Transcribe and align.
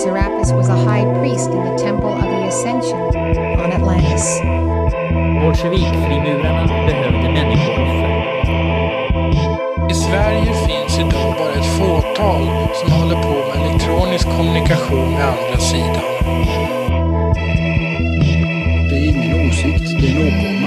Serapis 0.00 0.50
was 0.52 0.70
a 0.70 0.76
high 0.76 1.04
priest 1.20 1.50
in 1.50 1.62
the 1.62 1.76
temple 1.76 2.08
of 2.08 2.22
the 2.22 2.46
Ascension 2.48 3.00
on 3.60 3.70
Atlantis. 3.70 4.40
Bolsjevikfrimurarna 5.42 6.66
behövde 6.86 7.30
människooffer. 7.30 8.10
I 9.90 9.94
Sverige 9.94 10.54
finns 10.54 10.98
idag 10.98 11.34
bara 11.38 11.52
ett 11.52 11.78
fåtal 11.78 12.68
som 12.74 12.92
håller 12.92 13.22
på 13.22 13.58
med 13.58 13.66
elektronisk 13.66 14.28
kommunikation 14.28 15.12
med 15.12 15.24
andra 15.28 15.58
sidan. 15.58 16.04
Det 18.88 18.96
är 18.96 19.08
ingen 19.08 19.48
åsikt, 19.48 20.00
det 20.00 20.06
är 20.06 20.20
en 20.20 20.26
åkomma. 20.28 20.59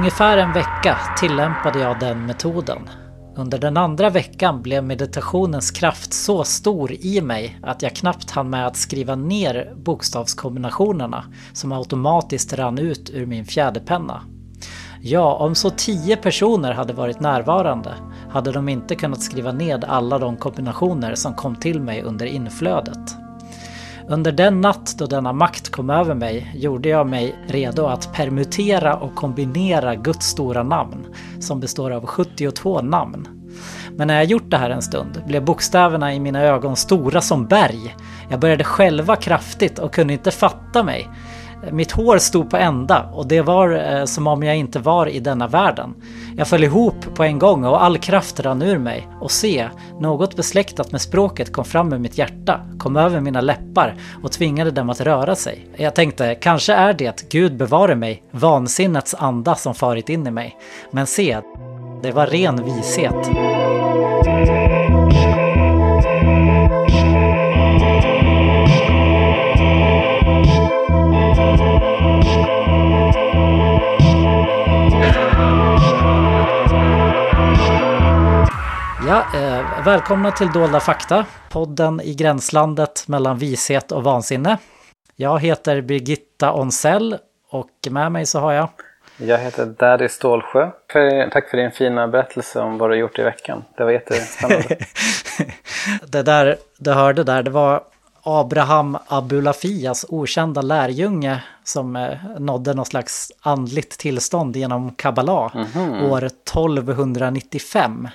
Ungefär 0.00 0.38
en 0.38 0.52
vecka 0.52 0.98
tillämpade 1.18 1.78
jag 1.78 2.00
den 2.00 2.26
metoden. 2.26 2.78
Under 3.36 3.58
den 3.58 3.76
andra 3.76 4.10
veckan 4.10 4.62
blev 4.62 4.84
meditationens 4.84 5.70
kraft 5.70 6.12
så 6.12 6.44
stor 6.44 6.92
i 6.92 7.20
mig 7.20 7.58
att 7.62 7.82
jag 7.82 7.96
knappt 7.96 8.30
hann 8.30 8.50
med 8.50 8.66
att 8.66 8.76
skriva 8.76 9.14
ner 9.14 9.74
bokstavskombinationerna 9.76 11.24
som 11.52 11.72
automatiskt 11.72 12.52
rann 12.52 12.78
ut 12.78 13.10
ur 13.10 13.26
min 13.26 13.44
fjäderpenna. 13.44 14.22
Ja, 15.02 15.34
om 15.34 15.54
så 15.54 15.70
tio 15.70 16.16
personer 16.16 16.72
hade 16.72 16.92
varit 16.92 17.20
närvarande 17.20 17.94
hade 18.30 18.52
de 18.52 18.68
inte 18.68 18.94
kunnat 18.94 19.22
skriva 19.22 19.52
ned 19.52 19.84
alla 19.84 20.18
de 20.18 20.36
kombinationer 20.36 21.14
som 21.14 21.34
kom 21.34 21.56
till 21.56 21.80
mig 21.80 22.02
under 22.02 22.26
inflödet. 22.26 23.16
Under 24.10 24.32
den 24.32 24.60
natt 24.60 24.94
då 24.98 25.06
denna 25.06 25.32
makt 25.32 25.68
kom 25.68 25.90
över 25.90 26.14
mig 26.14 26.52
gjorde 26.54 26.88
jag 26.88 27.06
mig 27.06 27.34
redo 27.48 27.86
att 27.86 28.14
permutera 28.14 28.96
och 28.96 29.14
kombinera 29.14 29.94
Guds 29.94 30.26
stora 30.26 30.62
namn, 30.62 31.06
som 31.40 31.60
består 31.60 31.90
av 31.90 32.06
72 32.06 32.82
namn. 32.82 33.28
Men 33.96 34.08
när 34.08 34.14
jag 34.14 34.24
gjort 34.24 34.50
det 34.50 34.56
här 34.56 34.70
en 34.70 34.82
stund 34.82 35.22
blev 35.26 35.44
bokstäverna 35.44 36.14
i 36.14 36.20
mina 36.20 36.42
ögon 36.42 36.76
stora 36.76 37.20
som 37.20 37.46
berg. 37.46 37.96
Jag 38.30 38.40
började 38.40 38.64
själva 38.64 39.16
kraftigt 39.16 39.78
och 39.78 39.94
kunde 39.94 40.12
inte 40.12 40.30
fatta 40.30 40.82
mig. 40.82 41.08
Mitt 41.72 41.92
hår 41.92 42.18
stod 42.18 42.50
på 42.50 42.56
ända 42.56 43.10
och 43.12 43.26
det 43.26 43.40
var 43.40 43.70
eh, 43.70 44.04
som 44.04 44.26
om 44.26 44.42
jag 44.42 44.56
inte 44.56 44.78
var 44.78 45.06
i 45.06 45.20
denna 45.20 45.46
världen. 45.46 45.94
Jag 46.36 46.48
föll 46.48 46.64
ihop 46.64 47.14
på 47.14 47.24
en 47.24 47.38
gång 47.38 47.64
och 47.64 47.82
all 47.82 47.98
kraft 47.98 48.40
rann 48.40 48.62
ur 48.62 48.78
mig 48.78 49.08
och 49.20 49.30
se, 49.30 49.68
något 50.00 50.36
besläktat 50.36 50.92
med 50.92 51.00
språket 51.00 51.52
kom 51.52 51.64
fram 51.64 51.92
ur 51.92 51.98
mitt 51.98 52.18
hjärta, 52.18 52.60
kom 52.78 52.96
över 52.96 53.20
mina 53.20 53.40
läppar 53.40 53.94
och 54.22 54.32
tvingade 54.32 54.70
dem 54.70 54.90
att 54.90 55.00
röra 55.00 55.34
sig. 55.34 55.66
Jag 55.76 55.94
tänkte, 55.94 56.34
kanske 56.34 56.72
är 56.72 56.92
det, 56.92 57.30
Gud 57.30 57.56
bevare 57.56 57.94
mig, 57.94 58.22
vansinnets 58.30 59.14
anda 59.18 59.54
som 59.54 59.74
farit 59.74 60.08
in 60.08 60.26
i 60.26 60.30
mig. 60.30 60.56
Men 60.90 61.06
se, 61.06 61.38
det 62.02 62.10
var 62.12 62.26
ren 62.26 62.64
vishet. 62.64 63.30
Ja, 79.08 79.24
eh, 79.34 79.84
välkomna 79.84 80.30
till 80.32 80.52
Dolda 80.52 80.80
fakta, 80.80 81.26
podden 81.50 82.00
i 82.00 82.14
gränslandet 82.14 83.08
mellan 83.08 83.38
vishet 83.38 83.92
och 83.92 84.04
vansinne. 84.04 84.58
Jag 85.16 85.40
heter 85.40 85.80
Birgitta 85.80 86.52
Onsell 86.54 87.16
och 87.50 87.70
med 87.90 88.12
mig 88.12 88.26
så 88.26 88.38
har 88.40 88.52
jag... 88.52 88.68
Jag 89.16 89.38
heter 89.38 89.66
Daddy 89.66 90.08
Stålsjö. 90.08 90.70
Tack 91.32 91.48
för 91.50 91.56
din 91.56 91.70
fina 91.70 92.08
berättelse 92.08 92.60
om 92.60 92.78
vad 92.78 92.90
du 92.90 92.96
gjort 92.96 93.18
i 93.18 93.22
veckan. 93.22 93.64
Det 93.76 93.84
var 93.84 93.90
jättespännande. 93.90 94.76
det 96.06 96.22
där 96.22 96.56
du 96.78 96.92
hörde 96.92 97.24
där, 97.24 97.42
det 97.42 97.50
var 97.50 97.82
Abraham 98.22 98.98
Abulafias 99.06 100.06
okända 100.08 100.62
lärjunge 100.62 101.42
som 101.64 101.96
eh, 101.96 102.16
nådde 102.38 102.74
något 102.74 102.88
slags 102.88 103.32
andligt 103.40 103.98
tillstånd 103.98 104.56
genom 104.56 104.94
Kabbala 104.94 105.50
Mhm. 105.54 106.02
år 106.02 106.24
1295. 106.24 108.08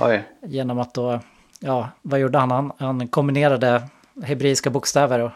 Oj, 0.00 0.28
Genom 0.42 0.78
att 0.78 0.94
då, 0.94 1.20
ja, 1.60 1.88
vad 2.02 2.20
gjorde 2.20 2.38
han? 2.38 2.50
Han, 2.50 2.72
han 2.78 3.08
kombinerade 3.08 3.82
hebreiska 4.22 4.70
bokstäver 4.70 5.18
och 5.18 5.30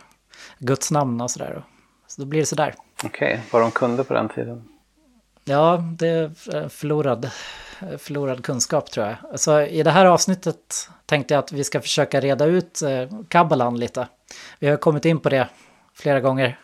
Guds 0.59 0.91
namn 0.91 1.21
och 1.21 1.31
sådär. 1.31 1.63
Så 2.07 2.23
då 2.23 2.27
blir 2.27 2.41
det 2.41 2.47
sådär. 2.47 2.75
okej. 3.05 3.41
Vad 3.51 3.63
de 3.63 3.71
kunde 3.71 4.05
på 4.05 4.15
den 4.15 4.29
tiden. 4.29 4.69
Ja, 5.45 5.83
det 5.99 6.09
är 6.09 6.25
eh, 6.55 6.69
förlorad, 6.69 7.25
eh, 7.81 7.99
förlorad 7.99 8.45
kunskap 8.45 8.91
tror 8.91 9.07
jag. 9.07 9.41
Så 9.41 9.61
i 9.61 9.83
det 9.83 9.91
här 9.91 10.07
avsnittet 10.07 10.89
tänkte 11.07 11.35
jag 11.35 11.39
att 11.39 11.53
vi 11.53 11.65
ska 11.65 11.81
försöka 11.81 12.21
reda 12.21 12.45
ut 12.45 12.83
eh, 12.83 13.09
kabbalan 13.29 13.79
lite. 13.79 14.09
Vi 14.59 14.69
har 14.69 14.77
kommit 14.77 15.05
in 15.05 15.21
på 15.21 15.29
det 15.29 15.49
flera 15.95 16.21
gånger 16.21 16.59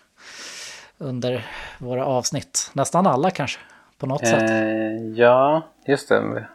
under 0.99 1.47
våra 1.79 2.05
avsnitt. 2.07 2.71
Nästan 2.73 3.07
alla 3.07 3.31
kanske, 3.31 3.61
på 3.99 4.07
något 4.07 4.27
sätt. 4.27 4.51
Eh, 4.51 5.13
ja, 5.15 5.63
just 5.87 6.09
det. 6.09 6.47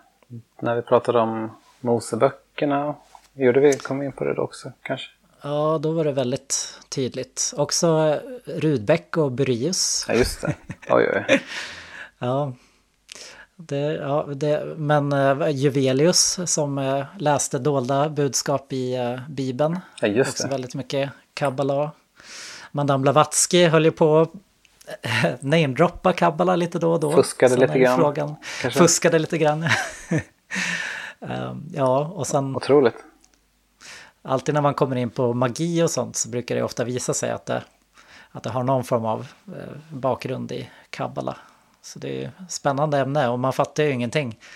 När 0.66 0.76
vi 0.76 0.82
pratade 0.82 1.20
om 1.20 1.52
Moseböckerna. 1.82 2.96
Gjorde 3.34 3.60
vi, 3.60 3.74
kom 3.74 4.00
vi 4.00 4.06
in 4.06 4.12
på 4.12 4.24
det 4.24 4.34
då 4.34 4.42
också 4.42 4.72
kanske? 4.82 5.08
Ja, 5.42 5.80
då 5.82 5.92
var 5.92 6.04
det 6.04 6.12
väldigt 6.12 6.80
tydligt. 6.90 7.54
Också 7.58 7.88
eh, 7.88 8.52
Rudbeck 8.52 9.18
och 9.18 9.32
Burius. 9.32 10.06
Ja, 10.08 10.14
just 10.14 10.42
det. 10.42 10.56
Oj, 10.90 11.10
oj. 11.14 11.42
Ja, 12.20 12.54
det, 13.56 13.78
ja 13.78 14.28
det, 14.36 14.74
men 14.78 15.14
uh, 15.14 15.50
Juvelius 15.50 16.40
som 16.46 16.78
eh, 16.78 17.06
läste 17.18 17.60
dolda 17.60 18.10
budskap 18.10 18.74
i 18.74 18.98
uh, 18.98 19.30
Bibeln. 19.30 19.80
Ja, 20.02 20.08
just 20.08 20.30
Också 20.30 20.44
det. 20.44 20.50
väldigt 20.50 20.76
mycket 20.76 21.10
kabbala. 21.34 21.92
Madame 22.72 23.02
Blavatsky 23.02 23.66
höll 23.66 23.86
ju 23.86 23.92
på 23.92 24.20
att 24.20 24.32
namedroppa 25.40 26.14
kabbala 26.14 26.56
lite 26.56 26.80
då 26.80 26.92
och 26.92 27.00
då. 27.00 27.12
Fuskade 27.12 27.52
Sen 27.52 27.60
lite 27.60 27.80
grann, 27.80 28.00
Frågan. 28.00 28.36
kanske? 28.62 28.80
Fuskade 28.80 29.20
lite 29.20 29.38
grann. 29.38 29.66
Ehm, 31.22 31.64
ja, 31.74 32.00
och 32.16 32.28
sen 32.28 32.56
Otroligt. 32.56 32.96
alltid 34.22 34.56
när 34.56 34.62
man 34.62 34.74
kommer 34.74 34.96
in 34.96 35.10
på 35.10 35.34
magi 35.34 35.84
och 35.84 35.92
sånt 35.92 36.16
så 36.16 36.30
brukar 36.30 36.56
det 36.56 36.64
ofta 36.64 36.84
visa 36.84 37.14
sig 37.14 37.32
att 37.32 37.46
det, 37.46 37.64
att 38.32 38.44
det 38.44 38.50
har 38.50 38.64
någon 38.64 38.84
form 38.84 39.06
av 39.06 39.28
eh, 39.48 39.78
bakgrund 39.90 40.52
i 40.52 40.70
kabbala. 40.90 41.38
Så 41.82 42.00
det 42.00 42.08
är 42.18 42.22
ju 42.22 42.30
spännande 42.50 42.98
ämne 43.00 43.28
och 43.30 43.40
man 43.40 43.54
fattar 43.54 43.84
ju 43.84 43.92
ingenting. 43.92 44.40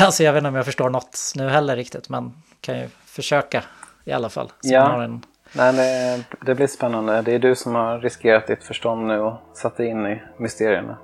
Alltså 0.00 0.22
jag 0.22 0.32
vet 0.32 0.40
inte 0.40 0.48
om 0.48 0.54
jag 0.54 0.64
förstår 0.64 0.90
något 0.90 1.18
nu 1.36 1.48
heller 1.48 1.76
riktigt 1.76 2.08
men 2.08 2.32
kan 2.60 2.78
ju 2.78 2.88
försöka 3.04 3.64
i 4.04 4.12
alla 4.12 4.28
fall. 4.28 4.48
Så 4.60 4.72
Ja. 4.74 5.02
en, 5.02 5.24
Nej, 5.52 5.72
det, 5.72 6.24
det 6.46 6.54
blir 6.54 6.66
spännande. 6.66 7.22
Det 7.22 7.34
är 7.34 7.38
du 7.38 7.54
som 7.56 7.74
har 7.74 7.98
riskerat 7.98 8.46
ditt 8.46 8.64
förstånd 8.64 9.06
nu 9.06 9.20
och 9.20 9.34
satt 9.54 9.76
dig 9.76 9.86
in 9.86 10.06
i 10.06 10.22
mysterierna. 10.38 10.96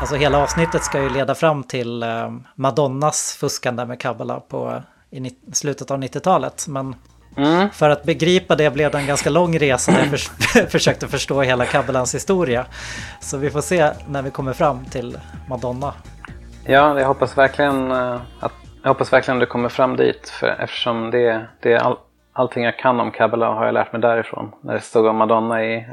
Alltså 0.00 0.14
hela 0.14 0.38
avsnittet 0.38 0.82
ska 0.82 1.02
ju 1.02 1.10
leda 1.10 1.34
fram 1.34 1.62
till 1.62 2.02
eh, 2.02 2.30
Madonnas 2.54 3.36
fuskande 3.40 3.84
med 3.84 4.00
kabbala 4.00 4.40
på 4.40 4.82
i 5.10 5.30
slutet 5.52 5.90
av 5.90 5.98
90-talet. 5.98 6.66
Men 6.68 6.94
Mm. 7.36 7.70
För 7.70 7.90
att 7.90 8.04
begripa 8.04 8.56
det 8.56 8.70
blev 8.74 8.90
det 8.90 8.98
en 8.98 9.06
ganska 9.06 9.30
lång 9.30 9.58
resa 9.58 9.92
där 9.92 9.98
jag 9.98 10.08
förs 10.08 10.28
försökte 10.70 11.08
förstå 11.08 11.42
hela 11.42 11.64
kabbalans 11.64 12.14
historia. 12.14 12.66
Så 13.20 13.38
vi 13.38 13.50
får 13.50 13.60
se 13.60 13.90
när 14.08 14.22
vi 14.22 14.30
kommer 14.30 14.52
fram 14.52 14.84
till 14.84 15.18
Madonna. 15.48 15.92
Ja, 16.64 17.00
jag 17.00 17.06
hoppas 17.06 17.38
verkligen 17.38 17.90
eh, 17.90 18.20
att 18.40 18.52
jag 18.82 18.88
hoppas 18.88 19.12
verkligen 19.12 19.38
du 19.40 19.46
kommer 19.46 19.68
fram 19.68 19.96
dit 19.96 20.28
för 20.28 20.46
eftersom 20.46 21.10
det, 21.10 21.46
det 21.62 21.72
är 21.72 21.78
all, 21.78 21.96
allting 22.32 22.64
jag 22.64 22.78
kan 22.78 23.00
om 23.00 23.10
Kabbala 23.10 23.54
har 23.54 23.64
jag 23.64 23.74
lärt 23.74 23.92
mig 23.92 24.02
därifrån. 24.02 24.52
När 24.62 24.74
det 24.74 24.80
stod 24.80 25.06
om 25.06 25.16
Madonna 25.16 25.64
i 25.64 25.86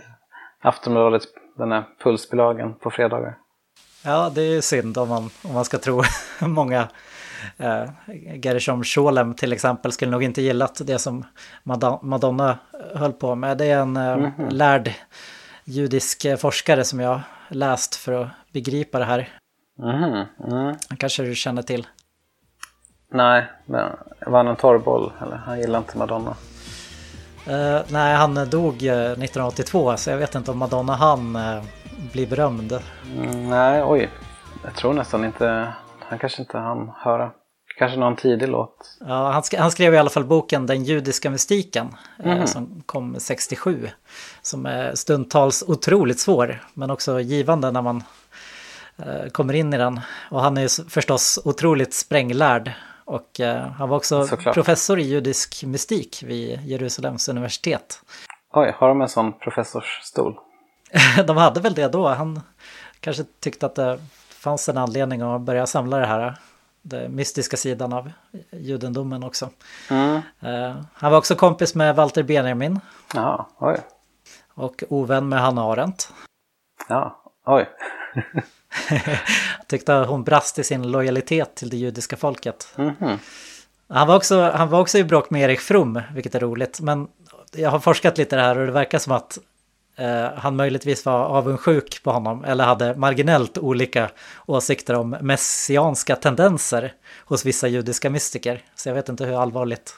Aftonbladet, 0.61 1.21
den 1.57 1.71
här 1.71 1.83
pulsbilagan 2.03 2.73
på 2.73 2.91
fredagar. 2.91 3.37
Ja, 4.07 4.31
det 4.35 4.41
är 4.41 4.61
synd 4.61 4.97
om 4.97 5.09
man, 5.09 5.29
om 5.43 5.53
man 5.53 5.65
ska 5.65 5.77
tro 5.77 6.03
många. 6.39 6.87
Eh, 7.57 7.83
Gershom 8.41 8.83
Scholem 8.83 9.33
till 9.33 9.53
exempel 9.53 9.91
skulle 9.91 10.11
nog 10.11 10.23
inte 10.23 10.41
gillat 10.41 10.81
det 10.85 10.99
som 10.99 11.25
Madonna 12.01 12.57
höll 12.95 13.13
på 13.13 13.35
med. 13.35 13.57
Det 13.57 13.65
är 13.65 13.79
en 13.79 13.97
eh, 13.97 14.29
lärd 14.49 14.93
judisk 15.63 16.25
eh, 16.25 16.37
forskare 16.37 16.83
som 16.83 16.99
jag 16.99 17.21
läst 17.49 17.95
för 17.95 18.13
att 18.21 18.27
begripa 18.51 18.99
det 18.99 19.05
här. 19.05 19.29
Mm. 19.79 20.75
Kanske 20.97 21.23
du 21.23 21.35
känner 21.35 21.61
till. 21.61 21.87
Nej, 23.11 23.45
men 23.65 23.91
var 24.25 24.37
han 24.37 24.47
en 24.47 24.55
torrboll? 24.55 25.11
Eller 25.21 25.35
han 25.35 25.59
gillar 25.59 25.79
inte 25.79 25.97
Madonna. 25.97 26.35
Eh, 27.47 27.81
nej, 27.87 28.15
han 28.15 28.49
dog 28.49 28.83
eh, 28.83 29.11
1982 29.11 29.97
så 29.97 30.09
jag 30.09 30.17
vet 30.17 30.35
inte 30.35 30.51
om 30.51 30.57
Madonna 30.57 30.95
han 30.95 31.35
uh, 31.35 31.63
bli 32.13 32.27
berömd. 32.27 32.79
Mm, 33.15 33.49
nej, 33.49 33.83
oj. 33.83 34.09
Jag 34.63 34.75
tror 34.75 34.93
nästan 34.93 35.25
inte, 35.25 35.73
han 35.99 36.19
kanske 36.19 36.41
inte 36.41 36.57
han 36.57 36.91
höra 36.95 37.31
Kanske 37.77 37.99
någon 37.99 38.15
tidig 38.15 38.49
låt. 38.49 38.97
Ja, 38.99 39.31
han, 39.31 39.43
sk 39.43 39.53
han 39.53 39.71
skrev 39.71 39.93
i 39.93 39.97
alla 39.97 40.09
fall 40.09 40.25
boken 40.25 40.65
Den 40.65 40.83
judiska 40.83 41.29
mystiken 41.29 41.95
eh, 42.23 42.45
som 42.45 42.83
kom 42.85 43.15
67. 43.19 43.89
Som 44.41 44.65
är 44.65 44.95
stundtals 44.95 45.63
otroligt 45.67 46.19
svår 46.19 46.63
men 46.73 46.91
också 46.91 47.19
givande 47.19 47.71
när 47.71 47.81
man 47.81 48.03
eh, 48.97 49.29
kommer 49.31 49.53
in 49.53 49.73
i 49.73 49.77
den. 49.77 49.99
Och 50.31 50.41
han 50.41 50.57
är 50.57 50.61
ju 50.61 50.69
förstås 50.89 51.39
otroligt 51.45 51.93
spränglärd. 51.93 52.71
Och 53.05 53.39
eh, 53.39 53.67
han 53.67 53.89
var 53.89 53.97
också 53.97 54.27
Såklart. 54.27 54.53
professor 54.53 54.99
i 54.99 55.03
judisk 55.03 55.63
mystik 55.65 56.23
vid 56.23 56.59
Jerusalems 56.63 57.29
universitet. 57.29 58.01
Oj, 58.53 58.73
har 58.77 58.87
de 58.87 59.01
en 59.01 59.09
sån 59.09 59.33
professorsstol? 59.33 60.39
De 61.27 61.37
hade 61.37 61.59
väl 61.59 61.73
det 61.73 61.87
då. 61.87 62.07
Han 62.07 62.41
kanske 62.99 63.23
tyckte 63.39 63.65
att 63.65 63.75
det 63.75 63.99
fanns 64.29 64.69
en 64.69 64.77
anledning 64.77 65.21
att 65.21 65.41
börja 65.41 65.67
samla 65.67 65.97
det 65.97 66.05
här. 66.05 66.35
Den 66.81 67.15
mystiska 67.15 67.57
sidan 67.57 67.93
av 67.93 68.11
judendomen 68.51 69.23
också. 69.23 69.49
Mm. 69.89 70.15
Eh, 70.41 70.75
Han 70.93 71.11
var 71.11 71.17
också 71.17 71.35
kompis 71.35 71.75
med 71.75 71.95
Walter 71.95 72.23
Benjamin 72.23 72.79
Jaha, 73.13 73.45
oj. 73.57 73.77
och 74.53 74.83
ovän 74.89 75.29
med 75.29 75.39
Hanna 75.41 75.63
Arendt. 75.63 76.13
Ja, 76.89 77.21
oj. 77.45 77.69
Tyckte 79.67 79.93
hon 79.93 80.23
brast 80.23 80.59
i 80.59 80.63
sin 80.63 80.91
lojalitet 80.91 81.55
till 81.55 81.69
det 81.69 81.77
judiska 81.77 82.17
folket. 82.17 82.73
Mhm. 82.75 83.19
Han 83.89 84.07
var, 84.07 84.15
också, 84.15 84.51
han 84.51 84.69
var 84.69 84.79
också 84.79 84.97
i 84.97 85.03
bråk 85.03 85.29
med 85.29 85.41
Erik 85.41 85.59
From, 85.59 86.01
vilket 86.13 86.35
är 86.35 86.39
roligt. 86.39 86.79
Men 86.81 87.07
jag 87.53 87.69
har 87.69 87.79
forskat 87.79 88.17
lite 88.17 88.35
det 88.35 88.41
här 88.41 88.57
och 88.57 88.65
det 88.65 88.71
verkar 88.71 88.99
som 88.99 89.11
att 89.13 89.37
eh, 89.97 90.27
han 90.35 90.55
möjligtvis 90.55 91.05
var 91.05 91.25
avundsjuk 91.25 92.03
på 92.03 92.11
honom 92.11 92.43
eller 92.45 92.63
hade 92.63 92.95
marginellt 92.95 93.57
olika 93.57 94.09
åsikter 94.45 94.93
om 94.93 95.09
messianska 95.09 96.15
tendenser 96.15 96.93
hos 97.25 97.45
vissa 97.45 97.67
judiska 97.67 98.09
mystiker. 98.09 98.61
Så 98.75 98.89
jag 98.89 98.93
vet 98.95 99.09
inte 99.09 99.25
hur 99.25 99.41
allvarligt 99.41 99.95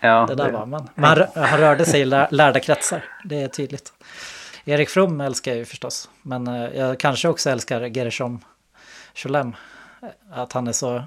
Ja, 0.00 0.26
det 0.28 0.34
där 0.34 0.50
var. 0.50 0.66
Men, 0.66 0.88
men 0.94 1.04
han, 1.04 1.26
han 1.34 1.60
rörde 1.60 1.84
sig 1.84 2.00
i 2.00 2.04
lär, 2.04 2.28
lärda 2.30 2.60
kretsar, 2.60 3.04
det 3.24 3.42
är 3.42 3.48
tydligt. 3.48 3.92
Erik 4.64 4.88
From 4.88 5.20
älskar 5.20 5.50
jag 5.50 5.58
ju 5.58 5.64
förstås, 5.64 6.08
men 6.22 6.46
eh, 6.46 6.78
jag 6.78 6.98
kanske 6.98 7.28
också 7.28 7.50
älskar 7.50 7.80
Gershom 7.80 8.40
Scholem. 9.14 9.56
Att 10.32 10.52
han 10.52 10.66
är 10.66 10.72
så 10.72 11.04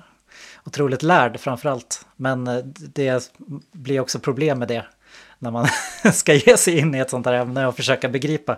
otroligt 0.66 1.04
lärd 1.04 1.40
framför 1.40 1.70
allt. 1.70 2.06
Men 2.16 2.48
eh, 2.48 2.58
det 2.66 3.31
blir 3.72 4.00
också 4.00 4.20
problem 4.20 4.60
med 4.60 4.68
det 4.68 4.86
när 5.39 5.51
man 5.51 5.68
ska 6.13 6.34
ge 6.34 6.57
sig 6.57 6.80
in 6.80 6.95
i 6.95 7.00
ett 7.00 7.10
sånt 7.10 7.25
här 7.25 7.34
ämne 7.34 7.68
och 7.68 7.75
försöka 7.75 8.10
begripa. 8.10 8.57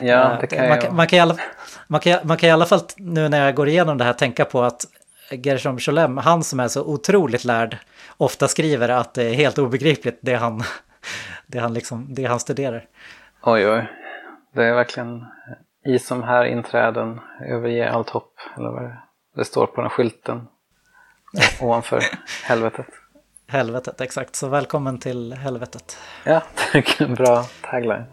Ja, 0.00 0.32
Eh, 0.32 0.40
det 0.40 0.46
kan 0.46 0.58
man, 0.58 0.68
jag. 0.68 0.80
kan, 0.80 0.96
man, 0.96 1.06
kan 1.06 1.16
i 1.16 1.20
alla, 1.20 1.36
man, 1.86 2.00
kan, 2.00 2.18
man 2.22 2.36
kan 2.36 2.48
i 2.48 2.52
alla 2.52 2.66
fall 2.66 2.80
nu 2.96 3.28
när 3.28 3.44
jag 3.44 3.54
går 3.54 3.68
igenom 3.68 3.98
det 3.98 4.04
här 4.04 4.12
tänka 4.12 4.44
på 4.44 4.62
att 4.62 4.84
Gershom 5.30 5.78
Scholem, 5.78 6.16
han 6.16 6.42
som 6.44 6.60
är 6.60 6.68
så 6.68 6.84
otroligt 6.84 7.44
lärd, 7.44 7.78
ofta 8.16 8.48
skriver 8.48 8.88
att 8.88 9.14
det 9.14 9.24
är 9.24 9.34
helt 9.34 9.58
obegripligt 9.58 10.18
det 10.22 10.34
han, 10.34 10.62
det 11.46 11.58
han, 11.58 11.74
liksom, 11.74 12.06
det 12.08 12.24
han 12.24 12.40
studerar. 12.40 12.84
Oj, 13.42 13.68
oj. 13.68 13.86
Det 14.54 14.64
är 14.64 14.74
verkligen 14.74 15.24
i 15.86 15.98
som 15.98 16.22
här 16.22 16.44
inträden, 16.44 17.20
överge 17.48 17.90
allt 17.90 18.10
hopp. 18.10 18.34
Eller 18.56 18.70
vad 18.70 18.82
det, 18.82 18.98
det 19.36 19.44
står 19.44 19.66
på 19.66 19.80
den 19.80 19.90
skylten 19.90 20.48
ovanför 21.60 22.02
helvetet. 22.44 22.86
Helvetet, 23.52 24.00
exakt. 24.00 24.36
Så 24.36 24.48
välkommen 24.48 24.98
till 24.98 25.32
helvetet. 25.32 25.96
Ja, 26.24 26.42
vilken 26.72 27.14
bra 27.14 27.46
tagline. 27.70 28.04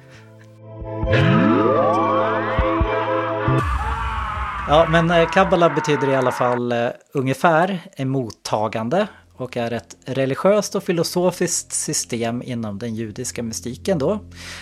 Ja, 4.67 4.87
men 4.89 5.11
eh, 5.11 5.29
kabbala 5.29 5.69
betyder 5.69 6.09
i 6.09 6.15
alla 6.15 6.31
fall 6.31 6.71
eh, 6.71 6.87
ungefär 7.13 7.79
mottagande 8.05 9.07
och 9.35 9.57
är 9.57 9.73
ett 9.73 9.95
religiöst 10.05 10.75
och 10.75 10.83
filosofiskt 10.83 11.73
system 11.73 12.41
inom 12.41 12.79
den 12.79 12.95
judiska 12.95 13.43
mystiken 13.43 13.99
då, 13.99 14.19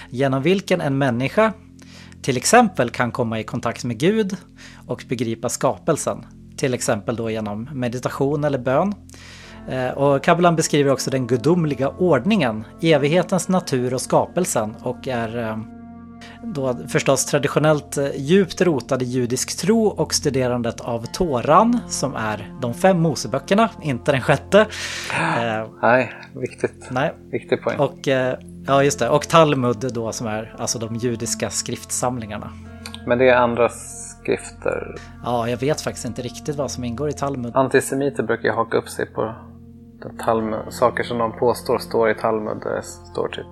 genom 0.09 0.41
vilken 0.41 0.81
en 0.81 0.97
människa 0.97 1.53
till 2.21 2.37
exempel 2.37 2.89
kan 2.89 3.11
komma 3.11 3.39
i 3.39 3.43
kontakt 3.43 3.83
med 3.83 3.99
Gud 3.99 4.37
och 4.87 5.05
begripa 5.09 5.49
skapelsen, 5.49 6.25
till 6.57 6.73
exempel 6.73 7.15
då 7.15 7.29
genom 7.29 7.69
meditation 7.73 8.43
eller 8.43 8.59
bön. 8.59 8.93
Eh, 9.67 9.89
Och 9.89 10.23
kabbalan 10.23 10.55
beskriver 10.55 10.91
också 10.91 11.09
den 11.11 11.27
gudomliga 11.27 11.89
ordningen, 11.89 12.65
evighetens 12.81 13.49
natur 13.49 13.93
och 13.93 14.01
skapelsen 14.01 14.75
och 14.83 15.07
är 15.07 15.37
eh, 15.37 15.57
då 16.43 16.75
förstås 16.87 17.25
traditionellt 17.25 17.97
eh, 17.97 18.07
djupt 18.15 18.61
rotad 18.61 19.01
i 19.01 19.05
judisk 19.05 19.57
tro 19.59 19.87
och 19.87 20.13
studerandet 20.13 20.81
av 20.81 21.05
Toran 21.05 21.79
som 21.87 22.15
är 22.15 22.53
de 22.61 22.73
fem 22.73 22.99
Moseböckerna, 22.99 23.69
inte 23.81 24.11
den 24.11 24.21
sjätte. 24.21 24.65
Nej, 25.81 26.11
viktigt. 26.33 26.87
nej, 26.91 27.13
Viktig 27.31 27.63
poäng. 27.63 27.79
och 27.79 28.07
ja 28.67 28.83
just 28.83 28.99
det, 28.99 29.09
och 29.09 29.27
Talmud 29.27 29.93
då 29.93 30.11
som 30.11 30.27
är 30.27 30.55
alltså 30.57 30.79
de 30.79 30.95
judiska 30.95 31.49
skriftsamlingarna. 31.49 32.51
Men 33.07 33.17
det 33.17 33.29
är 33.29 33.35
andra 33.35 33.69
skrifter. 33.69 34.95
Ja, 35.23 35.49
jag 35.49 35.57
vet 35.57 35.81
faktiskt 35.81 36.05
inte 36.05 36.21
riktigt 36.21 36.55
vad 36.55 36.71
som 36.71 36.83
ingår 36.83 37.09
i 37.09 37.13
Talmud. 37.13 37.55
Antisemiter 37.55 38.23
brukar 38.23 38.53
haka 38.53 38.77
upp 38.77 38.89
sig 38.89 39.05
på 39.05 39.35
Talmud, 40.25 40.59
saker 40.69 41.03
som 41.03 41.17
de 41.17 41.31
påstår 41.39 41.77
står 41.77 42.09
i 42.09 42.15
Talmud. 42.15 42.57
Det 42.63 42.83
står 42.83 43.27
typ 43.27 43.45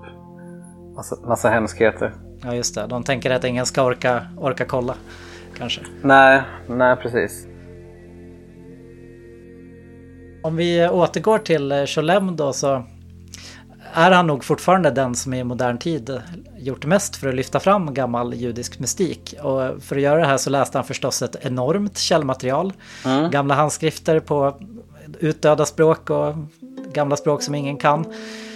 massa, 0.96 1.16
massa 1.28 1.50
hemskheter. 1.50 2.14
Ja 2.44 2.56
just 2.56 2.76
det, 2.76 2.88
de 2.88 3.04
tänker 3.04 3.32
att 3.32 3.44
ingen 3.44 3.66
ska 3.66 3.84
orka, 3.84 4.28
orka 4.38 4.66
kolla 4.66 4.96
kanske. 5.58 5.82
Nej, 6.02 6.42
nej 6.68 6.96
precis. 6.96 7.48
Om 10.44 10.56
vi 10.56 10.88
återgår 10.90 11.38
till 11.38 11.72
eh, 11.72 11.86
Scholem 11.86 12.36
då 12.36 12.54
så 12.54 12.84
är 13.94 14.12
han 14.12 14.28
nog 14.28 14.44
fortfarande 14.44 14.92
den 14.92 15.16
som 15.16 15.34
i 15.34 15.44
modern 15.44 15.78
tid 15.78 16.22
gjort 16.58 16.86
mest 16.86 17.16
för 17.16 17.28
att 17.30 17.36
lyfta 17.36 17.60
fram 17.60 17.94
gammal 17.94 18.34
judisk 18.34 18.80
mystik. 18.80 19.36
Och 19.42 19.84
för 19.84 19.96
att 19.96 20.02
göra 20.02 20.20
det 20.20 20.26
här 20.26 20.38
så 20.38 20.50
läste 20.50 20.78
han 20.78 20.86
förstås 20.86 21.22
ett 21.22 21.36
enormt 21.42 21.98
källmaterial. 21.98 22.74
Gamla 23.32 23.54
handskrifter 23.54 24.20
på 24.20 24.58
utdöda 25.20 25.66
språk 25.66 26.10
och 26.10 26.34
gamla 26.94 27.16
språk 27.16 27.42
som 27.42 27.56
ingen 27.56 27.78
kan. 27.78 28.06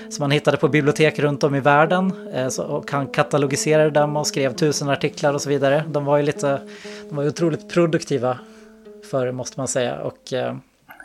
Som 0.09 0.21
han 0.21 0.31
hittade 0.31 0.57
på 0.57 0.67
bibliotek 0.67 1.19
runt 1.19 1.43
om 1.43 1.55
i 1.55 1.59
världen. 1.59 2.29
Eh, 2.33 2.59
Och 2.59 2.91
han 2.91 3.07
katalogiserade 3.07 3.89
dem 3.89 4.17
och 4.17 4.27
skrev 4.27 4.53
tusen 4.55 4.89
artiklar 4.89 5.33
och 5.33 5.41
så 5.41 5.49
vidare. 5.49 5.83
De 5.87 6.05
var 6.05 6.17
ju 6.17 6.23
lite, 6.23 6.61
de 7.09 7.15
var 7.15 7.23
ju 7.23 7.29
otroligt 7.29 7.69
produktiva 7.73 8.37
förr 9.11 9.31
måste 9.31 9.59
man 9.59 9.67
säga. 9.67 9.99
Och 9.99 10.33
eh, 10.33 10.55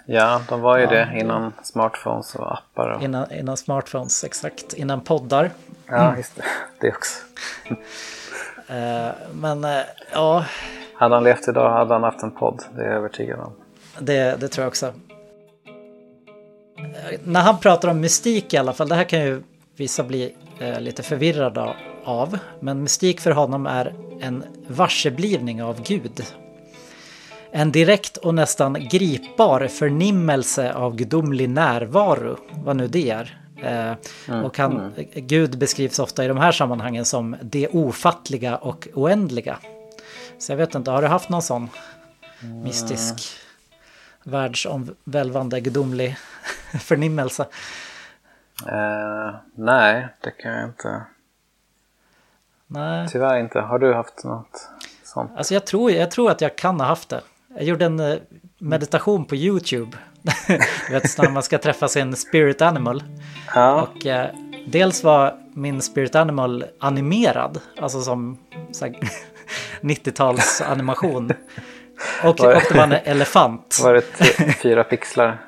Ja, 0.07 0.41
de 0.49 0.61
var 0.61 0.79
ju 0.79 0.87
det 0.87 1.09
innan 1.17 1.53
smartphones 1.63 2.35
och 2.35 2.53
appar. 2.53 2.89
Och... 2.89 3.03
Innan, 3.03 3.33
innan 3.33 3.57
smartphones, 3.57 4.25
exakt. 4.25 4.73
Innan 4.73 5.01
poddar. 5.01 5.51
Ja, 5.87 6.17
just 6.17 6.37
det. 6.37 6.43
Det 6.81 6.89
också. 6.97 7.23
Eh, 8.69 9.09
men 9.35 9.67
ja, 10.13 10.45
Hade 10.95 11.15
han 11.15 11.25
levt 11.25 11.49
idag 11.49 11.71
hade 11.73 11.93
han 11.95 12.03
haft 12.03 12.23
en 12.23 12.31
podd. 12.31 12.63
Det 12.77 12.83
är 12.83 12.87
jag 12.87 12.95
övertygad 12.95 13.41
om. 13.41 13.53
det, 13.99 14.41
det 14.41 14.49
tror 14.49 14.63
jag 14.63 14.69
också. 14.69 14.93
När 17.25 17.41
han 17.41 17.59
pratar 17.59 17.89
om 17.89 18.01
mystik 18.01 18.55
i 18.55 18.57
alla 18.57 18.73
fall, 18.73 18.89
det 18.89 18.95
här 18.95 19.05
kan 19.05 19.21
ju 19.21 19.43
vissa 19.77 20.03
bli 20.03 20.35
eh, 20.59 20.81
lite 20.81 21.03
förvirrade 21.03 21.75
av. 22.05 22.39
Men 22.61 22.83
mystik 22.83 23.21
för 23.21 23.31
honom 23.31 23.67
är 23.67 23.95
en 24.21 24.45
varseblivning 24.69 25.63
av 25.63 25.83
Gud. 25.83 26.25
En 27.51 27.73
direkt 27.73 28.17
och 28.17 28.35
nästan 28.35 28.89
gripbar 28.89 29.69
förnimmelse 29.69 30.73
av 30.73 30.97
gudomlig 30.97 31.49
närvaro, 31.49 32.37
vad 32.65 32.77
nu 32.77 32.89
det 32.89 33.11
är. 33.11 33.39
Eh, 33.63 34.43
och 34.45 34.59
han, 34.59 34.93
Gud 35.15 35.59
beskrivs 35.59 35.99
ofta 35.99 36.25
i 36.25 36.29
de 36.29 36.39
här 36.39 36.53
sammanhangen 36.53 37.05
som 37.05 37.37
det 37.43 37.69
ofattliga 37.69 38.57
och 38.57 38.89
oändliga. 38.95 39.59
Så 40.39 40.53
jag 40.53 40.57
vet 40.57 40.75
inte, 40.75 40.91
har 40.91 41.03
du 41.03 41.09
haft 41.09 41.29
någon 41.29 41.43
sån 41.43 41.69
mystisk, 42.65 43.15
världsomvälvande, 44.25 45.61
gudomlig 45.61 46.17
förnimmelse? 46.81 47.47
Eh, 48.67 49.35
nej, 49.55 50.09
det 50.21 50.31
kan 50.31 50.53
jag 50.53 50.65
inte. 50.65 51.03
Nej, 52.67 53.09
Tyvärr 53.09 53.39
inte. 53.41 53.61
Har 53.61 53.79
du 53.79 53.95
haft 53.95 54.25
något 54.25 54.69
sånt? 55.05 55.31
alltså 55.37 55.55
jag 55.55 55.67
tror, 55.67 55.91
jag 55.91 56.11
tror 56.11 56.31
att 56.31 56.41
jag 56.41 56.57
kan 56.57 56.81
ha 56.81 56.87
haft 56.87 57.09
det. 57.09 57.21
Jag 57.55 57.65
gjorde 57.65 57.85
en 57.85 58.01
eh, 58.01 58.17
meditation 58.59 59.25
på 59.25 59.37
YouTube. 59.37 59.97
du 60.89 60.93
vet, 60.93 61.19
när 61.19 61.31
man 61.31 61.43
ska 61.43 61.59
träffa 61.59 61.89
sin 61.89 62.17
spirit 62.17 62.63
animal. 62.63 63.03
Ja, 63.55 63.83
Och 63.83 64.07
eh, 64.07 64.31
dels 64.67 65.05
var 65.05 65.39
min 65.55 65.83
spirit 65.83 66.15
animal 66.15 66.65
animerad, 66.81 67.61
alltså 67.81 68.03
som 68.03 68.39
så 68.73 68.85
här, 68.85 68.95
90-tals 69.81 70.61
animation. 70.61 71.33
Och, 72.23 72.29
och 72.29 72.37
det 72.37 72.75
var 72.75 72.83
en 72.83 72.93
elefant. 72.93 73.81
var 73.83 73.95
det 73.95 74.03
fyra 74.63 74.85
pixlar? 74.85 75.39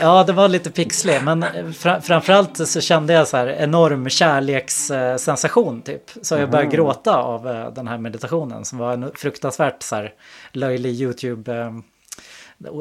Ja, 0.00 0.24
det 0.24 0.32
var 0.32 0.48
lite 0.48 0.70
pixlig, 0.70 1.22
men 1.22 1.44
fra, 1.74 2.00
framförallt 2.00 2.68
så 2.68 2.80
kände 2.80 3.12
jag 3.12 3.28
så 3.28 3.36
här 3.36 3.46
enorm 3.46 4.08
kärlekssensation 4.08 5.82
typ. 5.82 6.02
Så 6.22 6.34
jag 6.34 6.50
började 6.50 6.70
gråta 6.70 7.16
av 7.16 7.48
eh, 7.48 7.70
den 7.70 7.88
här 7.88 7.98
meditationen 7.98 8.64
som 8.64 8.78
var 8.78 8.92
en 8.92 9.10
fruktansvärt 9.14 9.82
så 9.82 9.96
här 9.96 10.12
löjlig 10.52 10.90
YouTube 10.90 11.56
eh, 11.56 11.72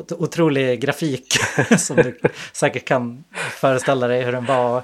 otrolig 0.10 0.82
grafik 0.82 1.38
som 1.78 1.96
du 1.96 2.20
säkert 2.54 2.86
kan 2.86 3.24
föreställa 3.52 4.08
dig 4.08 4.24
hur 4.24 4.32
den 4.32 4.46
var. 4.46 4.84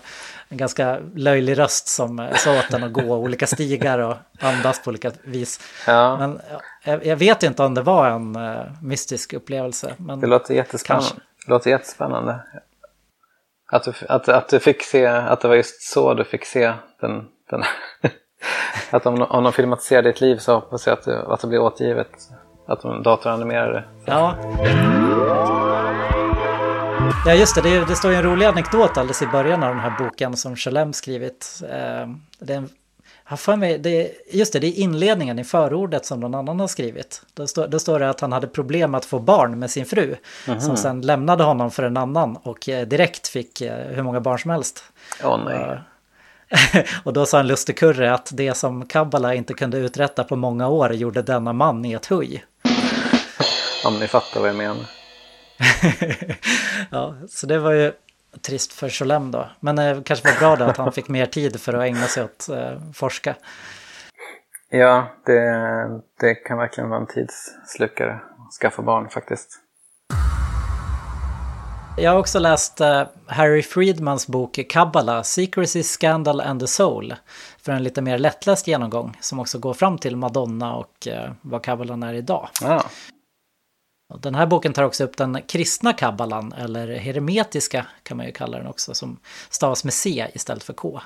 En 0.49 0.57
ganska 0.57 0.99
löjlig 1.15 1.57
röst 1.57 1.87
som 1.87 2.29
sa 2.35 2.59
åt 2.59 2.71
den 2.71 2.83
att 2.83 2.93
gå 2.93 3.15
olika 3.15 3.47
stigar 3.47 3.99
och 3.99 4.15
andas 4.39 4.83
på 4.83 4.89
olika 4.89 5.11
vis. 5.23 5.59
Ja. 5.87 6.17
Men 6.17 6.39
jag, 6.83 7.05
jag 7.05 7.15
vet 7.15 7.43
inte 7.43 7.63
om 7.63 7.73
det 7.73 7.81
var 7.81 8.09
en 8.09 8.35
uh, 8.35 8.65
mystisk 8.81 9.33
upplevelse. 9.33 9.95
Men 9.97 10.19
Det 10.19 10.27
låter 10.27 10.53
jättespännande. 10.53 11.07
Kanske. 11.09 11.25
Det 11.45 11.51
låter 11.51 11.69
jättespännande. 11.69 12.39
Att 13.71 13.83
du, 13.83 13.93
att, 14.09 14.29
att 14.29 14.49
du 14.49 14.59
fick 14.59 14.83
se, 14.83 15.05
att 15.05 15.41
det 15.41 15.47
var 15.47 15.55
just 15.55 15.81
så 15.81 16.13
du 16.13 16.23
fick 16.23 16.45
se 16.45 16.73
den, 17.01 17.27
den 17.49 17.63
att 18.91 19.05
om, 19.05 19.21
om 19.21 19.43
de 19.43 19.53
filmatiserar 19.53 20.01
ditt 20.01 20.21
liv 20.21 20.37
så 20.37 20.53
hoppas 20.53 20.87
jag 20.87 20.93
att, 20.93 21.05
du, 21.05 21.15
att 21.15 21.41
det 21.41 21.47
blir 21.47 21.59
återgivet. 21.59 22.11
Att 22.67 22.81
de 22.81 23.03
datoranimerar 23.03 23.73
det. 23.73 23.83
Ja. 24.05 24.35
Ja 27.25 27.33
just 27.33 27.55
det, 27.55 27.61
det, 27.61 27.85
det 27.85 27.95
står 27.95 28.11
ju 28.11 28.17
en 28.17 28.23
rolig 28.23 28.45
anekdot 28.45 28.97
alldeles 28.97 29.21
i 29.21 29.27
början 29.27 29.63
av 29.63 29.69
den 29.69 29.79
här 29.79 29.97
boken 29.99 30.37
som 30.37 30.55
Chalem 30.55 30.93
skrivit. 30.93 31.61
Eh, 31.63 32.07
det 32.39 32.53
är 32.53 32.57
en, 32.57 32.69
jag 33.31 33.39
för 33.39 33.55
mig, 33.55 33.77
det, 33.77 34.11
just 34.31 34.53
det, 34.53 34.59
det 34.59 34.67
är 34.67 34.79
inledningen 34.79 35.39
i 35.39 35.43
förordet 35.43 36.05
som 36.05 36.19
någon 36.19 36.35
annan 36.35 36.59
har 36.59 36.67
skrivit. 36.67 37.21
Då, 37.33 37.47
stå, 37.47 37.67
då 37.67 37.79
står 37.79 37.99
det 37.99 38.09
att 38.09 38.19
han 38.21 38.31
hade 38.31 38.47
problem 38.47 38.95
att 38.95 39.05
få 39.05 39.19
barn 39.19 39.59
med 39.59 39.71
sin 39.71 39.85
fru. 39.85 40.15
Som 40.59 40.77
sen 40.77 41.01
lämnade 41.01 41.43
honom 41.43 41.71
för 41.71 41.83
en 41.83 41.97
annan 41.97 42.37
och 42.43 42.69
eh, 42.69 42.87
direkt 42.87 43.27
fick 43.27 43.61
eh, 43.61 43.87
hur 43.87 44.03
många 44.03 44.19
barn 44.19 44.39
som 44.39 44.51
helst. 44.51 44.83
Åh 45.23 45.39
nej. 45.45 45.79
och 47.03 47.13
då 47.13 47.25
sa 47.25 47.39
en 47.39 47.47
lustig 47.47 47.77
kurre 47.77 48.13
att 48.13 48.29
det 48.33 48.53
som 48.53 48.85
Kabbala 48.85 49.33
inte 49.33 49.53
kunde 49.53 49.77
uträtta 49.77 50.23
på 50.23 50.35
många 50.35 50.67
år 50.67 50.93
gjorde 50.93 51.21
denna 51.21 51.53
man 51.53 51.85
i 51.85 51.93
ett 51.93 52.05
huj. 52.05 52.45
Om 53.85 53.99
ni 53.99 54.07
fattar 54.07 54.39
vad 54.39 54.49
jag 54.49 54.55
menar. 54.55 54.85
ja, 56.91 57.15
så 57.29 57.47
det 57.47 57.59
var 57.59 57.71
ju 57.71 57.91
trist 58.41 58.73
för 58.73 58.89
Cholem 58.89 59.31
då. 59.31 59.49
Men 59.59 59.75
det 59.75 60.01
kanske 60.05 60.27
var 60.31 60.39
bra 60.39 60.55
då 60.55 60.71
att 60.71 60.77
han 60.77 60.91
fick 60.91 61.07
mer 61.07 61.25
tid 61.25 61.59
för 61.59 61.73
att 61.73 61.83
ägna 61.83 62.05
sig 62.07 62.23
åt 62.23 62.49
eh, 62.49 62.79
forska. 62.93 63.35
Ja, 64.69 65.07
det, 65.25 66.01
det 66.19 66.35
kan 66.35 66.57
verkligen 66.57 66.89
vara 66.89 67.01
en 67.01 67.07
tidsslukare 67.07 68.13
att 68.13 68.53
skaffa 68.61 68.81
barn 68.81 69.09
faktiskt. 69.09 69.59
Jag 71.97 72.11
har 72.11 72.19
också 72.19 72.39
läst 72.39 72.81
eh, 72.81 73.03
Harry 73.27 73.61
Friedmans 73.61 74.27
bok 74.27 74.59
Kabbala, 74.69 75.23
Secrecy, 75.23 75.83
Scandal 75.83 76.41
and 76.41 76.59
the 76.59 76.67
Soul. 76.67 77.15
För 77.57 77.71
en 77.71 77.83
lite 77.83 78.01
mer 78.01 78.17
lättläst 78.17 78.67
genomgång 78.67 79.17
som 79.19 79.39
också 79.39 79.59
går 79.59 79.73
fram 79.73 79.97
till 79.97 80.15
Madonna 80.15 80.75
och 80.75 81.07
eh, 81.07 81.31
vad 81.41 81.63
kabbalan 81.63 82.03
är 82.03 82.13
idag. 82.13 82.49
Ja, 82.61 82.83
Den 84.19 84.35
här 84.35 84.45
boken 84.45 84.73
tar 84.73 84.83
också 84.83 85.03
upp 85.03 85.17
den 85.17 85.41
kristna 85.41 85.93
kabbalan, 85.93 86.53
eller 86.53 86.95
hermetiska 86.95 87.85
kan 88.03 88.17
man 88.17 88.25
ju 88.25 88.31
kalla 88.31 88.57
den 88.57 88.67
också, 88.67 88.93
som 88.93 89.19
stavas 89.49 89.83
med 89.83 89.93
C 89.93 90.27
istället 90.33 90.63
för 90.63 90.73
K. 90.73 91.01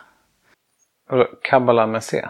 Kabbala 1.42 1.88
med 1.88 2.04
C. 2.04 2.28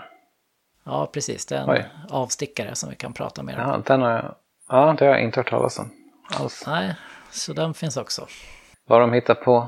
Ja, 0.83 1.09
precis. 1.13 1.45
Det 1.45 1.55
är 1.55 1.61
en 1.61 1.69
Oj. 1.69 1.85
avstickare 2.09 2.75
som 2.75 2.89
vi 2.89 2.95
kan 2.95 3.13
prata 3.13 3.43
mer 3.43 3.59
om. 3.59 3.69
Ja, 3.69 3.81
den 3.85 4.01
har 4.01 4.11
jag, 4.11 4.35
ja, 4.69 4.95
det 4.99 5.05
har 5.05 5.11
jag 5.11 5.23
inte 5.23 5.39
hört 5.39 5.49
talas 5.49 5.79
om 5.79 5.91
alls. 6.29 6.63
Nej, 6.67 6.95
så 7.31 7.53
den 7.53 7.73
finns 7.73 7.97
också. 7.97 8.27
Vad 8.87 9.01
de 9.01 9.13
hittar 9.13 9.35
på. 9.35 9.67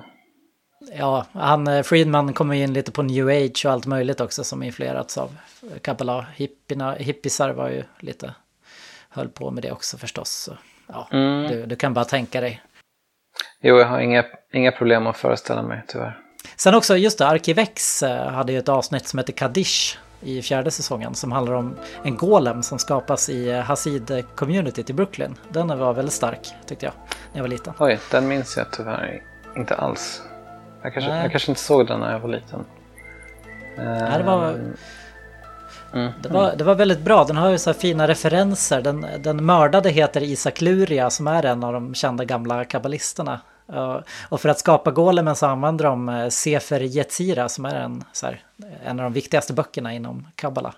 Ja, 0.98 1.26
han, 1.32 1.68
eh, 1.68 1.84
Friedman 1.84 2.34
kommer 2.34 2.56
in 2.56 2.74
lite 2.74 2.92
på 2.92 3.04
new 3.04 3.28
age 3.28 3.66
och 3.66 3.72
allt 3.72 3.86
möjligt 3.86 4.22
också 4.22 4.44
som 4.44 4.64
influerats 4.64 5.18
av. 5.18 5.38
Hippierna, 6.36 6.94
hippisar 6.94 7.50
var 7.50 7.70
ju 7.70 7.84
lite, 8.00 8.36
höll 9.10 9.30
på 9.30 9.52
med 9.52 9.64
det 9.64 9.72
också 9.72 9.98
förstås. 9.98 10.30
Så, 10.32 10.52
ja, 10.88 11.08
Mm. 11.12 11.48
du, 11.52 11.66
du 11.66 11.76
kan 11.76 11.94
bara 11.94 12.06
tänka 12.06 12.42
dig. 12.42 12.62
Jo, 13.62 13.78
jag 13.80 13.86
har 13.88 14.00
inga, 14.00 14.26
inga 14.54 14.72
problem 14.72 15.08
att 15.08 15.18
föreställa 15.18 15.62
mig 15.62 15.84
tyvärr. 15.88 16.20
Sen 16.56 16.76
också, 16.76 16.98
just 16.98 17.18
det, 17.18 17.28
Arkivex 17.28 18.04
eh, 18.04 18.28
hade 18.30 18.52
ju 18.52 18.60
ett 18.60 18.70
avsnitt 18.70 19.08
som 19.08 19.20
heter 19.20 19.34
Kaddish 19.34 19.98
i 20.22 20.42
fjärde 20.42 20.72
säsongen 20.72 21.16
som 21.16 21.32
handlar 21.32 21.54
om 21.54 21.76
en 22.04 22.18
golem 22.18 22.64
som 22.64 22.80
skapas 22.80 23.30
i 23.30 23.50
eh, 23.50 23.62
Hasid-communityt 23.62 24.90
i 24.90 24.94
Brooklyn. 24.94 25.36
Den 25.50 25.80
var 25.80 25.94
väldigt 25.94 26.14
stark 26.14 26.40
tyckte 26.66 26.86
jag 26.86 26.94
när 27.32 27.40
jag 27.40 27.42
var 27.44 27.50
liten. 27.50 27.74
Oj, 27.80 28.00
den 28.12 28.28
minns 28.28 28.58
jag 28.58 28.72
tyvärr 28.72 29.22
inte 29.56 29.76
alls. 29.76 30.22
Jag 30.82 30.94
kanske, 30.94 31.12
jag 31.12 31.32
kanske 31.32 31.52
inte 31.52 31.62
såg 31.62 31.88
den 31.88 32.00
när 32.00 32.12
jag 32.12 32.20
var 32.20 32.30
liten. 32.30 32.66
Nej, 33.78 34.18
det 34.18 34.24
var, 34.24 34.60
Mm. 35.94 36.12
det, 36.22 36.30
var, 36.30 36.56
det 36.56 36.64
var 36.64 36.76
väldigt 36.76 37.00
bra. 37.00 37.24
Den 37.24 37.38
har 37.38 37.50
ju 37.50 37.58
så 37.58 37.74
fina 37.74 38.08
referenser. 38.08 38.82
Den, 38.82 39.06
den 39.20 39.46
mördade 39.46 39.90
heter 39.90 40.24
Isak 40.24 40.62
Luria 40.62 41.10
som 41.10 41.28
är 41.28 41.46
en 41.46 41.64
av 41.64 41.74
de 41.74 41.96
kända 41.96 42.26
gamla 42.26 42.66
kabbalisterna. 42.66 43.40
Uh, 43.74 44.00
och 44.30 44.42
för 44.42 44.50
att 44.50 44.60
skapa 44.60 44.92
golemen 44.92 45.36
så 45.36 45.46
använder 45.46 45.86
de 45.86 46.10
eh, 46.10 46.30
Sefer 46.30 46.82
Yetzira 46.82 47.50
som 47.50 47.66
är 47.66 47.76
en, 47.76 48.04
här, 48.24 48.42
en 48.86 49.00
av 49.00 49.04
de 49.04 49.14
viktigaste 49.14 49.54
böckerna 49.54 49.94
inom 49.94 50.28
kabbala. 50.36 50.74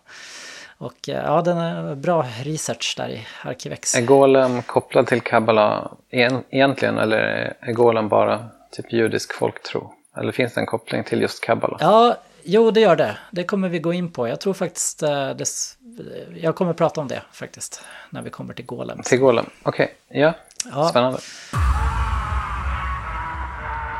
Och 0.79 1.09
eh, 1.09 1.23
ja, 1.25 1.41
den 1.41 1.57
är 1.57 1.95
bra 1.95 2.25
research 2.43 2.93
där 2.97 3.09
i 3.09 3.27
Arkivex. 3.43 3.95
Är 3.95 4.01
Golem 4.01 4.61
kopplad 4.61 5.07
till 5.07 5.21
Kabbala 5.21 5.91
en, 6.09 6.43
egentligen 6.49 6.97
eller 6.97 7.17
är 7.59 7.73
Golem 7.73 8.09
bara 8.09 8.45
typ 8.71 8.93
judisk 8.93 9.33
folktro? 9.33 9.93
Eller 10.17 10.31
finns 10.31 10.53
det 10.53 10.61
en 10.61 10.65
koppling 10.65 11.03
till 11.03 11.21
just 11.21 11.43
Kabbala? 11.43 11.77
Ja, 11.79 12.17
jo 12.49 12.71
det 12.71 12.79
gör 12.79 12.95
det. 12.95 13.17
Det 13.31 13.43
kommer 13.43 13.69
vi 13.69 13.79
gå 13.79 13.93
in 13.93 14.11
på. 14.11 14.27
Jag 14.27 14.39
tror 14.39 14.53
faktiskt 14.53 15.03
eh, 15.03 15.29
det, 15.29 15.45
jag 16.35 16.55
kommer 16.55 16.73
prata 16.73 17.01
om 17.01 17.07
det 17.07 17.21
faktiskt 17.31 17.83
när 18.09 18.21
vi 18.21 18.29
kommer 18.29 18.53
till 18.53 18.65
golem. 18.65 19.01
Till 19.03 19.19
Golem? 19.19 19.45
Okej, 19.63 19.95
ja. 20.07 20.33
Ja. 20.71 20.89
Spännande. 20.89 21.19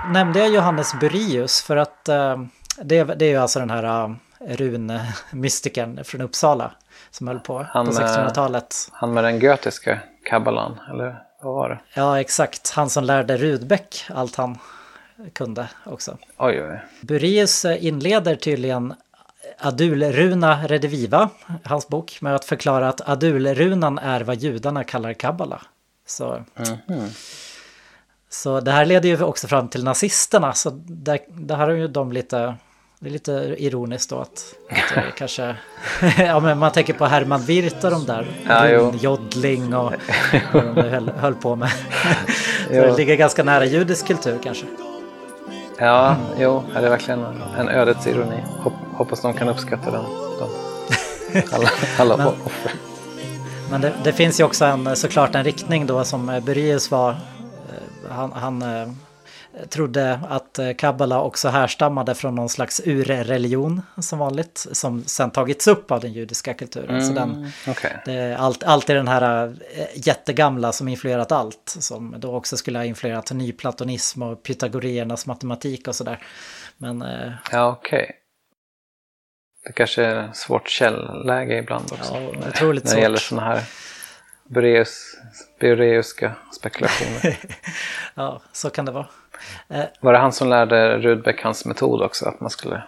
Nämnde 0.08 0.40
jag 0.40 0.50
Johannes 0.50 0.94
Burius 1.00 1.62
för 1.62 1.78
att 1.78 2.10
eh, 2.10 2.38
det, 2.82 3.04
det 3.04 3.26
är 3.26 3.30
ju 3.30 3.38
alltså 3.38 3.60
den 3.60 3.70
här 3.70 4.06
uh, 4.06 4.16
runmystikern 4.40 6.04
från 6.04 6.22
Uppsala 6.22 6.72
som 7.12 7.28
höll 7.28 7.40
på 7.40 7.66
Han, 7.70 7.86
på 7.86 7.92
eh, 7.92 7.96
1600-talet. 7.96 8.76
Han 8.92 9.14
med 9.14 9.24
den 9.24 9.40
gotiska 9.40 10.00
Kabbalan, 10.24 10.80
eller 10.90 11.24
vad 11.42 11.54
var 11.54 11.70
det? 11.70 11.80
Ja, 11.94 12.20
exakt. 12.20 12.70
Han 12.70 12.90
som 12.90 13.04
lärde 13.04 13.38
Rudbeck 13.38 14.06
allt 14.10 14.36
han 14.36 14.58
kunde 15.34 15.70
också. 15.86 16.18
Oj, 16.38 16.64
oj. 16.64 16.80
Burius 17.02 17.66
inleder 17.66 18.36
tydligen 18.36 18.94
Adulruna 19.58 20.68
Rediviva, 20.68 21.30
hans 21.64 21.88
bok, 21.88 22.18
med 22.22 22.36
att 22.36 22.46
förklara 22.46 22.90
att 22.90 23.10
Adulrunan 23.10 23.98
är 23.98 24.22
vad 24.22 24.36
judarna 24.38 24.84
kallar 24.84 25.14
kabbala. 25.14 25.62
Så, 26.08 26.44
Mhm. 26.88 27.10
så 28.30 28.60
det 28.60 28.72
här 28.72 28.86
leder 28.86 29.10
ju 29.10 29.24
också 29.24 29.48
fram 29.48 29.68
till 29.68 29.84
nazisterna, 29.84 30.54
så 30.54 30.70
där, 30.86 31.20
där 31.28 31.56
har 31.56 31.70
ju 31.70 31.88
de 31.88 32.12
lite... 32.12 32.56
Det 33.02 33.08
är 33.10 33.12
lite 33.12 33.56
ironiskt 33.58 34.10
då 34.10 34.20
att, 34.20 34.56
att 34.70 34.96
det 34.96 35.04
kanske... 35.18 35.56
ja, 36.18 36.40
men 36.40 36.58
man 36.58 36.72
tänker 36.72 36.94
på 36.94 37.06
Herman 37.06 37.42
Wirth 37.42 37.86
och 37.86 37.92
de 37.92 38.06
där. 38.06 38.28
Ja, 38.48 38.70
jo. 38.70 38.94
Jodling 39.02 39.74
och 39.74 39.94
vad 40.54 40.66
de 40.76 40.82
höll, 40.90 41.10
höll 41.10 41.36
på 41.36 41.56
med. 41.56 41.70
så 42.68 42.74
det 42.74 42.98
ligger 42.98 43.16
ganska 43.16 43.44
nära 43.44 43.66
judisk 43.66 44.08
kultur 44.08 44.40
kanske. 44.44 44.66
Ja, 45.80 46.16
jo, 46.38 46.64
är 46.76 46.82
det 46.82 46.90
verkligen 46.90 47.26
en 47.58 47.70
ödets 47.70 48.08
ironi. 48.08 48.44
Hopp, 48.64 48.74
hoppas 48.94 49.22
de 49.22 49.34
kan 49.34 49.50
uppskatta 49.50 49.92
den. 49.92 50.04
De, 50.40 50.50
alla 51.56 51.70
alla 52.00 52.18
Men- 52.18 52.28
offer. 52.28 52.72
Men 53.72 53.82
det, 53.82 53.94
det 54.04 54.14
finns 54.14 54.40
ju 54.40 54.44
också 54.44 54.66
en, 54.66 54.96
såklart 54.96 55.36
en 55.36 55.44
riktning 55.44 55.86
då 55.88 56.04
som 56.04 56.42
Burius 56.46 56.92
var. 56.92 57.10
eh, 57.10 58.12
Han, 58.12 58.32
han 58.32 58.62
eh, 58.62 58.88
trodde 59.70 60.20
att 60.30 60.60
eh, 60.60 60.74
kabbala 60.74 61.22
också 61.22 61.50
härstammade 61.50 62.16
från 62.16 62.36
någon 62.36 62.50
slags 62.50 62.82
urreligion 62.86 63.82
som 63.98 64.20
vanligt. 64.20 64.68
Som 64.72 65.04
sen 65.04 65.32
tagits 65.32 65.68
upp 65.68 65.92
av 65.92 66.00
den 66.00 66.14
judiska 66.14 66.54
kulturen. 66.54 67.06
Så 67.06 67.14
den, 67.14 67.30
Mm, 67.36 67.50
Okej. 67.68 68.02
det 68.06 68.14
är 68.14 68.36
allt, 68.36 68.64
alltid 68.64 68.96
den 68.96 69.08
här 69.08 69.46
eh, 69.76 69.86
jättegamla 70.08 70.72
som 70.72 70.88
influerat 70.88 71.32
allt. 71.32 71.76
Som 71.80 72.16
då 72.18 72.36
också 72.36 72.58
skulle 72.58 72.80
ha 72.80 72.86
influerat 72.86 73.32
nyplatonism 73.32 74.22
och 74.24 74.44
pythagoriernas 74.44 75.26
matematik 75.26 75.88
och 75.88 75.96
sådär. 75.96 76.24
Men 76.78 77.02
eh, 77.02 77.32
Ja, 77.52 77.68
okej. 77.80 78.16
Det 79.66 79.72
kanske 79.74 80.04
är 80.06 80.30
svårt 80.34 80.70
källläge 80.70 81.58
ibland 81.58 81.92
också. 81.92 82.14
Ja, 82.14 82.20
när- 82.40 82.48
otroligt 82.50 82.84
När 82.86 82.96
det 82.96 83.02
gäller 83.02 83.18
svårt. 83.18 83.28
sådana 83.40 83.48
här 83.56 83.64
Boreus, 84.50 85.16
Boreuska 85.62 86.36
spekulationer. 86.56 87.38
ja, 88.16 88.42
så 88.52 88.70
kan 88.70 88.86
det 88.86 88.92
vara. 88.92 89.08
Eh, 89.68 89.86
Var 90.00 90.14
det 90.14 90.20
han 90.20 90.32
som 90.32 90.50
lärde 90.50 90.98
Rudbeck 90.98 91.44
hans 91.44 91.66
metod 91.66 92.02
också? 92.02 92.26
Att 92.26 92.40
man 92.40 92.50
skulle 92.50 92.84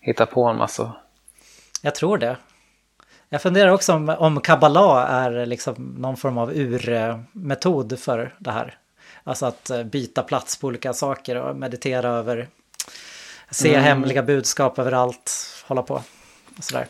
hitta 0.00 0.26
på 0.26 0.44
en 0.44 0.56
massa... 0.56 0.92
Jag 1.82 1.94
tror 1.94 2.18
det. 2.18 2.36
Jag 3.28 3.42
funderar 3.42 3.70
också 3.70 3.92
om, 3.92 4.08
om 4.08 4.40
kabbala 4.40 5.06
är 5.06 5.46
liksom 5.46 5.74
någon 5.98 6.16
form 6.16 6.38
av 6.38 6.50
urmetod 6.50 7.98
för 7.98 8.34
det 8.38 8.50
här. 8.50 8.78
Alltså 9.24 9.46
att 9.46 9.70
eh, 9.70 9.84
byta 9.84 10.22
plats 10.22 10.56
på 10.56 10.66
olika 10.66 10.92
saker 10.92 11.36
och 11.36 11.56
meditera 11.56 12.08
över, 12.08 12.48
se 13.50 13.78
hemliga 13.78 14.22
budskap 14.22 14.78
överallt, 14.78 15.32
hålla 15.66 15.82
på 15.82 15.94
och 16.58 16.64
sådär. 16.64 16.86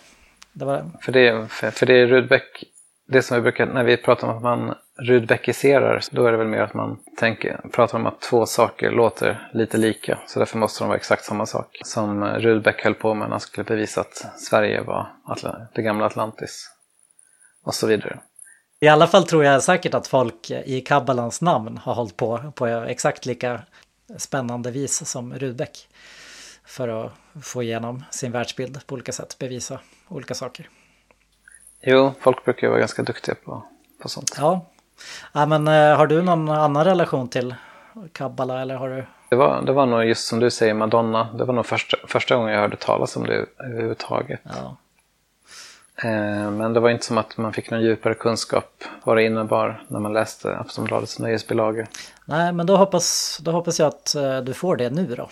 Det 0.52 0.64
var, 0.64 0.84
För 1.00 1.12
det, 1.12 1.50
för, 1.50 1.70
för 1.70 1.86
det 1.86 1.94
är 1.94 2.06
Rudbeck, 2.06 2.64
det 3.06 3.22
som 3.22 3.34
vi 3.36 3.42
brukar, 3.42 3.66
när 3.66 3.84
vi 3.84 3.96
pratar 3.96 4.28
om 4.28 4.36
att 4.36 4.42
man 4.42 4.74
Rudbeckiserar, 5.02 6.02
då 6.10 6.26
är 6.26 6.32
det 6.32 6.38
väl 6.38 6.46
mer 6.46 6.60
att 6.60 6.74
man 6.74 6.98
tänker, 7.16 7.60
pratar 7.72 7.98
om 7.98 8.06
att 8.06 8.20
två 8.20 8.46
saker 8.46 8.90
låter 8.90 9.50
lite 9.52 9.76
lika. 9.76 10.18
Så 10.26 10.38
därför 10.38 10.58
måste 10.58 10.84
de 10.84 10.88
vara 10.88 10.96
exakt 10.96 11.24
samma 11.24 11.46
sak. 11.46 11.80
Som 11.84 12.24
Rudbeck 12.24 12.84
höll 12.84 12.94
på 12.94 13.14
med 13.14 13.28
när 13.28 13.30
han 13.30 13.40
skulle 13.40 13.64
bevisa 13.64 14.00
att 14.00 14.40
Sverige 14.40 14.80
var 14.82 15.12
Atl 15.24 15.46
det 15.74 15.82
gamla 15.82 16.06
Atlantis. 16.06 16.70
Och 17.64 17.74
så 17.74 17.86
vidare. 17.86 18.18
I 18.80 18.88
alla 18.88 19.06
fall 19.06 19.26
tror 19.26 19.44
jag 19.44 19.62
säkert 19.62 19.94
att 19.94 20.06
folk 20.06 20.50
i 20.50 20.80
kabbalans 20.80 21.40
namn 21.40 21.78
har 21.78 21.94
hållit 21.94 22.16
på 22.16 22.52
på 22.56 22.66
exakt 22.66 23.26
lika 23.26 23.60
spännande 24.16 24.70
vis 24.70 25.08
som 25.08 25.34
Rudbeck. 25.34 25.88
För 26.66 26.88
att 26.88 27.12
få 27.42 27.62
igenom 27.62 28.04
sin 28.10 28.32
världsbild 28.32 28.86
på 28.86 28.94
olika 28.94 29.12
sätt, 29.12 29.36
bevisa 29.38 29.80
olika 30.08 30.34
saker. 30.34 30.68
Jo, 31.82 32.12
folk 32.20 32.44
brukar 32.44 32.62
ju 32.62 32.68
vara 32.68 32.80
ganska 32.80 33.02
duktiga 33.02 33.34
på, 33.34 33.66
på 34.02 34.08
sånt. 34.08 34.34
Ja. 34.36 34.66
Ja, 35.32 35.46
men 35.46 35.68
eh, 35.68 35.96
har 35.96 36.06
du 36.06 36.22
någon 36.22 36.48
annan 36.48 36.84
relation 36.84 37.28
till 37.28 37.54
kabbala 38.12 38.60
eller 38.62 38.74
har 38.74 38.88
du? 38.88 39.04
Det 39.28 39.36
var, 39.36 39.62
det 39.62 39.72
var 39.72 39.86
nog 39.86 40.04
just 40.04 40.26
som 40.26 40.40
du 40.40 40.50
säger 40.50 40.74
Madonna. 40.74 41.28
Det 41.34 41.44
var 41.44 41.54
nog 41.54 41.66
första, 41.66 41.96
första 42.06 42.36
gången 42.36 42.52
jag 42.52 42.60
hörde 42.60 42.76
talas 42.76 43.16
om 43.16 43.26
det 43.26 43.46
överhuvudtaget. 43.58 44.40
Ja. 44.44 44.76
Eh, 46.02 46.50
men 46.50 46.72
det 46.72 46.80
var 46.80 46.90
inte 46.90 47.04
som 47.04 47.18
att 47.18 47.36
man 47.36 47.52
fick 47.52 47.70
någon 47.70 47.82
djupare 47.82 48.14
kunskap 48.14 48.84
vad 49.04 49.16
det 49.16 49.22
innebar 49.22 49.82
när 49.88 50.00
man 50.00 50.12
läste 50.12 50.56
Aftonbladets 50.56 51.18
nöjesbilaga. 51.18 51.86
Nej, 52.24 52.52
men 52.52 52.66
då 52.66 52.76
hoppas, 52.76 53.38
då 53.42 53.50
hoppas 53.50 53.78
jag 53.78 53.88
att 53.88 54.14
eh, 54.14 54.38
du 54.38 54.54
får 54.54 54.76
det 54.76 54.90
nu 54.90 55.14
då. 55.14 55.28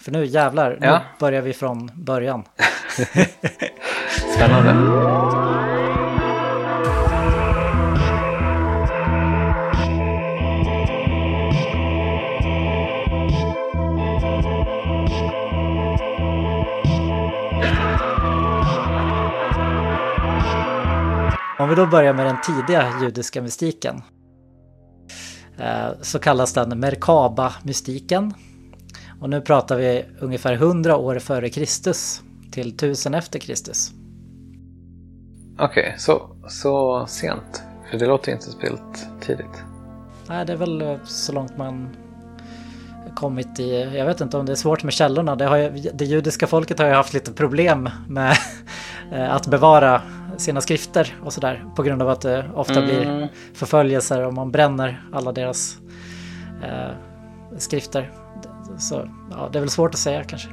För 0.00 0.12
nu 0.12 0.24
jävlar, 0.24 0.78
ja. 0.80 0.92
nu 0.92 1.04
börjar 1.18 1.42
vi 1.42 1.52
från 1.52 1.90
början. 1.94 2.44
Spännande. 4.36 5.69
Om 21.60 21.68
vi 21.68 21.74
då 21.74 21.86
börjar 21.86 22.12
med 22.12 22.26
den 22.26 22.40
tidiga 22.40 22.92
judiska 23.02 23.42
mystiken 23.42 24.02
eh, 25.58 25.88
så 26.00 26.18
kallas 26.18 26.52
den 26.52 26.80
Merkaba-mystiken. 26.80 28.34
Och 29.20 29.30
nu 29.30 29.40
pratar 29.40 29.76
vi 29.76 30.04
ungefär 30.20 30.52
100 30.52 30.96
år 30.96 31.18
före 31.18 31.48
Kristus 31.48 32.22
till 32.52 32.68
1000 32.74 33.14
efter 33.14 33.38
Kristus. 33.38 33.92
Okej, 35.58 35.82
okay, 35.82 35.98
så, 35.98 36.36
så 36.48 37.06
sent? 37.06 37.62
För 37.90 37.98
det 37.98 38.06
låter 38.06 38.32
inte 38.32 38.44
speciellt 38.44 39.08
tidigt. 39.20 39.64
Nej, 40.28 40.46
det 40.46 40.52
är 40.52 40.56
väl 40.56 40.82
eh, 40.82 40.96
så 41.04 41.32
långt 41.32 41.56
man 41.56 41.96
kommit 43.14 43.60
i, 43.60 43.92
jag 43.96 44.06
vet 44.06 44.20
inte 44.20 44.36
om 44.36 44.46
det 44.46 44.52
är 44.52 44.56
svårt 44.56 44.82
med 44.82 44.92
källorna. 44.92 45.36
Det, 45.36 45.44
har 45.44 45.56
ju, 45.56 45.90
det 45.94 46.04
judiska 46.04 46.46
folket 46.46 46.78
har 46.78 46.86
ju 46.86 46.94
haft 46.94 47.12
lite 47.12 47.32
problem 47.32 47.90
med 48.08 48.36
eh, 49.12 49.34
att 49.34 49.46
bevara 49.46 50.02
sina 50.40 50.60
skrifter 50.60 51.16
och 51.24 51.32
sådär 51.32 51.64
på 51.76 51.82
grund 51.82 52.02
av 52.02 52.08
att 52.08 52.20
det 52.20 52.50
ofta 52.54 52.82
mm. 52.82 52.84
blir 52.84 53.28
förföljelser 53.54 54.24
om 54.24 54.34
man 54.34 54.50
bränner 54.50 55.04
alla 55.12 55.32
deras 55.32 55.76
eh, 56.62 56.90
skrifter. 57.58 58.12
Så 58.78 59.08
ja, 59.30 59.48
det 59.52 59.58
är 59.58 59.60
väl 59.60 59.70
svårt 59.70 59.94
att 59.94 60.00
säga 60.00 60.24
kanske. 60.24 60.48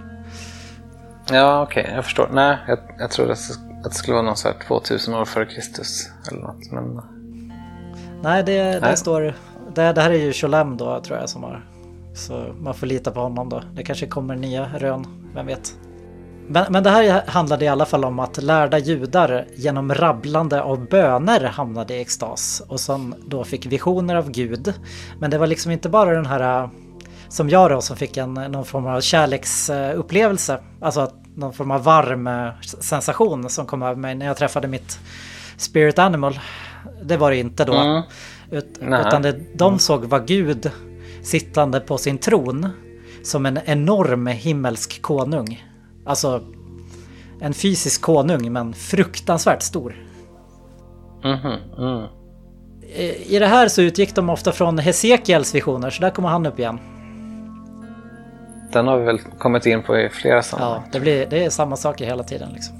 Ja, 1.31 1.61
okej, 1.63 1.83
okay, 1.83 1.95
jag 1.95 2.03
förstår. 2.03 2.29
Nej, 2.33 2.57
jag, 2.67 2.79
jag 2.99 3.11
trodde 3.11 3.31
att 3.31 3.39
det 3.83 3.93
skulle 3.93 4.13
vara 4.13 4.25
någon 4.25 4.37
så 4.37 4.47
här 4.47 4.55
2000 4.67 5.13
år 5.13 5.25
före 5.25 5.45
Kristus 5.45 6.09
eller 6.31 6.41
något, 6.41 6.71
men... 6.71 7.01
Nej, 8.21 8.43
det, 8.43 8.79
Nej. 8.81 8.97
står... 8.97 9.21
Det, 9.75 9.93
det 9.93 10.01
här 10.01 10.11
är 10.11 10.17
ju 10.17 10.33
Cholem 10.33 10.77
då, 10.77 11.01
tror 11.01 11.17
jag, 11.19 11.29
som 11.29 11.43
har... 11.43 11.65
Så 12.13 12.53
man 12.59 12.73
får 12.73 12.87
lita 12.87 13.11
på 13.11 13.19
honom 13.19 13.49
då. 13.49 13.61
Det 13.75 13.83
kanske 13.83 14.07
kommer 14.07 14.35
nya 14.35 14.69
rön, 14.77 15.05
vem 15.33 15.45
vet? 15.45 15.73
Men, 16.47 16.65
men 16.69 16.83
det 16.83 16.89
här 16.89 17.23
handlade 17.27 17.65
i 17.65 17.67
alla 17.67 17.85
fall 17.85 18.05
om 18.05 18.19
att 18.19 18.43
lärda 18.43 18.77
judar 18.77 19.45
genom 19.55 19.93
rabblande 19.93 20.61
av 20.61 20.87
böner 20.89 21.43
hamnade 21.43 21.95
i 21.95 22.01
extas 22.01 22.63
och 22.67 22.79
som 22.79 23.15
då 23.25 23.43
fick 23.43 23.65
visioner 23.65 24.15
av 24.15 24.31
Gud. 24.31 24.73
Men 25.19 25.31
det 25.31 25.37
var 25.37 25.47
liksom 25.47 25.71
inte 25.71 25.89
bara 25.89 26.11
den 26.11 26.25
här 26.25 26.69
som 27.29 27.49
jag 27.49 27.71
då 27.71 27.81
som 27.81 27.97
fick 27.97 28.17
en, 28.17 28.33
någon 28.33 28.65
form 28.65 28.87
av 28.87 29.01
kärleksupplevelse. 29.01 30.59
Alltså 30.81 31.11
någon 31.35 31.53
form 31.53 31.71
av 31.71 31.83
varm 31.83 32.27
eh, 32.27 32.49
sensation 32.61 33.49
som 33.49 33.65
kom 33.65 33.83
över 33.83 33.95
mig 33.95 34.15
när 34.15 34.25
jag 34.25 34.37
träffade 34.37 34.67
mitt 34.67 34.99
spirit 35.57 35.99
animal. 35.99 36.39
Det 37.03 37.17
var 37.17 37.31
det 37.31 37.37
inte 37.37 37.65
då. 37.65 37.73
Mm. 37.73 38.03
Ut, 38.51 38.79
utan 38.81 39.21
det, 39.21 39.39
de 39.55 39.79
såg 39.79 40.05
var 40.05 40.19
Gud 40.19 40.71
sittande 41.23 41.79
på 41.79 41.97
sin 41.97 42.17
tron 42.17 42.69
som 43.23 43.45
en 43.45 43.59
enorm 43.65 44.27
himmelsk 44.27 45.01
konung. 45.01 45.63
Alltså 46.07 46.43
en 47.41 47.53
fysisk 47.53 48.01
konung 48.01 48.53
men 48.53 48.73
fruktansvärt 48.73 49.61
stor. 49.61 49.95
Mm 51.23 51.37
-hmm. 51.37 51.57
mm. 51.77 52.07
I 53.25 53.39
det 53.39 53.47
här 53.47 53.67
så 53.67 53.81
utgick 53.81 54.15
de 54.15 54.29
ofta 54.29 54.51
från 54.51 54.79
Hesekiels 54.79 55.55
visioner 55.55 55.89
så 55.89 56.01
där 56.01 56.09
kommer 56.09 56.29
han 56.29 56.45
upp 56.45 56.59
igen. 56.59 56.79
Den 58.71 58.87
har 58.87 58.97
vi 58.97 59.05
väl 59.05 59.19
kommit 59.19 59.65
in 59.65 59.83
på 59.83 59.97
i 59.97 60.09
flera 60.09 60.43
sammanhang. 60.43 60.81
Ja, 60.85 60.89
det, 60.91 60.99
blir, 60.99 61.25
det 61.25 61.45
är 61.45 61.49
samma 61.49 61.75
saker 61.75 62.05
hela 62.05 62.23
tiden. 62.23 62.49
Liksom. 62.53 62.75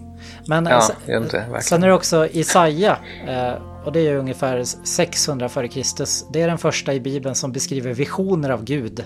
Men 0.48 0.66
ja, 0.66 0.82
sen, 0.82 1.24
inte, 1.24 1.62
sen 1.62 1.84
är 1.84 1.88
det 1.88 1.94
också 1.94 2.28
Isaia 2.32 2.98
eh, 3.28 3.54
och 3.86 3.92
det 3.92 4.08
är 4.08 4.16
ungefär 4.16 4.64
600 4.64 5.46
f.Kr. 5.46 6.34
Det 6.34 6.42
är 6.42 6.48
den 6.48 6.58
första 6.58 6.94
i 6.94 7.00
Bibeln 7.00 7.36
som 7.36 7.52
beskriver 7.52 7.94
visioner 7.94 8.50
av 8.50 8.64
Gud. 8.64 9.04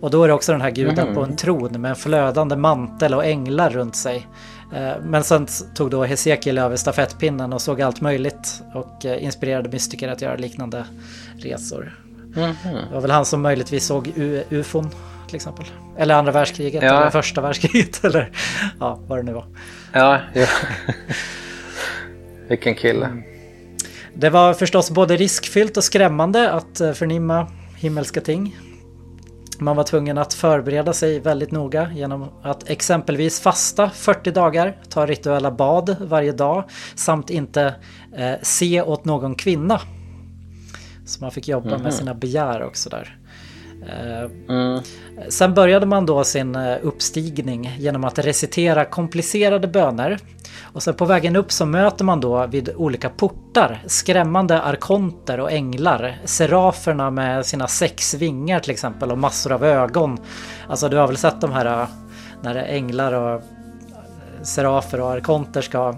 Och 0.00 0.10
då 0.10 0.24
är 0.24 0.28
det 0.28 0.34
också 0.34 0.52
den 0.52 0.60
här 0.60 0.70
guden 0.70 0.98
mm. 0.98 1.14
på 1.14 1.22
en 1.22 1.36
tron 1.36 1.80
med 1.80 1.88
en 1.88 1.96
flödande 1.96 2.56
mantel 2.56 3.14
och 3.14 3.24
änglar 3.24 3.70
runt 3.70 3.96
sig. 3.96 4.26
Eh, 4.74 4.92
men 5.02 5.24
sen 5.24 5.46
tog 5.74 5.90
då 5.90 6.04
Hesekiel 6.04 6.58
över 6.58 6.76
stafettpinnen 6.76 7.52
och 7.52 7.62
såg 7.62 7.82
allt 7.82 8.00
möjligt 8.00 8.62
och 8.74 9.04
eh, 9.04 9.24
inspirerade 9.24 9.68
mystiker 9.68 10.08
att 10.08 10.22
göra 10.22 10.36
liknande 10.36 10.84
resor. 11.38 11.98
Mm. 12.36 12.54
Det 12.62 12.94
var 12.94 13.00
väl 13.00 13.10
han 13.10 13.24
som 13.24 13.42
möjligtvis 13.42 13.86
såg 13.86 14.12
ufon 14.50 14.90
till 15.26 15.36
exempel. 15.36 15.64
Eller 15.98 16.14
andra 16.14 16.32
världskriget 16.32 16.82
ja. 16.82 17.00
eller 17.00 17.10
första 17.10 17.40
världskriget 17.40 18.04
eller 18.04 18.30
ja, 18.80 19.00
vad 19.06 19.18
det 19.18 19.22
nu 19.22 19.32
var. 19.32 19.46
Ja, 19.92 20.20
ja. 20.32 20.46
Vilken 22.48 22.74
kille. 22.74 23.06
Mm. 23.06 23.22
Det 24.14 24.30
var 24.30 24.54
förstås 24.54 24.90
både 24.90 25.16
riskfyllt 25.16 25.76
och 25.76 25.84
skrämmande 25.84 26.52
att 26.52 26.80
eh, 26.80 26.92
förnimma 26.92 27.46
himmelska 27.76 28.20
ting. 28.20 28.56
Man 29.60 29.76
var 29.76 29.84
tvungen 29.84 30.18
att 30.18 30.34
förbereda 30.34 30.92
sig 30.92 31.20
väldigt 31.20 31.50
noga 31.50 31.92
genom 31.92 32.28
att 32.42 32.70
exempelvis 32.70 33.40
fasta 33.40 33.90
40 33.90 34.30
dagar, 34.30 34.76
ta 34.88 35.06
rituella 35.06 35.50
bad 35.50 35.96
varje 36.00 36.32
dag 36.32 36.64
samt 36.94 37.30
inte 37.30 37.74
eh, 38.16 38.34
se 38.42 38.82
åt 38.82 39.04
någon 39.04 39.34
kvinna. 39.34 39.80
Så 41.06 41.24
man 41.24 41.30
fick 41.30 41.48
jobba 41.48 41.68
mm 41.68 41.82
med 41.82 41.92
mhm. 41.92 41.98
sina 41.98 42.14
begär 42.14 42.62
också 42.62 42.90
där. 42.90 43.19
Mm. 44.48 44.80
Sen 45.28 45.54
började 45.54 45.86
man 45.86 46.06
då 46.06 46.24
sin 46.24 46.56
eh, 46.56 46.76
uppstigning 46.82 47.76
genom 47.78 48.04
att 48.04 48.18
recitera 48.18 48.84
komplicerade 48.84 49.68
böner. 49.68 50.18
Och 50.72 50.82
sen 50.82 50.94
på 50.94 51.04
vägen 51.04 51.36
upp 51.36 51.52
så 51.52 51.66
möter 51.66 52.04
man 52.04 52.20
då 52.20 52.46
vid 52.46 52.74
olika 52.76 53.08
portar 53.08 53.82
skrämmande 53.86 54.62
arkonter 54.62 55.40
och 55.40 55.52
änglar. 55.52 56.18
Seraferna 56.24 57.10
med 57.10 57.46
sina 57.46 57.66
sex 57.66 58.14
vingar 58.14 58.60
till 58.60 58.70
exempel 58.70 59.12
och 59.12 59.18
massor 59.18 59.52
av 59.52 59.64
ögon. 59.64 60.18
Alltså 60.68 60.88
du 60.88 60.96
har 60.96 61.06
väl 61.06 61.16
sett 61.16 61.40
de 61.40 61.52
här 61.52 61.66
eh, 61.82 61.88
när 62.42 62.54
änglar 62.54 63.12
och 63.12 63.42
serafer 64.42 65.00
och 65.00 65.10
arkonter 65.10 65.60
ska 65.60 65.94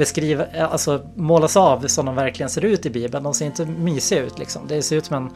beskriva, 0.00 0.44
alltså 0.70 1.06
målas 1.14 1.56
av 1.56 1.86
som 1.86 2.06
de 2.06 2.14
verkligen 2.14 2.50
ser 2.50 2.64
ut 2.64 2.86
i 2.86 2.90
Bibeln. 2.90 3.24
De 3.24 3.34
ser 3.34 3.46
inte 3.46 3.66
mysiga 3.66 4.20
ut 4.20 4.38
liksom. 4.38 4.66
Det 4.68 4.82
ser 4.82 4.96
ut 4.96 5.04
som 5.04 5.16
en 5.16 5.30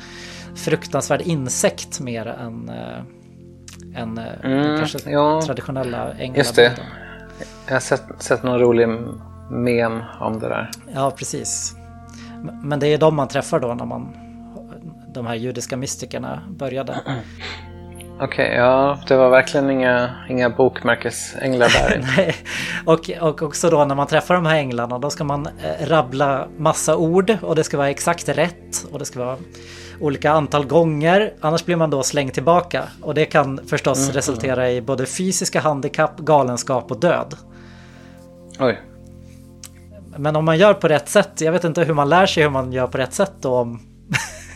fruktansvärd 0.56 1.20
insekt 1.20 2.00
mer 2.00 2.26
än, 2.26 2.68
äh, 2.68 4.02
än 4.02 4.18
äh, 4.18 4.24
mm, 4.44 4.78
kanske 4.78 5.10
ja. 5.10 5.42
traditionella 5.42 6.12
änglar. 6.12 6.38
Just 6.38 6.56
det. 6.56 6.72
Jag 7.66 7.74
har 7.74 7.80
sett, 7.80 8.02
sett 8.18 8.42
någon 8.42 8.58
rolig 8.58 8.88
mem 9.50 10.02
om 10.20 10.38
det 10.40 10.48
där. 10.48 10.70
Ja, 10.94 11.10
precis. 11.10 11.74
Men 12.62 12.80
det 12.80 12.86
är 12.86 12.98
de 12.98 13.16
man 13.16 13.28
träffar 13.28 13.60
då 13.60 13.74
när 13.74 13.84
man 13.84 14.16
de 15.14 15.26
här 15.26 15.34
judiska 15.34 15.76
mystikerna 15.76 16.42
började. 16.48 17.00
Okej, 18.20 18.26
okay, 18.26 18.56
ja, 18.56 18.98
det 19.08 19.16
var 19.16 19.30
verkligen 19.30 19.70
inga, 19.70 20.10
inga 20.28 20.50
bokmärkesänglar 20.50 21.68
där. 21.68 22.04
Nej, 22.16 22.34
och, 22.84 23.10
och 23.20 23.42
också 23.42 23.70
då 23.70 23.84
när 23.84 23.94
man 23.94 24.06
träffar 24.06 24.34
de 24.34 24.46
här 24.46 24.56
änglarna 24.56 24.98
då 24.98 25.10
ska 25.10 25.24
man 25.24 25.46
eh, 25.46 25.86
rabbla 25.86 26.48
massa 26.58 26.96
ord 26.96 27.36
och 27.42 27.56
det 27.56 27.64
ska 27.64 27.76
vara 27.76 27.90
exakt 27.90 28.28
rätt 28.28 28.86
och 28.92 28.98
det 28.98 29.04
ska 29.04 29.24
vara 29.24 29.36
olika 30.00 30.30
antal 30.30 30.66
gånger. 30.66 31.34
Annars 31.40 31.64
blir 31.64 31.76
man 31.76 31.90
då 31.90 32.02
slängd 32.02 32.34
tillbaka 32.34 32.84
och 33.02 33.14
det 33.14 33.24
kan 33.24 33.60
förstås 33.66 34.02
mm. 34.02 34.14
resultera 34.14 34.70
i 34.70 34.80
både 34.80 35.06
fysiska 35.06 35.60
handikapp, 35.60 36.18
galenskap 36.18 36.90
och 36.90 37.00
död. 37.00 37.34
Oj. 38.58 38.80
men 40.16 40.36
om 40.36 40.44
man 40.44 40.58
gör 40.58 40.74
på 40.74 40.88
rätt 40.88 41.08
sätt, 41.08 41.40
jag 41.40 41.52
vet 41.52 41.64
inte 41.64 41.84
hur 41.84 41.94
man 41.94 42.08
lär 42.08 42.26
sig 42.26 42.42
hur 42.42 42.50
man 42.50 42.72
gör 42.72 42.86
på 42.86 42.98
rätt 42.98 43.14
sätt 43.14 43.32
då 43.40 43.54
om, 43.54 43.80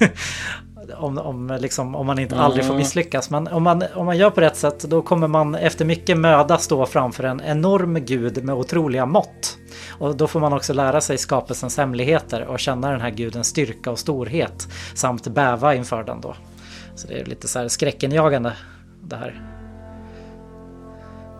om, 0.97 1.19
om, 1.19 1.59
liksom, 1.61 1.95
om 1.95 2.07
man 2.07 2.19
inte 2.19 2.37
aldrig 2.37 2.65
får 2.65 2.75
misslyckas. 2.75 3.31
Men 3.31 3.49
om 3.49 3.63
man, 3.63 3.85
om 3.95 4.07
man 4.07 4.17
gör 4.17 4.31
på 4.31 4.41
rätt 4.41 4.57
sätt 4.57 4.81
då 4.81 5.03
kommer 5.03 5.29
man 5.29 5.55
efter 5.55 5.85
mycket 5.85 6.19
möda 6.19 6.59
stå 6.59 6.87
framför 6.87 7.25
en 7.25 7.41
enorm 7.41 8.05
gud 8.05 8.45
med 8.45 8.55
otroliga 8.55 9.07
mått. 9.07 9.59
Och 9.99 10.17
då 10.17 10.27
får 10.27 10.41
man 10.41 10.53
också 10.53 10.73
lära 10.73 11.01
sig 11.01 11.19
skapelsens 11.19 11.77
hemligheter 11.77 12.47
och 12.47 12.59
känna 12.59 12.91
den 12.91 13.01
här 13.01 13.11
gudens 13.11 13.47
styrka 13.47 13.91
och 13.91 13.99
storhet 13.99 14.69
samt 14.95 15.29
bäva 15.29 15.75
inför 15.75 16.03
den 16.03 16.21
då. 16.21 16.35
Så 16.95 17.09
det 17.09 17.21
är 17.21 17.25
lite 17.25 17.49
så 17.49 17.59
här 17.59 17.69
skräckenjagande 17.69 18.53
det 19.03 19.17
här. 19.17 19.43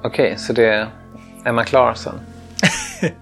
Okej, 0.05 0.39
så 0.39 0.53
det 0.53 0.89
är 1.45 1.53
man 1.53 1.65
klar 1.65 1.95
sen? 1.95 2.21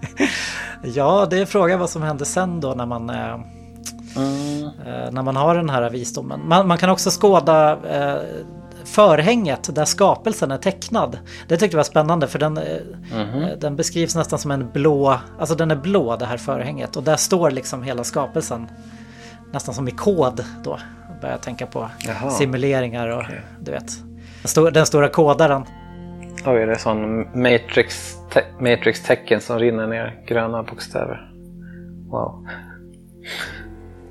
Ja, 0.83 1.27
det 1.31 1.39
är 1.39 1.47
frågan 1.47 1.81
vad 1.81 1.91
som 1.91 2.03
händer 2.03 2.25
sen 2.25 2.61
då 2.61 2.75
när 2.75 2.87
man 2.87 3.11
eh, 3.11 3.39
Mm. 4.17 4.65
eh, 4.65 5.11
när 5.13 5.23
man 5.23 5.37
har 5.37 5.55
den 5.55 5.71
här 5.71 5.91
visdomen. 5.91 6.41
Man, 6.49 6.69
man 6.69 6.79
kan 6.79 6.91
också 6.91 7.11
skåda 7.11 7.73
eh, 7.73 8.21
förhänget 8.85 9.75
där 9.75 9.85
skapelsen 9.85 10.51
är 10.51 10.59
tecknad. 10.59 11.19
Det 11.49 11.57
tyckte 11.57 11.75
jag 11.75 11.79
var 11.79 11.85
spännande 11.85 12.27
för 12.29 12.39
den, 12.39 12.59
eh, 12.59 12.65
den 13.61 13.77
beskrivs 13.77 14.17
nästan 14.17 14.39
som 14.39 14.51
en 14.51 14.71
blå, 14.73 15.19
alltså 15.39 15.55
den 15.55 15.71
är 15.71 15.77
blå 15.77 16.17
det 16.17 16.27
här 16.27 16.37
förhänget 16.37 16.97
och 16.97 17.03
där 17.03 17.17
står 17.17 17.51
liksom 17.51 17.83
hela 17.83 18.05
skapelsen 18.05 18.67
nästan 19.53 19.75
som 19.75 19.89
i 19.89 19.91
kod 19.91 20.45
då. 20.65 20.79
Börjar 21.21 21.39
tänka 21.39 21.67
på 21.67 21.89
Jaha. 22.07 22.31
simuleringar 22.31 23.09
och 23.09 23.25
du 23.61 23.71
vet. 23.71 23.89
Den, 24.43 24.49
stor, 24.49 24.71
den 24.71 24.87
stora 24.87 25.09
kodaren. 25.09 25.65
Oj, 26.47 26.63
är 26.63 26.67
det 26.67 26.79
sån 26.79 27.19
matrix, 27.43 28.15
te- 28.33 28.45
matrix-tecken 28.61 29.41
som 29.41 29.59
rinner 29.59 29.87
ner 29.87 30.23
gröna 30.27 30.63
bokstäver? 30.63 31.31
Wow. 32.11 32.47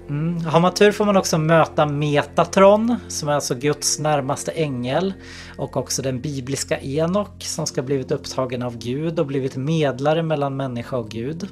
Mm. 0.10 0.46
Har 0.46 0.60
man 0.60 0.74
tur 0.74 0.92
får 0.92 1.06
man 1.06 1.18
också 1.18 1.38
möta 1.38 1.86
Metatron 1.86 2.96
som 3.08 3.30
är 3.30 3.34
alltså 3.34 3.56
Guds 3.56 4.00
närmaste 4.00 4.52
ängel 4.52 5.14
och 5.58 5.78
också 5.78 6.02
den 6.02 6.22
bibliska 6.22 6.80
Enok 6.80 7.44
som 7.44 7.68
ska 7.68 7.82
blivit 7.82 8.12
upptagen 8.12 8.62
av 8.62 8.78
Gud 8.78 9.20
och 9.20 9.26
blivit 9.26 9.56
medlare 9.56 10.24
mellan 10.24 10.58
människa 10.58 10.98
och 10.98 11.10
Gud. 11.10 11.48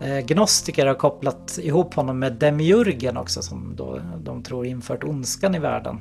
Eh, 0.00 0.18
gnostiker 0.18 0.86
har 0.86 0.94
kopplat 0.94 1.58
ihop 1.62 1.94
honom 1.94 2.18
med 2.18 2.32
Demiurgen 2.32 3.16
också 3.16 3.42
som 3.42 3.76
då 3.76 4.00
de 4.18 4.42
tror 4.42 4.66
infört 4.66 5.04
ondskan 5.04 5.54
i 5.54 5.58
världen. 5.58 6.00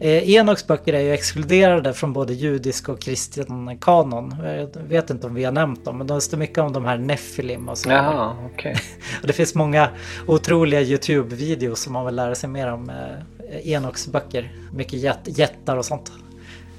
Eh, 0.00 0.30
Enoks 0.30 0.66
böcker 0.66 0.92
är 0.92 1.00
ju 1.00 1.12
exkluderade 1.12 1.94
från 1.94 2.12
både 2.12 2.32
judisk 2.32 2.88
och 2.88 3.00
kristen 3.00 3.78
kanon. 3.78 4.36
Jag 4.42 4.82
vet 4.88 5.10
inte 5.10 5.26
om 5.26 5.34
vi 5.34 5.44
har 5.44 5.52
nämnt 5.52 5.84
dem 5.84 5.98
men 5.98 6.06
det 6.06 6.20
står 6.20 6.38
mycket 6.38 6.58
om 6.58 6.72
de 6.72 6.84
här 6.84 6.98
Nephilim 6.98 7.68
och 7.68 7.78
så. 7.78 7.90
Jaha. 7.90 8.36
Och 9.20 9.26
det 9.26 9.32
finns 9.32 9.54
många 9.54 9.88
otroliga 10.26 10.80
YouTube-videos 10.80 11.74
som 11.74 11.92
man 11.92 12.06
vill 12.06 12.14
lära 12.14 12.34
sig 12.34 12.50
mer 12.50 12.72
om 12.72 12.90
eh, 12.90 13.72
Enoks 13.72 14.06
böcker. 14.06 14.52
Mycket 14.72 15.00
jät 15.00 15.20
jättar 15.24 15.76
och 15.76 15.84
sånt. 15.84 16.12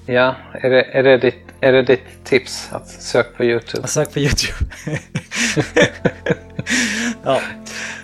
Ja, 0.05 0.35
är 0.51 0.69
det, 0.69 0.83
är, 0.83 1.03
det 1.03 1.17
ditt, 1.17 1.43
är 1.59 1.73
det 1.73 1.81
ditt 1.81 2.23
tips 2.23 2.69
att 2.71 2.87
söka 2.87 3.29
på 3.37 3.43
YouTube? 3.43 3.87
Sök 3.87 4.13
på 4.13 4.19
YouTube. 4.19 4.71
ja. 7.23 7.41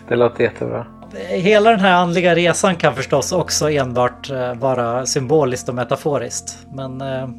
Det 0.08 0.15
låter 0.15 0.43
jättebra. 0.43 0.98
Hela 1.28 1.69
den 1.69 1.80
här 1.80 1.93
andliga 1.93 2.36
resan 2.36 2.76
kan 2.76 2.95
förstås 2.95 3.32
också 3.32 3.69
enbart 3.69 4.30
eh, 4.30 4.54
vara 4.54 5.06
symboliskt 5.06 5.69
och 5.69 5.76
metaforiskt. 5.76 6.67
Men 6.74 7.02
eh, 7.02 7.30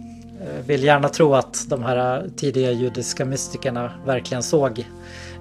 vill 0.66 0.84
gärna 0.84 1.08
tro 1.08 1.34
att 1.34 1.66
de 1.68 1.82
här 1.82 2.28
tidiga 2.36 2.70
judiska 2.70 3.24
mystikerna 3.24 3.92
verkligen 4.06 4.42
såg 4.42 4.86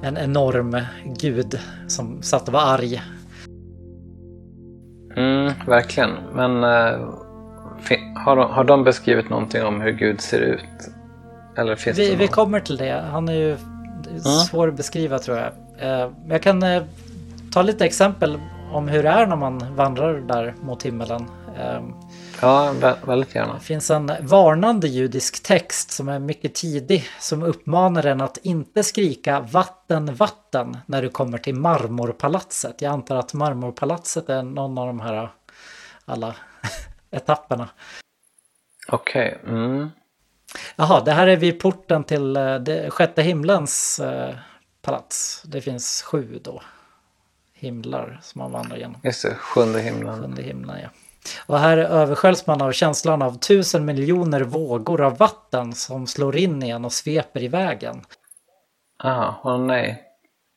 en 0.04 0.18
enorm 0.18 0.82
gud 1.20 1.60
som 1.88 2.22
satt 2.22 2.48
och 2.48 2.54
var 2.54 2.62
arg. 2.62 3.02
Mm, 5.18 5.54
verkligen. 5.68 6.12
Men 6.34 6.63
eh, 6.63 7.10
har, 8.15 8.36
de, 8.36 8.52
har 8.52 8.63
de 8.63 8.84
beskrivit 8.84 9.30
någonting 9.30 9.63
om 9.63 9.82
hur 9.82 9.92
Gud 9.92 10.22
ser 10.22 10.39
ut? 10.39 10.89
Eller 11.58 11.76
finns 11.76 11.98
Vi, 11.98 12.10
det 12.10 12.15
vi 12.15 12.28
kommer 12.28 12.60
till 12.60 12.78
det. 12.78 13.04
Han 13.12 13.30
är 13.30 13.34
ju 13.34 13.58
svår 14.50 14.68
att 14.68 14.78
beskriva 14.78 15.20
tror 15.20 15.38
jag. 15.38 15.52
Eh, 15.80 16.12
Jag 16.30 16.42
kan 16.42 16.63
eh, 16.63 16.84
ta 17.52 17.62
lite 17.62 17.86
exempel 17.86 18.40
om 18.72 18.88
hur 18.88 19.04
det 19.04 19.10
är 19.10 19.28
när 19.28 19.36
man 19.36 19.76
vandrar 19.76 20.14
där 20.14 20.56
mot 20.62 20.84
himmelen. 20.84 21.30
Eh, 21.58 21.82
Ja, 22.42 22.74
vä- 22.80 23.06
väldigt 23.08 23.36
gärna. 23.36 23.54
Det 23.54 23.60
finns 23.60 23.92
en 23.92 24.12
varnande 24.22 24.88
judisk 24.88 25.44
text 25.44 25.92
som 25.92 26.10
är 26.10 26.20
mycket 26.20 26.56
tidig 26.56 27.04
som 27.20 27.44
uppmanar 27.44 28.06
en 28.06 28.22
att 28.22 28.38
inte 28.38 28.84
skrika 28.84 29.40
vatten, 29.40 30.16
vatten 30.16 30.78
när 30.86 31.02
du 31.02 31.10
kommer 31.10 31.38
till 31.38 31.56
marmorpalatset. 31.56 32.82
Jag 32.82 32.94
antar 32.94 33.16
att 33.16 33.34
marmorpalatset 33.34 34.30
är 34.30 34.44
någon 34.44 34.78
av 34.78 34.88
de 34.88 35.00
här 35.00 35.30
alla 36.06 36.36
etapperna. 37.12 37.70
Okej. 38.88 39.40
Mm. 39.48 39.90
Jaha, 40.76 41.02
det 41.04 41.12
här 41.12 41.28
är 41.28 41.38
vid 41.38 41.60
porten 41.60 42.04
till 42.04 42.36
eh, 42.38 42.56
det 42.56 42.90
sjätte 42.92 43.22
himlens 43.22 44.00
eh, 44.00 44.36
palats. 44.82 45.44
Det 45.46 45.62
finns 45.62 46.02
sju 46.02 46.40
då 46.44 46.62
himlar 47.60 48.19
som 48.22 48.39
man 48.39 48.52
vandrar 48.52 48.78
genom. 48.78 49.02
Just 49.04 49.24
det, 49.24 49.36
sjunde 49.36 49.82
himlen. 49.82 50.22
Sjunde 50.22 50.41
himlen, 50.41 50.80
ja. 50.84 50.89
Och 51.45 51.60
här 51.60 51.78
översköljs 51.78 52.48
man 52.48 52.62
av 52.62 52.72
känslan 52.72 53.22
av 53.22 53.38
tusen 53.39 53.86
miljoner 53.86 54.41
vågor 54.41 55.02
av 55.02 55.17
vatten 55.17 55.74
som 55.74 56.08
slår 56.08 56.38
in 56.38 56.63
igen 56.63 56.86
och 56.86 56.93
sveper 56.93 57.43
i 57.43 57.48
vägen. 57.48 58.02
Aha, 59.04 59.41
åh 59.43 59.60
nej. 59.60 60.06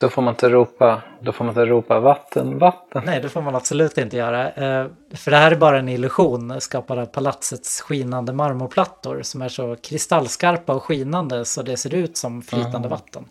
Då 0.01 0.09
får 0.09 0.23
man 0.23 0.35
inte 0.35 0.49
ropa, 0.49 1.03
då 1.21 1.33
får 1.33 1.45
man 1.45 1.53
inte 1.53 1.67
ropa 1.67 2.01
vatten, 2.01 2.59
vatten. 2.59 3.03
Nej, 3.07 3.21
det 3.21 3.29
får 3.29 3.43
man 3.43 3.55
absolut 3.55 3.99
inte 3.99 4.17
göra. 4.17 4.51
Eh, 4.51 4.87
För 5.15 5.31
det 5.31 5.37
här 5.37 5.51
är 5.53 5.57
bara 5.57 5.79
en 5.79 5.89
illusion 5.89 6.61
skapad 6.61 6.99
av 6.99 7.07
palatsets 7.07 7.81
skinande 7.81 8.33
marmorplattor 8.33 9.23
som 9.23 9.43
är 9.43 9.49
så 9.49 9.77
kristallskarpa 9.77 10.75
och 10.75 10.83
skinande 10.83 11.45
så 11.45 11.63
det 11.63 11.77
ser 11.77 11.95
ut 11.95 12.17
som 12.17 12.43
flytande 12.43 12.89
vatten. 12.89 13.29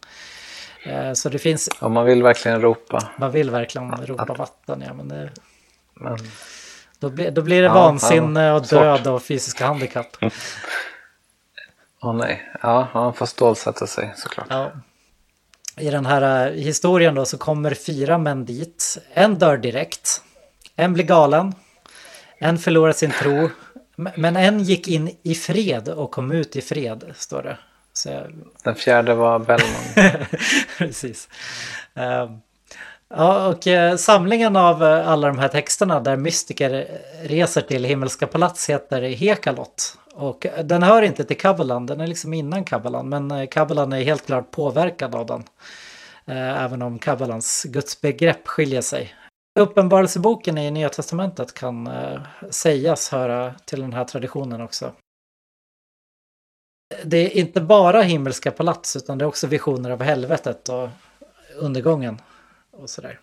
Eh, 0.85 1.13
Så 1.13 1.29
det 1.29 1.39
finns, 1.39 1.67
Och 1.67 1.91
man 1.91 2.05
vill 2.05 2.23
verkligen 2.23 2.61
ropa. 2.61 3.09
man 3.17 3.31
vill 3.31 3.49
verkligen 3.49 3.91
ropa 4.05 4.33
vatten, 4.33 4.83
ja 4.87 4.93
men 4.93 5.07
det, 5.07 5.29
Men, 5.93 6.17
då, 6.99 7.09
blir, 7.09 7.31
då 7.31 7.41
blir 7.41 7.61
det 7.61 7.67
Ja, 7.67 7.73
vansinne 7.73 8.51
och 8.51 8.67
död 8.67 9.07
och 9.07 9.23
fysiska 9.23 9.65
handikapp. 9.65 10.17
åh 12.01 12.13
nej. 12.15 12.51
Ja, 12.61 12.87
man 12.93 13.13
får 13.13 13.25
stålsätta 13.25 13.87
sig 13.87 14.13
såklart. 14.15 14.47
Ja. 14.49 14.71
I 15.77 15.89
den 15.89 16.05
här 16.05 16.47
eh, 16.47 16.53
historien 16.53 17.15
då 17.15 17.25
så 17.25 17.37
kommer 17.37 17.73
fyra 17.73 18.17
män 18.17 18.45
dit. 18.45 18.97
En 19.13 19.35
dör 19.39 19.57
direkt. 19.57 20.21
En 20.75 20.93
blir 20.93 21.03
galen. 21.05 21.53
En 22.37 22.57
förlorar 22.57 22.93
sin 22.93 23.11
tro. 23.11 23.49
Men 23.95 24.35
en 24.35 24.59
gick 24.63 24.87
in 24.87 25.17
i 25.23 25.35
fred 25.35 25.89
och 25.89 26.11
kom 26.11 26.31
ut 26.31 26.55
i 26.55 26.61
fred, 26.61 27.13
står 27.15 27.43
det. 27.43 27.57
Jag, 28.05 28.33
Den 28.63 28.75
fjärde 28.75 29.15
var 29.15 29.39
Bellman. 29.39 30.25
Precis. 30.77 31.29
Ehm, 31.93 32.39
Ja, 33.13 33.47
och 33.47 33.67
eh, 33.67 33.95
samlingen 33.95 34.55
av 34.55 34.83
eh, 34.83 35.09
alla 35.09 35.27
de 35.27 35.39
här 35.39 35.47
texterna 35.47 35.99
där 35.99 36.17
mystiker 36.17 36.87
reser 37.23 37.61
till 37.61 37.83
himmelska 37.83 38.27
palats 38.27 38.69
heter 38.69 39.01
Hekalot. 39.01 39.97
Och 40.13 40.45
eh, 40.45 40.65
den 40.65 40.83
hör 40.83 41.01
inte 41.01 41.23
till 41.23 41.37
Kabbalan, 41.37 41.85
den 41.85 42.01
är 42.01 42.07
liksom 42.07 42.33
innan 42.33 42.63
Kabbalan, 42.63 43.09
men 43.09 43.47
Kabbalan 43.47 43.93
är 43.93 44.03
helt 44.03 44.25
klart 44.25 44.51
påverkad 44.51 45.15
av 45.15 45.25
den. 45.25 45.43
Även 46.35 46.81
om 46.81 46.99
Kabbalans 46.99 47.65
gudsbegrepp 47.69 48.47
skiljer 48.47 48.81
sig. 48.81 49.15
Uppenbarelseboken 49.59 50.57
i 50.57 50.71
Nya 50.71 50.89
Testamentet 50.89 51.53
kan 51.53 51.89
sägas 52.49 53.11
höra 53.11 53.53
till 53.65 53.81
den 53.81 53.93
här 53.93 54.05
traditionen 54.05 54.61
också. 54.61 54.91
Det 57.03 57.17
är 57.17 57.37
inte 57.37 57.61
bara 57.61 58.01
himmelska 58.01 58.51
palats 58.51 58.95
utan 58.95 59.17
det 59.17 59.23
är 59.25 59.27
också 59.27 59.47
visioner 59.47 59.89
av 59.89 60.01
helvetet 60.03 60.69
och 60.69 60.89
undergången 61.55 62.21
och 62.71 62.89
sådär. 62.89 63.19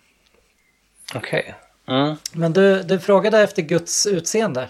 Okej. 1.15 1.55
Mm. 1.89 2.17
Men 2.33 2.53
du, 2.53 2.83
du 2.83 2.99
frågade 3.01 3.39
efter 3.41 3.63
Guds 3.63 4.07
utseende. 4.07 4.69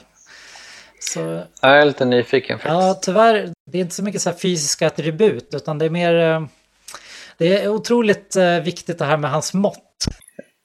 Så 1.01 1.43
Jag 1.63 1.79
är 1.81 1.85
lite 1.85 2.05
nyfiken 2.05 2.59
ja, 2.65 2.81
faktiskt. 2.81 3.03
tyvärr, 3.05 3.49
det 3.71 3.79
är 3.79 3.83
inte 3.83 3.95
så 3.95 4.03
mycket 4.03 4.23
så 4.23 4.31
här 4.31 4.37
fysiska 4.37 4.87
attribut 4.87 5.49
utan 5.55 5.79
det 5.79 5.85
är 5.85 5.91
mer... 5.91 6.15
eh, 6.15 6.43
Det 7.37 7.63
är 7.63 7.69
otroligt 7.69 8.37
eh, 8.37 8.61
viktigt 8.61 8.99
det 8.99 9.05
här 9.05 9.17
med 9.17 9.31
hans 9.31 9.55
mått. 9.55 10.07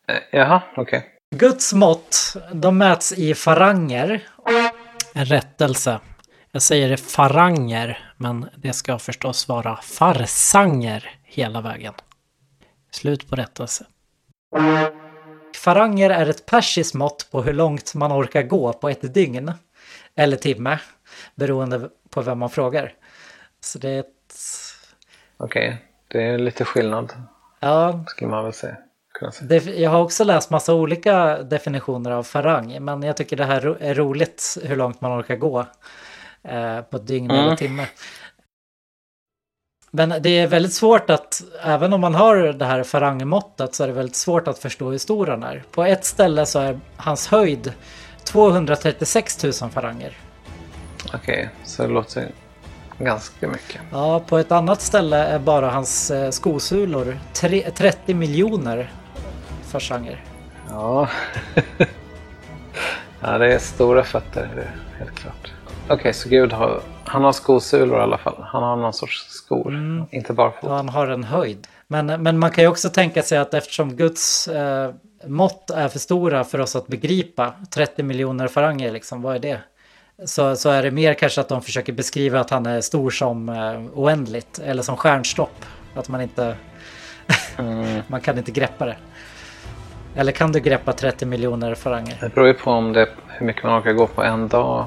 Eh, 0.07 0.15
Jaha, 0.31 0.61
okej. 0.77 1.05
Guds 1.35 1.73
mått, 1.73 2.35
de 2.53 2.77
mäts 2.77 3.13
i 3.13 3.33
faranger. 3.35 4.27
En 5.13 5.25
rättelse. 5.25 5.99
Jag 6.55 6.61
säger 6.61 6.97
faranger, 6.97 8.13
men 8.17 8.49
det 8.55 8.73
ska 8.73 8.99
förstås 8.99 9.47
vara 9.47 9.75
farsanger 9.75 11.19
hela 11.23 11.61
vägen. 11.61 11.93
Slut 12.91 13.29
på 13.29 13.35
rättelse. 13.35 13.85
Faranger 15.55 16.09
är 16.09 16.29
ett 16.29 16.45
persiskt 16.45 16.93
mått 16.93 17.27
på 17.31 17.41
hur 17.41 17.53
långt 17.53 17.95
man 17.95 18.11
orkar 18.11 18.43
gå 18.43 18.73
på 18.73 18.89
ett 18.89 19.13
dygn. 19.13 19.51
Eller 20.15 20.37
timme, 20.37 20.79
beroende 21.35 21.89
på 22.09 22.21
vem 22.21 22.39
man 22.39 22.49
frågar. 22.49 22.93
Så 23.59 23.79
det 23.79 23.89
är 23.89 23.99
ett... 23.99 24.35
Okej, 25.37 25.85
det 26.07 26.23
är 26.23 26.37
lite 26.37 26.65
skillnad. 26.65 27.13
Ja, 27.59 28.05
skulle 28.07 28.31
man 28.31 28.43
väl 28.43 28.53
säga. 28.53 28.77
Jag 29.75 29.89
har 29.89 30.01
också 30.01 30.23
läst 30.23 30.49
massa 30.49 30.73
olika 30.73 31.43
definitioner 31.43 32.11
av 32.11 32.23
farang. 32.23 32.77
Men 32.81 33.03
jag 33.03 33.17
tycker 33.17 33.37
det 33.37 33.45
här 33.45 33.77
är 33.79 33.93
roligt 33.93 34.57
hur 34.63 34.75
långt 34.75 35.01
man 35.01 35.19
orkar 35.19 35.35
gå 35.35 35.65
eh, 36.43 36.81
på 36.81 36.97
ett 36.97 37.07
dygn 37.07 37.31
Mm. 37.31 37.43
eller 37.45 37.55
timme. 37.55 37.87
Men 39.91 40.09
det 40.21 40.29
är 40.29 40.47
väldigt 40.47 40.73
svårt 40.73 41.09
att, 41.09 41.43
även 41.63 41.93
om 41.93 42.01
man 42.01 42.15
har 42.15 42.35
det 42.37 42.65
här 42.65 42.83
farangmåttet 42.83 43.75
så 43.75 43.83
är 43.83 43.87
det 43.87 43.93
väldigt 43.93 44.15
svårt 44.15 44.47
att 44.47 44.59
förstå 44.59 44.91
hur 44.91 44.97
stor 44.97 45.27
han 45.27 45.43
är. 45.43 45.63
På 45.71 45.83
ett 45.83 46.05
ställe 46.05 46.45
så 46.45 46.59
är 46.59 46.79
hans 46.97 47.27
höjd 47.27 47.73
236 48.23 49.43
000 49.43 49.53
faranger. 49.53 50.17
Okej, 51.13 51.49
så 51.63 51.81
det 51.83 51.89
låter 51.93 52.27
ganska 52.99 53.47
mycket. 53.47 53.81
Ja, 53.91 54.19
på 54.19 54.37
ett 54.37 54.51
annat 54.51 54.81
ställe 54.81 55.17
är 55.17 55.39
bara 55.39 55.69
hans 55.71 56.11
eh, 56.11 56.29
skosulor 56.29 57.19
tre, 57.33 57.71
30 57.75 58.13
miljoner 58.13 58.91
faranger. 59.63 60.23
Ja. 60.69 61.09
ja, 63.21 63.37
det 63.37 63.53
är 63.53 63.59
stora 63.59 64.03
fötter, 64.03 64.71
helt 64.99 65.15
klart. 65.15 65.51
Okej, 65.89 66.13
så 66.13 66.29
Gud 66.29 66.53
har, 66.53 66.81
han 67.05 67.23
har 67.23 67.31
skosulor 67.31 67.99
i 67.99 68.01
alla 68.01 68.17
fall. 68.17 68.35
Han 68.39 68.63
har 68.63 68.75
någon 68.75 68.93
sorts 68.93 69.25
skor, 69.29 69.73
inte 70.11 70.33
barfota. 70.33 70.67
Och 70.67 70.75
han 70.75 70.89
har 70.89 71.07
en 71.07 71.23
höjd. 71.23 71.67
Men, 71.87 72.05
men 72.05 72.39
man 72.39 72.51
kan 72.51 72.63
ju 72.63 72.67
också 72.67 72.89
tänka 72.89 73.21
sig 73.21 73.37
att 73.37 73.53
eftersom 73.53 73.95
Guds 73.95 74.47
eh, 74.47 74.91
mått 75.27 75.69
är 75.69 75.87
för 75.87 75.99
stora 75.99 76.43
för 76.43 76.59
oss 76.59 76.75
att 76.75 76.87
begripa, 76.87 77.53
30 77.69 78.03
miljoner 78.03 78.47
faranger 78.47 78.91
liksom, 78.91 79.21
vad 79.21 79.35
är 79.35 79.39
det? 79.39 79.59
Så, 80.25 80.55
så 80.55 80.69
är 80.69 80.83
det 80.83 80.91
mer 80.91 81.13
kanske 81.13 81.41
att 81.41 81.49
de 81.49 81.61
försöker 81.61 81.93
beskriva 81.93 82.39
att 82.39 82.49
han 82.49 82.65
är 82.65 82.81
stor 82.81 83.09
som 83.09 83.49
eh, 83.49 83.81
oändligt 83.93 84.59
eller 84.59 84.83
som 84.83 84.97
stjärnstopp. 84.97 85.65
Att 85.95 86.09
man 86.09 86.21
inte, 86.21 86.55
man 88.07 88.21
kan 88.21 88.37
inte 88.37 88.51
greppa 88.51 88.85
det. 88.85 88.97
Eller 90.15 90.31
kan 90.31 90.51
du 90.51 90.59
greppa 90.59 90.93
30 90.93 91.25
miljoner 91.25 91.75
faranger? 91.75 92.17
Det 92.21 92.35
beror 92.35 92.47
ju 92.47 92.53
på 92.53 92.71
om 92.71 92.93
det, 92.93 93.09
hur 93.27 93.45
mycket 93.45 93.63
man 93.63 93.79
orkar 93.79 93.93
gå 93.93 94.07
på 94.07 94.23
en 94.23 94.47
dag 94.47 94.85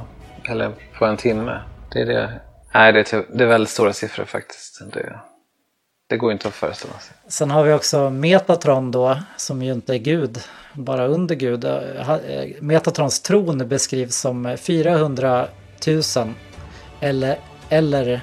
eller 0.48 0.72
på 0.98 1.04
en 1.04 1.16
timme. 1.16 1.60
Det 1.92 2.00
är 2.00 2.06
det. 2.06 2.40
Nej, 2.74 2.92
det 2.92 3.00
är, 3.00 3.04
typ- 3.04 3.26
det 3.32 3.44
är 3.44 3.48
väldigt 3.48 3.70
stora 3.70 3.92
siffror 3.92 4.24
faktiskt. 4.24 4.82
Det, 4.92 5.20
det 6.08 6.16
går 6.16 6.32
inte 6.32 6.48
att 6.48 6.54
föreställa 6.54 6.94
sig. 6.98 7.16
Sen 7.28 7.50
har 7.50 7.64
vi 7.64 7.72
också 7.72 8.10
Metatron 8.10 8.90
då, 8.90 9.18
som 9.36 9.62
ju 9.62 9.72
inte 9.72 9.94
är 9.94 9.98
Gud, 9.98 10.38
bara 10.72 11.06
under 11.06 11.34
Gud. 11.34 11.64
Eh, 11.64 12.10
eh, 12.10 12.48
Metatrons 12.60 13.20
tron 13.22 13.68
beskrivs 13.68 14.16
som 14.16 14.56
400 14.60 15.48
000 15.86 16.02
eller, 17.00 17.38
eller 17.68 18.20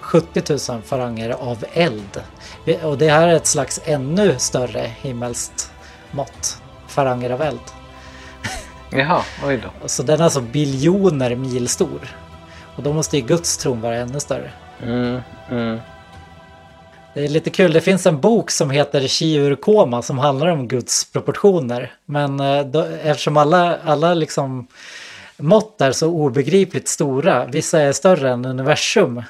70 0.00 0.72
000 0.72 0.82
faranger 0.82 1.30
av 1.30 1.64
eld. 1.72 2.20
Och 2.82 2.98
det 2.98 3.08
här 3.08 3.28
är 3.28 3.34
ett 3.34 3.46
slags 3.46 3.80
ännu 3.84 4.34
större 4.38 4.90
himmelskt 5.00 5.70
mått, 6.10 6.62
faranger 6.88 7.30
av 7.30 7.42
eld. 7.42 7.60
Jaha, 8.90 9.22
oj 9.46 9.60
då. 9.82 9.88
Så 9.88 10.02
den 10.02 10.20
är 10.20 10.24
alltså 10.24 10.40
biljoner 10.40 11.34
mil 11.34 11.68
stor. 11.68 12.08
Och 12.76 12.82
då 12.82 12.92
måste 12.92 13.16
ju 13.16 13.22
Guds 13.26 13.56
tron 13.58 13.80
vara 13.80 13.96
ännu 13.96 14.20
större. 14.20 14.50
Mm, 14.82 15.20
mm. 15.50 15.78
Det 17.14 17.24
är 17.24 17.28
lite 17.28 17.50
kul, 17.50 17.72
det 17.72 17.80
finns 17.80 18.06
en 18.06 18.20
bok 18.20 18.50
som 18.50 18.70
heter 18.70 19.00
Shiur-koma 19.00 20.02
som 20.02 20.18
handlar 20.18 20.46
om 20.46 20.68
Guds 20.68 21.12
proportioner. 21.12 21.92
Men 22.04 22.40
eh, 22.40 22.64
då, 22.64 22.86
eftersom 23.02 23.36
alla, 23.36 23.78
alla 23.84 24.14
liksom 24.14 24.66
mått 25.36 25.80
är 25.80 25.92
så 25.92 26.08
obegripligt 26.08 26.88
stora, 26.88 27.44
vissa 27.44 27.80
är 27.80 27.92
större 27.92 28.30
än 28.30 28.44
universum, 28.44 29.22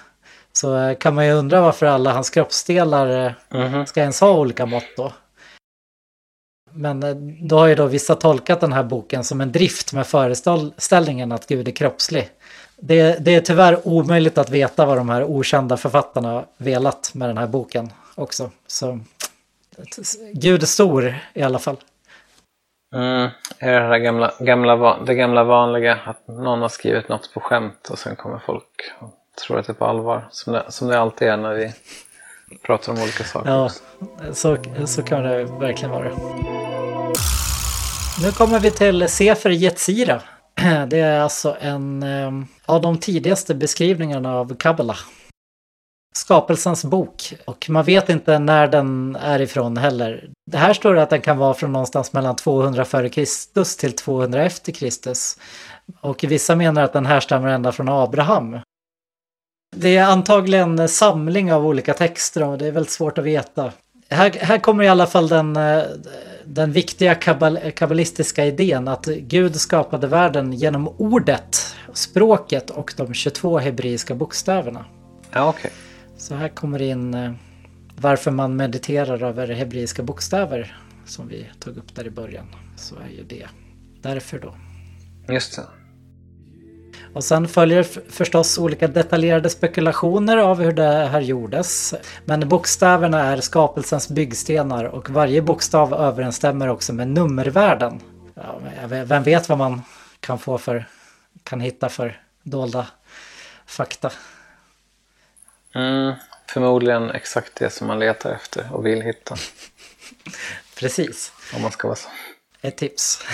så 0.52 0.76
eh, 0.78 0.96
kan 0.96 1.14
man 1.14 1.26
ju 1.26 1.32
undra 1.32 1.60
varför 1.60 1.86
alla 1.86 2.12
hans 2.12 2.30
kroppsdelar 2.30 3.26
eh, 3.26 3.32
Mhm. 3.60 3.86
ska 3.86 4.00
ens 4.00 4.20
ha 4.20 4.30
olika 4.32 4.66
mått 4.66 4.96
då. 4.96 5.12
Men 6.76 7.02
eh, 7.02 7.14
då 7.40 7.58
har 7.58 7.66
ju 7.66 7.74
då 7.74 7.86
vissa 7.86 8.14
tolkat 8.14 8.60
den 8.60 8.72
här 8.72 8.82
boken 8.82 9.24
som 9.24 9.40
en 9.40 9.52
drift 9.52 9.92
med 9.92 10.06
föreställningen 10.06 11.32
att 11.32 11.46
Gud 11.46 11.68
är 11.68 11.72
kroppslig. 11.72 12.30
Det, 12.76 13.24
det 13.24 13.34
är 13.34 13.40
tyvärr 13.40 13.88
omöjligt 13.88 14.38
att 14.38 14.50
veta 14.50 14.86
vad 14.86 14.96
de 14.96 15.08
här 15.08 15.24
okända 15.24 15.76
författarna 15.76 16.44
velat 16.56 17.10
med 17.14 17.28
den 17.28 17.38
här 17.38 17.46
boken 17.46 17.90
också. 18.14 18.50
Så 18.66 19.00
Gud 20.32 20.62
är 20.62 20.66
stor 20.66 21.14
i 21.34 21.42
alla 21.42 21.58
fall. 21.58 21.76
Mm. 22.94 23.30
Är 23.58 23.80
det 23.80 23.86
här 23.86 23.98
gamla, 23.98 24.32
gamla, 24.40 24.98
det 25.06 25.14
gamla 25.14 25.44
vanliga 25.44 25.98
att 26.04 26.28
någon 26.28 26.62
har 26.62 26.68
skrivit 26.68 27.08
något 27.08 27.34
på 27.34 27.40
skämt 27.40 27.88
och 27.90 27.98
sen 27.98 28.16
kommer 28.16 28.38
folk 28.38 28.92
och 28.98 29.14
tror 29.46 29.58
att 29.58 29.66
det 29.66 29.72
är 29.72 29.74
på 29.74 29.84
allvar. 29.84 30.28
Som 30.30 30.52
det, 30.52 30.64
som 30.68 30.88
det 30.88 31.00
alltid 31.00 31.28
är 31.28 31.36
när 31.36 31.54
vi 31.54 31.72
pratar 32.62 32.92
om 32.92 32.98
olika 32.98 33.24
saker. 33.24 33.50
Ja, 33.50 33.70
så, 34.32 34.56
så 34.86 35.02
kan 35.02 35.22
det 35.22 35.44
verkligen 35.44 35.90
vara. 35.90 36.10
Nu 38.22 38.32
kommer 38.32 38.60
vi 38.60 38.70
till 38.70 39.08
Sefer 39.08 39.50
Yetzira. 39.50 40.22
Det 40.88 41.00
är 41.00 41.20
alltså 41.20 41.56
en 41.60 42.02
eh, 42.02 42.32
av 42.66 42.82
de 42.82 42.98
tidigaste 42.98 43.54
beskrivningarna 43.54 44.34
av 44.34 44.56
Kabbala. 44.56 44.96
Skapelsens 46.16 46.84
bok. 46.84 47.34
Och 47.44 47.66
man 47.70 47.84
vet 47.84 48.08
inte 48.08 48.38
när 48.38 48.68
den 48.68 49.16
är 49.16 49.40
ifrån 49.40 49.76
heller. 49.76 50.30
Det 50.50 50.58
här 50.58 50.72
står 50.72 50.94
det 50.94 51.02
att 51.02 51.10
den 51.10 51.20
kan 51.20 51.38
vara 51.38 51.54
från 51.54 51.72
någonstans 51.72 52.12
mellan 52.12 52.36
200 52.36 52.82
f.Kr. 52.82 53.78
till 53.78 53.96
200 53.96 54.44
efter 54.44 54.72
Kristus. 54.72 55.38
Och 56.00 56.24
vissa 56.28 56.56
menar 56.56 56.82
att 56.82 56.92
den 56.92 57.06
här 57.06 57.20
stämmer 57.20 57.48
ända 57.48 57.72
från 57.72 57.88
Abraham. 57.88 58.58
Det 59.78 59.96
är 59.96 60.04
antagligen 60.04 60.78
en 60.78 60.88
samling 60.88 61.52
av 61.52 61.66
olika 61.66 61.94
texter 61.94 62.42
och 62.42 62.58
det 62.58 62.66
är 62.66 62.72
väldigt 62.72 62.92
svårt 62.92 63.18
att 63.18 63.24
veta. 63.24 63.72
Här, 64.08 64.30
här 64.30 64.58
kommer 64.58 64.84
i 64.84 64.88
alla 64.88 65.06
fall 65.06 65.28
den, 65.28 65.56
eh, 65.56 65.82
den 66.44 66.72
viktiga 66.72 67.14
kabbal, 67.14 67.58
kabbalistiska 67.74 68.44
idén 68.44 68.88
att 68.88 69.06
Gud 69.06 69.56
skapade 69.56 70.06
världen 70.06 70.52
genom 70.52 70.88
ordet, 70.88 71.74
språket 71.92 72.70
och 72.70 72.94
de 72.96 73.14
22 73.14 73.58
hebreiska 73.58 74.14
bokstäverna. 74.14 74.84
Ja, 75.32 75.48
okej. 75.48 75.70
Så 76.18 76.34
här 76.34 76.48
kommer 76.48 76.82
in 76.82 77.14
eh, 77.14 77.32
varför 77.96 78.30
man 78.30 78.56
mediterar 78.56 79.22
över 79.22 79.48
hebreiska 79.48 80.02
bokstäver 80.02 80.76
som 81.06 81.28
vi 81.28 81.46
tog 81.60 81.76
upp 81.76 81.94
där 81.94 82.06
i 82.06 82.10
början. 82.10 82.46
Så 82.76 82.94
är 82.94 83.16
ju 83.16 83.24
det 83.24 83.46
därför 84.02 84.38
då. 84.38 84.54
Just 85.34 85.56
det. 85.56 85.62
Och 87.16 87.24
sen 87.24 87.48
följer 87.48 87.82
förstås 88.10 88.58
olika 88.58 88.88
detaljerade 88.88 89.50
spekulationer 89.50 90.36
av 90.36 90.60
hur 90.62 90.72
det 90.72 91.06
här 91.06 91.20
gjordes. 91.20 91.94
Men 92.24 92.48
bokstäverna 92.48 93.22
är 93.22 93.40
skapelsens 93.40 94.08
byggstenar 94.08 94.84
och 94.84 95.10
varje 95.10 95.42
bokstav 95.42 95.94
överensstämmer 95.94 96.68
också 96.68 96.92
med 96.92 97.08
nummervärden. 97.08 98.00
Ja, 98.34 98.60
vem 98.86 99.22
vet 99.22 99.48
vad 99.48 99.58
man 99.58 99.82
kan 100.20 100.38
få 100.38 100.58
för, 100.58 100.88
kan 101.42 101.60
hitta 101.60 101.88
för 101.88 102.20
dolda 102.42 102.86
fakta. 103.66 104.10
Mm. 105.74 106.14
Förmodligen 106.48 107.10
exakt 107.10 107.54
det 107.54 107.70
som 107.70 107.86
man 107.86 107.98
letar 107.98 108.30
efter 108.30 108.72
och 108.72 108.86
vill 108.86 109.02
hitta. 109.02 109.36
Precis, 110.78 111.32
Om 111.54 111.62
man 111.62 111.70
ska 111.72 111.88
vara 111.88 111.96
så. 111.96 112.08
ett 112.62 112.76
tips. 112.76 113.24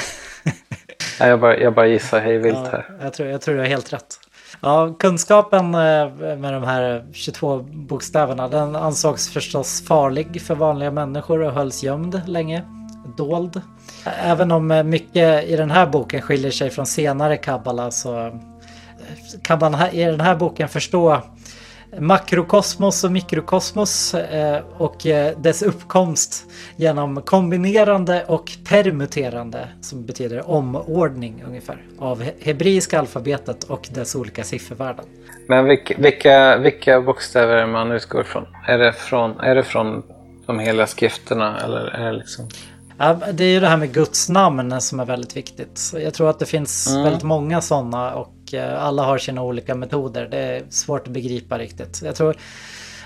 Nej, 1.20 1.28
jag, 1.28 1.40
bara, 1.40 1.58
jag 1.58 1.74
bara 1.74 1.86
gissar 1.86 2.20
hej 2.20 2.38
vilt 2.38 2.58
Ja, 2.64 2.68
här. 2.72 2.84
jag, 3.02 3.12
tror, 3.12 3.28
jag 3.28 3.40
tror 3.40 3.54
du 3.54 3.60
har 3.60 3.66
helt 3.66 3.92
rätt. 3.92 4.18
Ja, 4.60 4.94
kunskapen 4.98 5.64
eh, 5.74 6.10
med 6.36 6.52
de 6.52 6.62
här 6.64 7.04
22 7.12 7.58
bokstäverna 7.62 8.48
den 8.48 8.76
ansågs 8.76 9.28
förstås 9.32 9.84
farlig 9.86 10.42
för 10.42 10.54
vanliga 10.54 10.90
människor 10.90 11.42
och 11.42 11.52
hölls 11.52 11.82
gömd 11.82 12.22
länge, 12.26 12.62
dold. 13.16 13.60
Även 14.22 14.52
om 14.52 14.70
eh, 14.70 14.82
mycket 14.82 15.44
i 15.44 15.56
den 15.56 15.70
här 15.70 15.86
boken 15.86 16.22
skiljer 16.22 16.50
sig 16.50 16.70
från 16.70 16.86
senare 16.86 17.36
kabbala 17.36 17.90
så 17.90 18.26
eh, 18.26 18.32
kan 19.42 19.58
man 19.58 19.76
i 19.92 20.04
den 20.04 20.20
här 20.20 20.34
boken 20.34 20.68
förstå 20.68 21.22
makrokosmos 21.98 23.04
och 23.04 23.12
mikrokosmos 23.12 24.14
eh, 24.14 24.62
och 24.76 25.06
eh, 25.06 25.38
dess 25.38 25.62
uppkomst 25.62 26.44
genom 26.76 27.22
kombinerande 27.22 28.24
och 28.24 28.50
permuterande 28.68 29.68
som 29.80 30.06
betyder 30.06 30.50
omordning 30.50 31.44
ungefär 31.46 31.82
av 31.98 32.22
he- 32.22 32.32
hebreiska 32.40 32.98
alfabetet 32.98 33.64
och 33.64 33.88
dess 33.94 34.14
olika 34.14 34.44
siffervärden. 34.44 35.04
Men 35.48 35.64
vilka, 35.64 35.94
vilka, 35.98 36.56
vilka 36.56 37.00
bokstäver 37.00 37.66
man 37.66 37.92
utgår 37.92 38.20
ifrån? 38.20 38.46
Är 38.68 38.78
det 38.78 38.92
från, 38.92 39.40
är 39.40 39.54
det 39.54 39.62
från 39.62 40.02
de 40.46 40.58
heliga 40.58 40.86
skrifterna 40.86 41.60
eller 41.60 41.86
är 41.86 42.12
det 42.12 42.18
liksom... 42.18 42.48
Ja, 42.98 43.18
det 43.32 43.44
är 43.44 43.48
ju 43.48 43.60
det 43.60 43.68
här 43.68 43.76
med 43.76 43.92
Guds 43.94 44.28
namn 44.28 44.80
som 44.80 45.00
är 45.00 45.04
väldigt 45.04 45.36
viktigt. 45.36 45.92
Jag 45.94 46.14
tror 46.14 46.30
att 46.30 46.38
det 46.38 46.46
finns 46.46 46.94
väldigt 47.04 47.22
många 47.22 47.60
sådana 47.60 48.14
och 48.14 48.34
eh, 48.54 48.84
alla 48.84 49.02
har 49.02 49.18
sina 49.18 49.42
olika 49.42 49.74
metoder. 49.74 50.28
Det 50.30 50.38
är 50.38 50.62
svårt 50.70 51.06
att 51.06 51.12
begripa 51.12 51.58
riktigt. 51.58 52.02
Jag 52.04 52.14
tror 52.14 52.36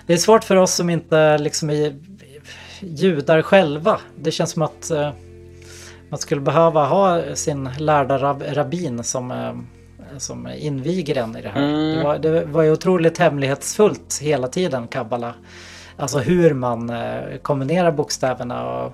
det 0.06 0.12
är 0.12 0.16
svårt 0.16 0.44
för 0.44 0.56
oss 0.56 0.74
som 0.74 0.90
inte 0.90 1.38
liksom 1.38 1.70
är 1.70 1.96
judar 2.80 3.42
själva. 3.42 4.00
Det 4.18 4.30
känns 4.30 4.50
som 4.50 4.62
att 4.62 4.90
eh, 4.90 5.10
man 6.08 6.18
skulle 6.18 6.40
behöva 6.40 6.84
ha 6.84 7.34
sin 7.34 7.70
lärda 7.78 8.18
rab 8.18 8.42
rabbin 8.52 9.04
som, 9.04 9.30
eh, 9.30 9.54
som 10.18 10.48
inviger 10.48 11.16
en 11.18 11.36
i 11.36 11.42
det 11.42 11.48
här. 11.48 11.96
Det, 11.96 12.04
var, 12.04 12.18
det 12.18 12.44
var 12.44 12.62
ju 12.62 12.72
otroligt 12.72 13.18
hemlighetsfullt 13.18 14.18
hela 14.22 14.48
tiden, 14.48 14.88
kabbala. 14.88 15.34
alltså 15.96 16.18
hur 16.18 16.54
man 16.54 16.92
kombinerar 17.42 17.92
bokstäverna 17.92 18.74
och 18.74 18.92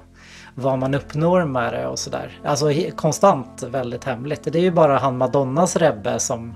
vad 0.54 0.78
man 0.78 0.94
uppnår 0.94 1.44
med 1.44 1.72
det 1.72 1.86
och 1.86 1.98
sådär. 1.98 2.40
Alltså 2.44 2.66
konstant 2.96 3.62
väldigt 3.62 4.04
hemligt. 4.04 4.40
Det 4.44 4.58
är 4.58 4.62
ju 4.62 4.70
bara 4.70 4.98
han 4.98 5.18
Madonnas 5.18 5.76
Rebbe 5.76 6.18
som 6.18 6.54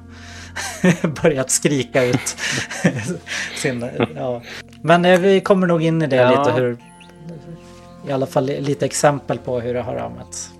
börjat 1.22 1.50
skrika 1.50 2.04
ut 2.04 2.36
sin... 3.56 3.90
Ja. 4.16 4.42
Men 4.82 5.04
eh, 5.04 5.20
vi 5.20 5.40
kommer 5.40 5.66
nog 5.66 5.82
in 5.82 6.02
i 6.02 6.06
det 6.06 6.16
Ja. 6.16 6.30
lite 6.30 6.60
hur... 6.60 6.78
I 8.08 8.12
alla 8.12 8.26
fall 8.26 8.44
lite 8.46 8.86
exempel 8.86 9.38
på 9.38 9.60
hur 9.60 9.74
det 9.74 9.82
har 9.82 9.96
använts 9.96 10.50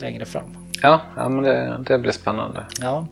längre 0.00 0.24
fram. 0.24 0.56
Ja, 0.82 1.00
ja 1.16 1.28
men 1.28 1.44
det, 1.44 1.78
det 1.86 1.98
blir 1.98 2.12
spännande. 2.12 2.66
Ja. 2.80 3.06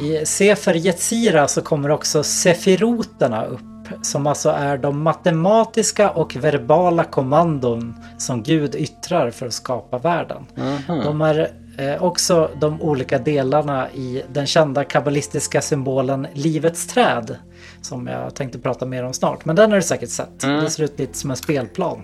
I 0.00 0.26
Sefer 0.26 0.76
Yetzira 0.76 1.48
så 1.48 1.62
kommer 1.62 1.90
också 1.90 2.22
sefiroterna 2.22 3.44
upp. 3.44 3.60
Som 4.02 4.26
alltså 4.26 4.50
är 4.50 4.78
de 4.78 5.02
matematiska 5.02 6.10
och 6.10 6.36
verbala 6.36 7.04
kommandon 7.04 7.94
som 8.18 8.42
Gud 8.42 8.74
yttrar 8.74 9.30
för 9.30 9.46
att 9.46 9.52
skapa 9.52 9.98
världen. 9.98 10.46
De 10.86 11.20
är 11.20 11.50
eh, 11.78 12.02
också 12.02 12.50
de 12.60 12.82
olika 12.82 13.18
delarna 13.18 13.90
i 13.90 14.22
den 14.32 14.46
kända 14.46 14.84
kabbalistiska 14.84 15.60
symbolen 15.60 16.26
Livets 16.32 16.86
träd. 16.86 17.36
Som 17.82 18.06
jag 18.06 18.34
tänkte 18.34 18.58
prata 18.58 18.86
mer 18.86 19.04
om 19.04 19.12
snart. 19.12 19.44
Men 19.44 19.56
den 19.56 19.70
har 19.70 19.76
du 19.76 19.82
säkert 19.82 20.08
sett. 20.08 20.40
Det 20.40 20.70
ser 20.70 20.84
ut 20.84 20.98
lite 20.98 21.18
som 21.18 21.30
en 21.30 21.36
spelplan. 21.36 22.02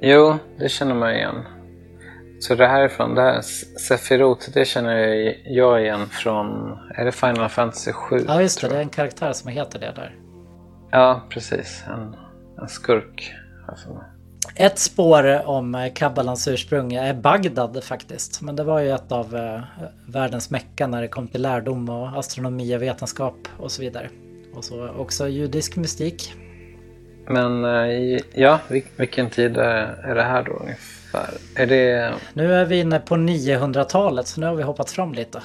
Jo, 0.00 0.36
det 0.58 0.68
känner 0.68 0.94
man 0.94 1.14
igen. 1.14 1.34
Så 2.40 2.54
det 2.54 2.66
här 2.66 2.80
är 2.80 2.88
från, 2.88 3.14
det 3.14 3.22
här 3.22 3.40
Sefirot, 3.88 4.48
det 4.54 4.64
känner 4.64 4.96
jag 5.44 5.82
igen 5.82 6.06
från, 6.08 6.78
är 6.94 7.04
det 7.04 7.12
Final 7.12 7.48
Fantasy 7.48 7.92
7? 7.92 8.24
Ja 8.28 8.42
just 8.42 8.60
det, 8.60 8.68
det 8.68 8.76
är 8.76 8.80
en 8.80 8.88
karaktär 8.88 9.32
som 9.32 9.50
heter 9.50 9.78
det 9.78 9.92
där. 9.96 10.14
Ja, 10.90 11.22
precis. 11.30 11.82
En, 11.88 12.16
en 12.62 12.68
skurk. 12.68 13.34
mig. 13.66 14.04
Ett 14.56 14.78
spår 14.78 15.46
om 15.48 15.74
eh, 15.74 15.92
kabbalans 15.92 16.48
ursprung 16.48 16.92
är 16.94 17.14
Bagdad 17.14 17.84
faktiskt. 17.84 18.42
Men 18.42 18.56
det 18.56 18.64
var 18.64 18.78
ju 18.80 18.90
ett 18.90 19.12
av 19.12 19.36
eh, 19.36 19.60
världens 20.06 20.50
mecka 20.50 20.86
när 20.86 21.02
det 21.02 21.08
kom 21.08 21.28
till 21.28 21.42
lärdom 21.42 21.88
och 21.88 22.18
astronomi 22.18 22.76
och 22.76 22.82
vetenskap 22.82 23.48
och 23.58 23.72
så 23.72 23.82
vidare. 23.82 24.08
Och 24.54 24.64
så 24.64 24.88
också 24.88 25.28
judisk 25.28 25.76
mystik. 25.76 26.34
Men 27.28 27.64
eh, 27.64 28.20
ja, 28.34 28.60
vil- 28.68 28.86
vilken 28.96 29.30
tid 29.30 29.56
är, 29.56 29.86
är 30.04 30.14
det 30.14 30.22
här 30.22 30.42
då 30.42 30.52
ungefär? 30.52 31.30
Är 31.56 31.66
det 31.66 32.14
Nu 32.32 32.54
är 32.54 32.64
vi 32.64 32.80
inne 32.80 32.98
på 32.98 33.14
900-talet 33.14 34.26
så 34.26 34.40
nu 34.40 34.46
har 34.46 34.54
vi 34.54 34.62
hoppat 34.62 34.90
fram 34.90 35.12
lite. 35.14 35.42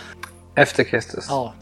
efter 0.56 0.84
Kristus? 0.84 1.26
Ja. 1.30 1.54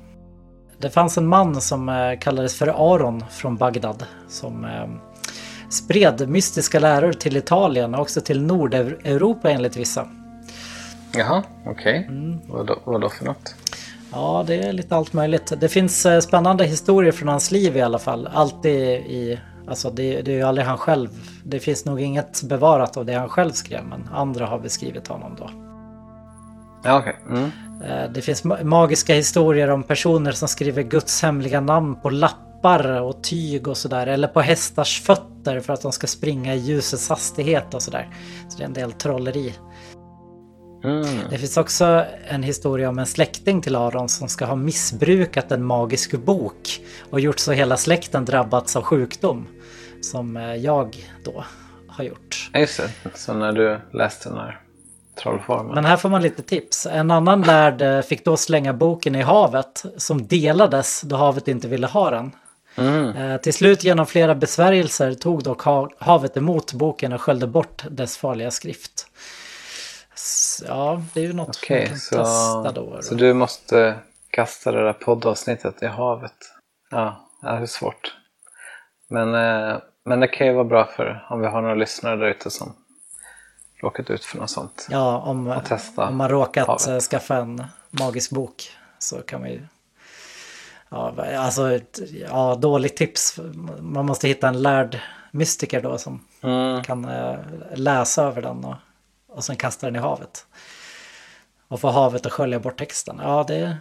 Det 0.81 0.89
fanns 0.89 1.17
en 1.17 1.27
man 1.27 1.61
som 1.61 1.89
eh, 1.89 2.19
kallades 2.19 2.57
för 2.57 2.67
Aron 2.67 3.23
från 3.29 3.57
Bagdad. 3.57 4.05
Som 4.27 4.65
eh, 4.65 4.87
spred 5.69 6.29
mystiska 6.29 6.79
läror 6.79 7.13
till 7.13 7.37
Italien 7.37 7.95
och 7.95 8.01
också 8.01 8.21
till 8.21 8.41
Nordeuropa 8.41 9.51
enligt 9.51 9.77
vissa. 9.77 10.07
Jaha, 11.15 11.43
okej. 11.65 12.05
Mm. 12.09 12.39
Vad, 12.47 12.71
vad 12.83 13.01
då 13.01 13.09
för 13.09 13.25
något? 13.25 13.55
Ja, 14.11 14.43
det 14.47 14.55
är 14.55 14.73
lite 14.73 14.95
allt 14.95 15.13
möjligt. 15.13 15.53
Det 15.57 15.69
finns 15.69 16.05
eh, 16.05 16.19
spännande 16.19 16.65
historier 16.65 17.11
från 17.11 17.27
hans 17.27 17.51
liv 17.51 17.77
i 17.77 17.81
alla 17.81 17.99
fall. 17.99 18.29
Alltid 18.33 18.75
i... 18.91 19.39
Alltså 19.67 19.89
det, 19.89 20.21
det 20.21 20.31
är 20.31 20.35
ju 20.35 20.43
aldrig 20.43 20.67
han 20.67 20.77
själv. 20.77 21.09
Det 21.43 21.59
finns 21.59 21.85
nog 21.85 22.01
inget 22.01 22.43
bevarat 22.43 22.97
av 22.97 23.05
det 23.05 23.13
han 23.13 23.29
själv 23.29 23.51
skrev, 23.51 23.83
men 23.85 24.09
andra 24.13 24.45
har 24.45 24.59
beskrivit 24.59 25.07
honom 25.07 25.35
då. 25.39 25.49
Ja, 26.83 26.99
okej. 26.99 27.15
Mm. 27.29 27.51
Eh, 27.85 28.11
Det 28.13 28.21
finns 28.21 28.43
ma- 28.43 28.63
magiska 28.63 29.13
historier 29.15 29.69
om 29.69 29.83
personer 29.83 30.31
som 30.31 30.47
skriver 30.47 30.83
Guds 30.83 31.21
hemliga 31.21 31.61
namn 31.61 31.95
på 32.01 32.09
lappar 32.09 33.01
och 33.01 33.23
tyg 33.23 33.67
och 33.67 33.77
sådär. 33.77 34.07
Eller 34.07 34.27
på 34.27 34.41
hästars 34.41 35.01
fötter 35.01 35.59
för 35.59 35.73
att 35.73 35.81
de 35.81 35.91
ska 35.91 36.07
springa 36.07 36.55
i 36.55 36.57
ljusets 36.57 37.09
hastighet 37.09 37.73
och 37.73 37.81
sådär. 37.81 38.09
Så 38.49 38.57
det 38.57 38.63
är 38.63 38.67
en 38.67 38.73
del 38.73 38.91
trolleri. 38.91 39.53
Mm. 40.83 41.05
Det 41.29 41.37
finns 41.37 41.57
också 41.57 42.05
en 42.27 42.43
historia 42.43 42.89
om 42.89 42.99
en 42.99 43.05
släkting 43.05 43.61
till 43.61 43.75
Aron 43.75 44.09
som 44.09 44.27
ska 44.27 44.45
ha 44.45 44.55
missbrukat 44.55 45.51
en 45.51 45.63
magisk 45.65 46.11
bok 46.19 46.81
och 47.09 47.19
gjort 47.19 47.39
så 47.39 47.51
hela 47.51 47.77
släkten 47.77 48.25
drabbats 48.25 48.75
av 48.75 48.83
sjukdom. 48.83 49.47
Som 50.01 50.37
eh, 50.37 50.55
jag 50.55 51.09
då 51.25 51.43
har 51.87 52.03
gjort. 52.03 52.49
Just 52.53 52.77
det. 52.77 53.09
Så 53.15 53.33
när 53.33 53.51
du 53.51 53.79
läste 53.93 54.29
den 54.29 54.37
här 54.37 54.59
trollformen. 55.15 55.75
Men 55.75 55.85
här 55.85 55.97
får 55.97 56.09
man 56.09 56.21
lite 56.21 56.41
tips. 56.41 56.85
En 56.85 57.11
annan 57.11 57.41
lärd 57.41 58.05
fick 58.05 58.25
då 58.25 58.37
slänga 58.37 58.73
boken 58.73 59.15
i 59.15 59.21
havet 59.21 59.83
som 59.97 60.27
delades 60.27 61.01
då 61.01 61.15
havet 61.15 61.47
inte 61.47 61.67
ville 61.67 61.87
ha 61.87 62.09
den. 62.11 62.31
Mm. 62.75 63.15
Eh, 63.15 63.37
Till 63.37 63.53
slut 63.53 63.83
genom 63.83 64.05
flera 64.05 64.35
besvärjelser 64.35 65.13
tog 65.13 65.43
dock 65.43 65.61
ha- 65.61 65.89
havet 65.99 66.37
emot 66.37 66.73
boken 66.73 67.13
och 67.13 67.21
sköljde 67.21 67.47
bort 67.47 67.83
dess 67.91 68.17
farliga 68.17 68.51
skrift. 68.51 69.07
S- 70.13 70.63
Ja, 70.67 71.01
det 71.13 71.19
är 71.19 71.23
ju 71.25 71.33
något 71.33 71.59
Okej, 71.63 71.79
man 71.79 71.87
kan 71.89 71.97
så, 71.99 72.15
testa 72.17 72.71
då. 72.81 72.97
så 73.01 73.15
du 73.15 73.33
måste 73.33 73.95
kasta 74.29 74.71
det 74.71 74.83
där 74.83 74.93
poddavsnittet 74.93 75.83
i 75.83 75.87
havet. 75.87 76.33
Ja, 76.91 77.27
ja, 77.41 77.51
det 77.51 77.61
är 77.61 77.65
svårt. 77.65 78.15
Men, 79.09 79.33
eh, 79.35 79.77
men 80.05 80.19
det 80.19 80.27
kan 80.27 80.47
ju 80.47 80.53
vara 80.53 80.63
bra 80.63 80.85
för 80.85 81.25
om 81.29 81.39
vi 81.41 81.47
har 81.47 81.61
några 81.61 81.75
lyssnare 81.75 82.15
där 82.15 82.25
ute 82.27 82.49
som 82.49 82.73
råkat 83.81 84.09
ut 84.09 84.25
för 84.25 84.37
något 84.37 84.49
sånt. 84.49 84.87
Ja, 84.89 85.17
om, 85.17 85.61
om 85.97 86.17
man 86.17 86.29
råkat 86.29 86.67
havet. 86.67 86.87
eh, 86.87 86.99
skaffa 86.99 87.37
en 87.37 87.63
magisk 87.89 88.31
bok 88.31 88.71
så 88.99 89.21
kan 89.21 89.39
man 89.41 89.49
ju... 89.49 89.61
Ja, 90.89 91.13
alltså, 91.37 91.79
ja, 92.29 92.55
dåligt 92.55 92.97
tips. 92.97 93.39
Man 93.79 94.05
måste 94.05 94.27
hitta 94.27 94.47
en 94.47 94.61
lärd 94.61 94.99
mystiker 95.31 95.81
då 95.81 95.97
som 95.97 96.25
Mm. 96.43 96.83
kan 96.83 97.05
eh, 97.05 97.35
läsa 97.75 98.23
över 98.23 98.41
den 98.41 98.65
och, 98.65 98.75
och 99.27 99.43
sen 99.43 99.55
kasta 99.55 99.85
den 99.87 99.95
i 99.95 99.99
havet. 99.99 100.45
Och 101.67 101.79
få 101.81 101.89
havet 101.89 102.25
att 102.25 102.31
skölja 102.31 102.59
bort 102.59 102.77
texten. 102.79 103.19
Ja, 103.23 103.45
det... 103.47 103.77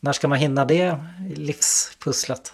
När 0.00 0.12
ska 0.12 0.28
man 0.28 0.38
hinna 0.38 0.64
det 0.64 0.98
i 1.30 1.34
livspusslet? 1.34 2.52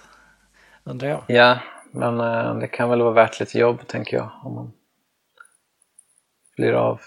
Undrar 0.84 1.08
jag. 1.08 1.22
Ja, 1.26 1.58
men 1.90 2.20
eh, 2.20 2.54
det 2.54 2.68
kan 2.68 2.90
väl 2.90 3.02
vara 3.02 3.12
värt 3.12 3.40
lite 3.40 3.58
jobb 3.58 3.86
tänker 3.86 4.16
jag. 4.16 4.30
Om 4.42 4.54
man 4.54 4.72
blir 6.58 6.72
av, 6.72 7.00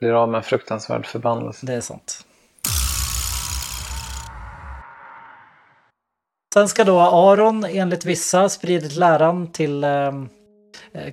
blir 0.00 0.12
av 0.12 0.28
med 0.28 0.38
en 0.38 0.44
fruktansvärd 0.44 1.06
förbannelse. 1.06 1.66
Det 1.66 1.74
är 1.74 1.80
sant. 1.80 2.24
Sen 6.54 6.68
ska 6.68 6.84
då 6.84 7.00
Aron 7.00 7.64
enligt 7.64 8.04
vissa 8.04 8.48
spridit 8.48 8.96
läran 8.96 9.52
till 9.52 9.84
eh, 9.84 10.12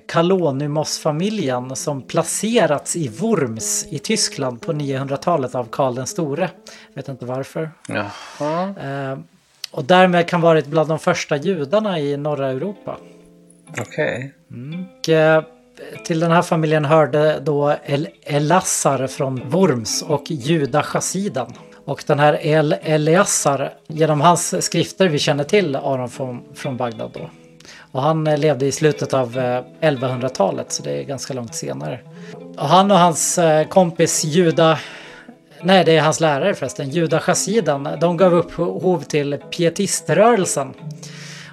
Kalonymos-familjen 0.08 1.76
som 1.76 2.02
placerats 2.02 2.96
i 2.96 3.08
Worms 3.08 3.86
i 3.90 3.98
Tyskland 3.98 4.60
på 4.60 4.72
900-talet 4.72 5.54
av 5.54 5.68
Karl 5.70 5.94
den 5.94 6.06
store. 6.06 6.50
Vet 6.94 7.08
inte 7.08 7.26
varför. 7.26 7.70
Jaha, 7.88 8.74
Eh, 8.80 9.18
och 9.70 9.84
därmed 9.84 10.28
kan 10.28 10.40
varit 10.40 10.66
bland 10.66 10.88
de 10.88 10.98
första 10.98 11.36
judarna 11.36 11.98
i 12.00 12.16
norra 12.16 12.50
Europa. 12.50 12.96
okej. 13.80 14.34
Och, 14.98 15.08
eh, 15.08 15.44
till 16.04 16.20
den 16.20 16.30
här 16.30 16.42
familjen 16.42 16.84
hörde 16.84 17.40
då 17.40 17.76
El 17.84 18.08
Elassar 18.22 19.06
från 19.06 19.50
Worms 19.50 20.02
och 20.02 20.30
Juda 20.30 20.82
Chassidan. 20.82 21.52
Och 21.84 22.04
den 22.06 22.18
här 22.18 22.46
El 22.46 22.72
Eleazar, 22.82 23.72
genom 23.86 24.20
hans 24.20 24.64
skrifter 24.64 25.08
vi 25.08 25.18
känner 25.18 25.44
till 25.44 25.76
Aron 25.76 26.08
från, 26.08 26.42
från 26.54 26.76
Bagdad 26.76 27.10
då. 27.14 27.30
Och 27.92 28.02
han 28.02 28.24
levde 28.24 28.66
i 28.66 28.72
slutet 28.72 29.14
av 29.14 29.38
eh, 29.38 29.62
1100-talet 29.80 30.72
så 30.72 30.82
det 30.82 30.90
är 30.90 31.02
ganska 31.02 31.34
långt 31.34 31.54
senare. 31.54 32.00
Och 32.56 32.68
han 32.68 32.90
och 32.90 32.98
hans 32.98 33.38
eh, 33.38 33.68
kompis 33.68 34.24
Juda 34.24 34.78
Nej, 35.64 35.84
det 35.84 35.96
är 35.96 36.00
hans 36.00 36.20
lärare 36.20 36.54
förresten. 36.54 36.90
Juda 36.90 37.20
Chassidan. 37.20 37.88
De 38.00 38.16
gav 38.16 38.34
upphov 38.34 39.02
till 39.02 39.38
pietiströrelsen. 39.50 40.74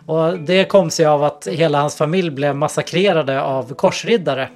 Och 0.10 0.40
det 0.40 0.66
kom 0.66 0.90
sig 0.90 1.06
av 1.06 1.24
att 1.24 1.48
hela 1.48 1.82
hans 1.82 1.96
familj 1.96 2.32
blev 2.32 2.56
massakrerade 2.56 3.42
av 3.42 3.74
korsriddare. 3.74 4.50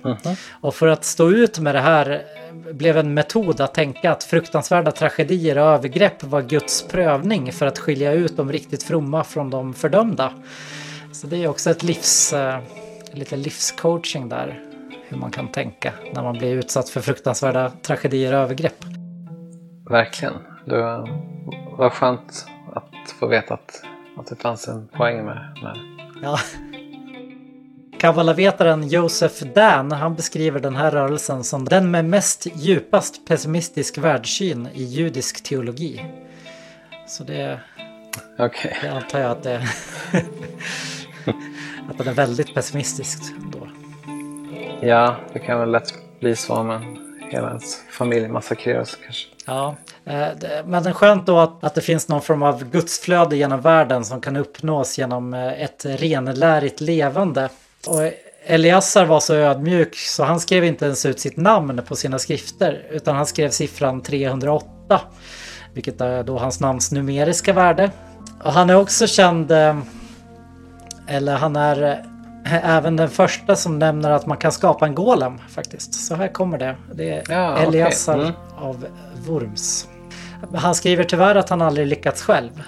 Och 0.62 0.76
för 0.76 0.88
att 0.88 1.04
stå 1.04 1.32
ut 1.32 1.60
med 1.60 1.76
det 1.76 1.82
här 1.82 2.22
blev 2.72 2.98
en 2.98 3.14
metod 3.14 3.62
att 3.62 3.74
tänka 3.74 4.12
att 4.12 4.24
fruktansvärda 4.24 4.92
tragedier 4.92 5.58
och 5.58 5.66
övergrepp 5.66 6.24
var 6.24 6.42
Guds 6.42 6.88
prövning 6.88 7.52
för 7.52 7.66
att 7.66 7.80
skilja 7.80 8.12
ut 8.12 8.38
de 8.38 8.52
riktigt 8.52 8.84
fromma 8.84 9.24
från 9.24 9.50
de 9.50 9.74
fördömda. 9.74 10.34
Så 11.12 11.28
det 11.28 11.44
är 11.44 11.48
också 11.48 11.70
ett 11.70 11.84
livs, 11.84 12.34
eh, 12.34 12.60
lite 13.12 13.36
livscoaching 13.36 14.30
där. 14.30 14.60
Hur 15.08 15.18
man 15.18 15.32
kan 15.32 15.48
tänka 15.48 15.94
när 16.14 16.24
man 16.24 16.38
blir 16.38 16.56
utsatt 16.56 16.90
för 16.90 17.02
fruktansvärda 17.02 17.72
tragedier 17.82 18.34
och 18.34 18.40
övergrepp. 18.40 18.86
Verkligen. 19.90 20.34
Det 20.66 20.78
var 21.78 21.90
skönt 21.90 22.46
att 22.74 23.12
få 23.20 23.28
veta 23.28 23.54
att, 23.54 23.84
att 24.18 24.28
det 24.28 24.36
fanns 24.36 24.68
en 24.68 24.88
poäng 24.88 25.26
med, 25.26 25.58
med 25.64 25.78
Ja. 26.22 26.40
Kabbalavetaren 28.00 28.88
Joseph 28.88 29.44
Dan 29.56 29.92
han 29.92 30.16
beskriver 30.16 30.60
den 30.60 30.76
här 30.76 30.92
rörelsen 30.92 31.44
som 31.44 31.66
den 31.66 31.92
med 31.92 32.06
mest 32.06 32.48
djupast 32.56 33.26
pessimistisk 33.28 33.98
världssyn 33.98 34.68
i 34.74 34.84
judisk 34.84 35.44
teologi. 35.44 36.06
Så 37.08 37.24
det, 37.24 37.60
Okej. 38.40 38.78
det 38.82 38.90
antar 38.90 39.20
jag 39.20 39.32
att 39.32 39.44
det 39.44 39.56
att 41.90 41.98
han 41.98 42.08
är 42.08 42.14
väldigt 42.14 42.54
pessimistisk 42.54 43.20
då. 43.52 43.68
Ja, 44.88 45.16
det 45.34 45.40
kan 45.40 45.60
väl 45.60 45.72
lätt 45.72 45.94
bli 46.20 46.36
så 46.36 46.64
men 46.64 46.82
hela 47.32 47.48
ens 47.48 47.76
familj 47.92 48.28
massakreras 48.28 48.96
kanske. 49.04 49.28
Ja, 49.46 49.76
det- 49.86 49.93
men 50.66 50.84
det 50.84 50.90
är 50.90 50.94
skönt 50.94 51.26
då 51.26 51.40
att, 51.40 51.64
att 51.64 51.76
det 51.76 51.82
finns 51.82 52.08
någon 52.08 52.22
form 52.22 52.44
av 52.44 52.64
gudsflöde 52.64 53.36
genom 53.36 53.62
världen 53.62 54.06
som 54.06 54.22
kan 54.22 54.36
uppnås 54.36 54.98
genom 54.98 55.34
eh, 55.34 55.62
ett 55.64 55.86
renlärigt 55.86 56.82
levande. 56.82 57.50
Och 57.88 58.12
Eliassar 58.46 59.06
var 59.06 59.20
så 59.20 59.34
ödmjuk 59.36 59.96
så 59.96 60.24
han 60.24 60.40
skrev 60.40 60.64
inte 60.64 60.86
ens 60.86 61.06
ut 61.06 61.20
sitt 61.20 61.38
namn 61.38 61.82
på 61.88 61.96
sina 61.96 62.20
skrifter 62.20 62.84
utan 62.92 63.16
han 63.16 63.26
skrev 63.26 63.50
siffran 63.50 64.02
308. 64.02 65.02
Vilket 65.74 66.02
är 66.02 66.24
då 66.24 66.38
hans 66.38 66.60
namns 66.60 66.92
numeriska 66.92 67.54
värde. 67.54 67.92
Och 68.44 68.54
han 68.54 68.70
är 68.70 68.76
också 68.76 69.08
känd, 69.08 69.52
eh, 69.52 69.78
eller 71.08 71.36
han 71.36 71.56
är 71.56 71.84
eh, 72.46 72.76
även 72.78 72.96
den 72.96 73.10
första 73.10 73.56
som 73.56 73.80
nämner 73.80 74.12
att 74.12 74.26
man 74.26 74.38
kan 74.38 74.52
skapa 74.52 74.86
en 74.86 74.96
golem 74.96 75.38
faktiskt. 75.50 75.94
Så 75.94 76.16
här 76.16 76.28
kommer 76.28 76.58
det. 76.58 76.76
Det 76.94 77.10
är 77.10 77.24
Ja. 77.30 77.58
Eliassar 77.58 78.20
Mm. 78.20 78.32
av 78.58 78.86
Worms. 79.28 79.88
Han 80.54 80.76
skriver 80.76 81.04
tyvärr 81.04 81.36
att 81.36 81.50
han 81.50 81.62
aldrig 81.62 81.88
lyckats 81.88 82.22
själv. 82.22 82.64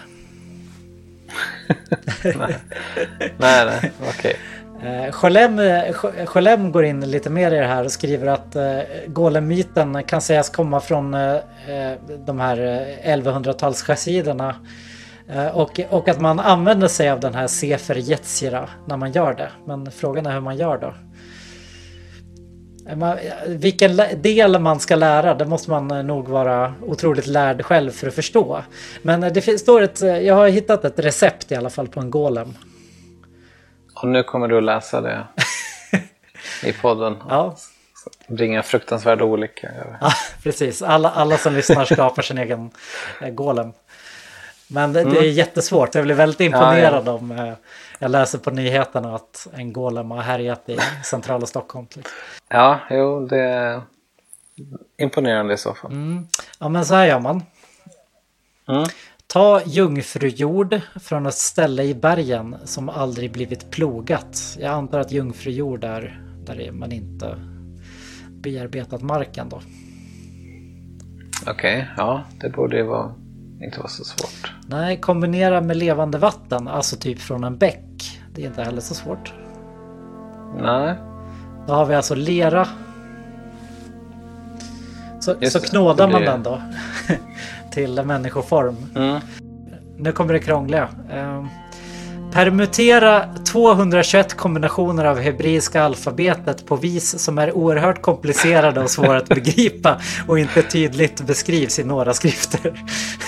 Nej, 3.38 3.66
nej, 3.66 3.92
okej. 4.10 4.36
Eh, 4.84 5.12
Scholem, 5.12 5.60
eh, 5.60 5.94
Scholem 6.26 6.72
går 6.72 6.86
in 6.86 7.12
lite 7.12 7.30
mer 7.30 7.52
i 7.52 7.60
det 7.60 7.66
här 7.66 7.84
och 7.84 7.92
skriver 7.92 8.28
att 8.28 8.56
eh, 8.56 8.80
Golem-myten 9.08 10.04
kan 10.04 10.22
sägas 10.22 10.50
komma 10.50 10.80
från 10.80 11.14
eh, 11.14 11.36
eh, 11.68 11.94
de 12.26 12.40
här 12.40 12.58
eh, 13.04 13.18
1100-tals 13.18 13.90
eh, 15.30 15.48
och, 15.48 15.80
och 15.90 16.10
att 16.10 16.22
man 16.22 16.40
använder 16.40 16.88
sig 16.88 17.10
av 17.10 17.20
den 17.20 17.34
här 17.34 17.48
Sefer 17.48 17.98
Yetzira 17.98 18.70
när 18.88 18.98
man 18.98 19.12
gör 19.12 19.34
det. 19.34 19.50
Men 19.66 19.92
frågan 19.92 20.26
är 20.26 20.34
hur 20.34 20.42
man 20.42 20.58
gör 20.58 20.78
då. 20.78 20.94
Man- 22.96 23.18
Vilken 23.48 23.98
del 24.22 24.60
man 24.60 24.80
ska 24.80 24.96
lära, 24.96 25.34
det 25.34 25.46
måste 25.46 25.70
man 25.70 25.92
eh, 25.92 26.04
nog 26.04 26.28
vara 26.28 26.74
otroligt 26.82 27.28
lärd 27.28 27.66
själv 27.66 27.92
för 27.92 28.08
att 28.08 28.14
förstå. 28.16 28.62
Men 29.02 29.24
eh, 29.24 29.34
det 29.34 29.60
står 29.60 29.82
ett, 29.82 30.02
eh, 30.02 30.20
jag 30.20 30.36
har 30.36 30.48
hittat 30.48 30.86
ett 30.86 31.00
recept 31.00 31.52
i 31.52 31.56
alla 31.56 31.70
fall 31.70 31.88
på 31.88 32.00
en 32.00 32.12
golem. 32.12 32.54
Och 34.02 34.08
nu 34.08 34.24
kommer 34.24 34.48
du 34.48 34.58
att 34.58 34.64
läsa 34.64 35.02
det 35.02 35.24
i 36.64 36.74
podden. 36.74 37.16
Ja, 37.30 37.56
Bringa 38.28 38.64
fruktansvärda 38.64 39.24
olycka. 39.24 39.72
Ja, 40.02 40.12
precis. 40.44 40.82
Alla, 40.82 41.10
alla 41.12 41.38
som 41.38 41.54
lyssnar 41.54 41.86
skapar 41.86 42.22
sin 42.22 42.38
egen 42.38 42.72
golem. 43.32 43.74
Men 44.68 44.94
det, 44.94 45.04
det 45.04 45.18
är 45.18 45.24
jättesvårt. 45.24 45.96
Jag 45.96 46.04
blir 46.04 46.16
väldigt 46.16 46.40
imponerad 46.40 47.10
om 47.10 47.32
eh, 47.32 47.54
jag 48.00 48.12
läser 48.12 48.40
på 48.40 48.52
nyheterna 48.52 49.16
att 49.16 49.48
en 49.54 49.74
golem 49.74 50.12
har 50.12 50.22
härjat 50.22 50.70
i 50.70 50.78
centrala 51.04 51.46
Stockholm. 51.46 51.86
exempel. 51.86 52.12
Ja, 52.50 52.80
jo, 52.90 53.28
det 53.28 53.40
är 53.40 53.82
imponerande 54.98 55.54
i 55.54 55.58
så 55.58 55.74
fall. 55.74 55.92
Ja, 56.60 56.70
men 56.70 56.86
så 56.86 56.96
här 56.96 57.06
gör 57.06 57.20
man. 57.20 57.44
Mm. 58.68 58.86
Ta 59.28 59.62
jungfrujord 59.66 60.82
från 61.02 61.26
ett 61.26 61.36
ställe 61.36 61.84
i 61.84 61.96
bergen 61.96 62.56
som 62.64 62.90
aldrig 62.90 63.32
blivit 63.32 63.72
plogat. 63.72 64.58
Jag 64.60 64.74
antar 64.74 65.00
att 65.00 65.12
jungfrujord 65.12 65.84
är 65.84 66.22
där 66.46 66.72
man 66.72 66.92
inte 66.92 67.40
bearbetat 68.30 69.02
marken 69.02 69.50
då. 69.50 69.62
Okej, 71.48 71.88
ja, 71.98 72.24
det 72.42 72.50
borde 72.50 72.78
ju 72.78 72.84
vara, 72.84 73.14
inte 73.62 73.80
vara 73.80 73.88
så 73.88 74.04
svårt. 74.04 74.54
Nej, 74.68 74.98
kombinera 75.02 75.62
med 75.62 75.78
levande 75.78 76.18
vatten, 76.18 76.68
alltså 76.68 76.96
typ 76.96 77.20
från 77.20 77.44
en 77.44 77.58
bäck. 77.58 78.20
Det 78.34 78.44
är 78.44 78.48
inte 78.48 78.64
heller 78.64 78.82
så 78.82 78.94
svårt. 78.94 79.34
Nej, 80.62 80.96
Då 81.68 81.74
har 81.74 81.86
vi 81.86 81.96
alltså 81.96 82.16
lera. 82.16 82.68
Så, 85.20 85.36
Just 85.40 85.54
så 85.54 85.60
knådar 85.60 86.08
det 86.08 86.14
man 86.14 86.22
den 86.22 86.44
då 86.44 86.62
till 87.72 88.04
människoform. 88.04 88.76
mm. 88.96 89.20
Nu 89.98 90.12
kommer 90.12 90.34
det 90.34 90.40
krångliga. 90.40 90.90
Permutera 92.36 93.26
221 93.46 94.34
kombinationer 94.34 95.06
av 95.06 95.20
hebreiska 95.20 95.84
alfabetet 95.84 96.66
på 96.66 96.76
vis 96.76 97.20
som 97.20 97.38
är 97.38 97.52
oerhört 97.52 98.02
komplicerade 98.02 98.82
och 98.82 98.90
svåra 98.90 99.18
att 99.18 99.28
begripa 99.28 100.02
och 100.28 100.40
inte 100.40 100.62
tydligt 100.62 101.22
beskrivs 101.22 101.80
i 101.80 101.84
några 101.84 102.14
skrifter. 102.14 102.84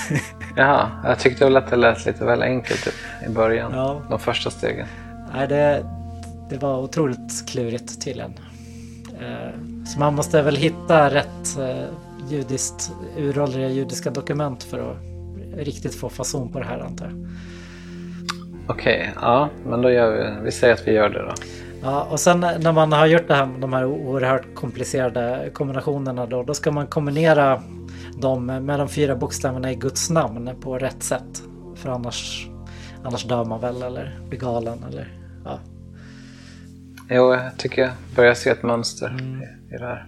Jaha, 0.56 0.90
jag 1.04 1.20
tyckte 1.20 1.44
väl 1.44 1.58
att 1.58 1.70
det 1.70 1.76
lät 1.76 2.06
lite 2.06 2.26
väl 2.26 2.42
enkelt 2.42 2.84
typ, 2.84 2.94
i 3.28 3.30
början. 3.30 3.72
Ja. 3.74 4.02
De 4.10 4.20
första 4.20 4.50
stegen. 4.50 4.88
Nej, 5.34 5.48
det, 5.48 5.86
det 6.50 6.58
var 6.58 6.78
otroligt 6.78 7.50
klurigt 7.50 8.02
tydligen. 8.02 8.34
Eh, 9.20 9.86
Så 9.86 10.00
man 10.00 10.16
måste 10.16 10.42
väl 10.42 10.56
hitta 10.56 11.10
rätt 11.10 11.58
eh, 11.60 11.86
judiskt, 12.30 12.92
uråldriga 13.18 13.70
judiska 13.70 14.10
dokument 14.10 14.64
för 14.64 14.92
att 14.92 14.98
riktigt 15.66 15.96
få 15.96 16.10
fason 16.10 16.52
på 16.52 16.60
det 16.60 16.66
här 16.66 16.80
antar 16.80 17.06
jag. 17.06 17.28
Okej, 18.70 19.14
ja, 19.22 19.50
men 19.66 19.82
då 19.82 19.92
gör 19.92 20.12
vi, 20.12 20.44
vi 20.46 20.52
säger 20.52 20.74
att 20.74 20.88
vi 20.88 20.92
gör 20.92 21.10
det 21.10 21.20
då. 21.22 21.34
Ja, 21.82 22.08
och 22.12 22.20
sen 22.20 22.40
när 22.40 22.72
man 22.72 22.92
har 22.92 23.06
gjort 23.06 23.28
det 23.28 23.34
här, 23.36 23.50
de 23.60 23.74
här 23.74 23.86
oerhört 23.86 24.56
komplicerade 24.56 25.50
kombinationerna 25.54 26.26
då, 26.26 26.44
då 26.44 26.54
ska 26.54 26.72
man 26.72 26.88
kombinera 26.88 27.62
dem 28.22 28.46
med 28.46 28.80
de 28.80 28.90
fyra 28.90 29.16
bokstäverna 29.16 29.72
i 29.72 29.76
Guds 29.76 30.10
namn 30.10 30.50
på 30.62 30.78
rätt 30.78 31.04
sätt. 31.04 31.44
För 31.76 31.90
annars, 31.90 32.48
annars 33.04 33.24
dör 33.24 33.46
man 33.46 33.62
väl 33.62 33.82
eller 33.84 34.20
blir 34.30 34.40
galen 34.40 34.86
eller 34.90 35.08
ja. 35.46 35.60
Jo, 37.10 37.34
jag 37.34 37.58
tycker 37.58 37.82
jag 37.82 37.92
börjar 38.16 38.34
se 38.34 38.50
ett 38.50 38.64
mönster 38.64 39.08
Mm. 39.08 39.42
i 39.44 39.78
det 39.78 39.86
här. 39.86 40.06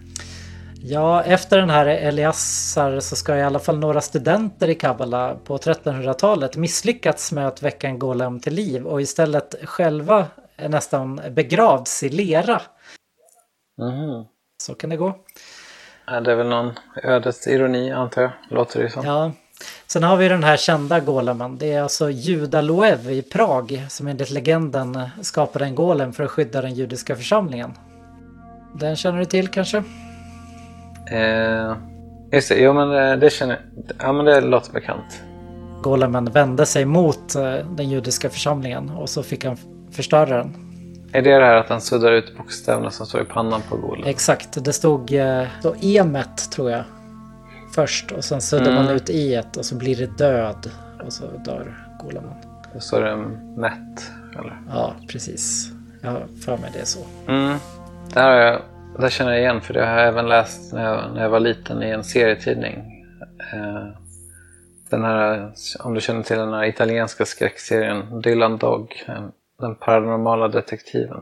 Ja, 0.81 1.23
efter 1.23 1.57
den 1.57 1.69
här 1.69 1.85
Eliassar 1.85 2.99
så 2.99 3.15
ska 3.15 3.37
i 3.37 3.41
alla 3.41 3.59
fall 3.59 3.79
några 3.79 4.01
studenter 4.01 4.69
i 4.69 4.75
Kabbala 4.75 5.35
på 5.35 5.57
1300-talet 5.57 6.57
misslyckats 6.57 7.31
med 7.31 7.47
att 7.47 7.63
väcka 7.63 7.87
en 7.87 7.99
golem 7.99 8.39
till 8.39 8.53
liv 8.53 8.85
och 8.85 9.01
istället 9.01 9.55
själva 9.63 10.25
nästan 10.67 11.21
begravts 11.31 12.03
i 12.03 12.09
lera. 12.09 12.61
Mhm. 13.77 14.25
Så 14.63 14.75
kan 14.75 14.89
det 14.89 14.97
gå. 14.97 15.15
Ja, 16.07 16.21
det 16.21 16.31
är 16.31 16.35
väl 16.35 16.47
någon 16.47 16.71
ödets 17.03 17.47
ironi 17.47 17.91
antar 17.91 18.21
jag, 18.21 18.31
låter 18.49 18.83
det 18.83 18.89
som. 18.89 19.05
Ja. 19.05 19.31
Sen 19.87 20.03
har 20.03 20.17
vi 20.17 20.29
den 20.29 20.43
här 20.43 20.57
kända 20.57 20.99
golemen. 20.99 21.57
Det 21.57 21.73
är 21.73 21.81
alltså 21.81 22.09
Juda 22.09 22.61
Loev 22.61 23.11
i 23.11 23.21
Prag 23.21 23.85
som 23.89 24.07
enligt 24.07 24.29
legenden 24.29 25.09
skapade 25.21 25.65
en 25.65 25.75
golem 25.75 26.13
för 26.13 26.23
att 26.23 26.31
skydda 26.31 26.61
den 26.61 26.73
judiska 26.73 27.15
församlingen. 27.15 27.73
Den 28.79 28.95
känner 28.95 29.19
du 29.19 29.25
till 29.25 29.47
kanske? 29.47 29.83
Eh, 31.11 31.75
just 32.31 32.49
det, 32.49 32.55
jo 32.59 32.73
men 32.73 32.89
det, 32.89 33.15
det 33.15 33.29
känner 33.29 33.59
ja 33.99 34.13
men 34.13 34.25
det 34.25 34.41
låter 34.41 34.73
bekant. 34.73 35.21
Golemen 35.81 36.25
vände 36.25 36.65
sig 36.65 36.85
mot 36.85 37.35
eh, 37.35 37.53
den 37.53 37.89
judiska 37.89 38.29
församlingen 38.29 38.89
och 38.89 39.09
så 39.09 39.23
fick 39.23 39.45
han 39.45 39.57
förstöra 39.91 40.37
den. 40.37 40.69
Är 41.11 41.21
det 41.21 41.39
det 41.39 41.45
här 41.45 41.55
att 41.55 41.69
han 41.69 41.81
suddar 41.81 42.11
ut 42.11 42.37
bokstäverna 42.37 42.91
som 42.91 43.05
står 43.05 43.21
i 43.21 43.25
pannan 43.25 43.61
på 43.69 43.77
Golem? 43.77 44.07
Exakt, 44.07 44.65
det 44.65 44.73
stod 44.73 45.13
eh, 45.13 45.47
så 45.61 45.75
emet 45.81 46.51
tror 46.51 46.71
jag. 46.71 46.83
Först 47.75 48.11
och 48.11 48.23
sen 48.23 48.41
suddar 48.41 48.75
man 48.75 48.89
ut 48.89 49.09
i 49.09 49.35
ett 49.35 49.57
och 49.57 49.65
så 49.65 49.75
blir 49.75 49.95
det 49.95 50.17
död 50.17 50.71
och 51.05 51.13
så 51.13 51.25
dör 51.45 51.87
golemen. 52.03 52.33
Då 52.73 52.79
står 52.79 53.01
det 53.01 53.15
mätt, 53.61 54.11
eller? 54.39 54.61
Ja, 54.69 54.93
precis. 55.07 55.71
Jag 56.01 56.11
har 56.11 56.23
för 56.45 56.57
mig 56.57 56.69
det 56.73 56.79
är 56.79 56.85
så. 56.85 56.99
Mm. 57.27 57.57
Det 58.13 58.19
här 58.19 58.29
har 58.29 58.37
jag, 58.37 58.61
det 58.97 59.09
känner 59.09 59.31
jag 59.31 59.41
igen 59.41 59.61
för 59.61 59.73
det 59.73 59.85
har 59.85 59.97
jag 59.99 60.07
även 60.07 60.27
läst 60.29 60.73
när 60.73 60.83
jag, 60.85 61.13
när 61.13 61.21
jag 61.21 61.29
var 61.29 61.39
liten 61.39 61.83
i 61.83 61.89
en 61.89 62.03
serietidning. 62.03 62.75
Eh, 63.53 63.87
den 64.89 65.03
här, 65.03 65.51
om 65.79 65.93
du 65.93 66.01
känner 66.01 66.23
till 66.23 66.37
den 66.37 66.53
här 66.53 66.63
italienska 66.65 67.25
skräckserien 67.25 68.21
Dylan 68.21 68.57
Dog, 68.57 69.03
eh, 69.07 69.23
den 69.59 69.75
paranormala 69.75 70.47
detektiven. 70.47 71.21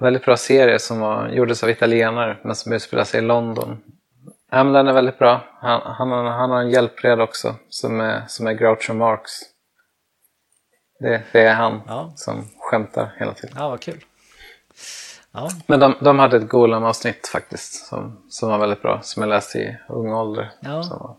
Väldigt 0.00 0.24
bra 0.24 0.36
serie 0.36 0.78
som 0.78 1.00
var, 1.00 1.28
gjordes 1.28 1.62
av 1.62 1.70
italienare 1.70 2.36
men 2.44 2.54
som 2.54 2.72
utspelar 2.72 3.04
sig 3.04 3.18
i 3.18 3.26
London. 3.26 3.82
Ja, 4.50 4.64
men 4.64 4.72
den 4.72 4.88
är 4.88 4.92
väldigt 4.92 5.18
bra. 5.18 5.40
Han, 5.60 5.80
han, 5.84 6.10
har- 6.10 6.30
han 6.30 6.50
har 6.50 6.60
en 6.60 6.70
hjälpred 6.70 7.20
också 7.20 7.54
som 7.68 8.00
är, 8.00 8.22
som 8.28 8.46
är 8.46 8.52
Groucho 8.52 8.92
Marx. 8.94 9.30
Det, 11.00 11.22
det 11.32 11.40
är 11.40 11.54
han 11.54 11.80
Ja. 11.86 12.12
som 12.16 12.44
skämtar 12.58 13.12
hela 13.18 13.32
tiden. 13.34 13.56
Ja, 13.58 13.68
vad 13.68 13.80
kul. 13.80 14.04
Ja, 15.32 15.50
Men 15.66 15.80
de, 15.80 15.94
de 16.00 16.18
hade 16.18 16.36
ett 16.36 16.48
Golem-avsnitt 16.48 17.28
faktiskt 17.28 17.86
som, 17.86 18.18
som 18.28 18.48
var 18.48 18.58
väldigt 18.58 18.82
bra, 18.82 19.00
som 19.02 19.22
jag 19.22 19.28
läste 19.28 19.58
i 19.58 19.76
ung 19.88 20.12
ålder. 20.12 20.50
Ja. 20.60 20.82
Som 20.82 20.98
var, 20.98 21.14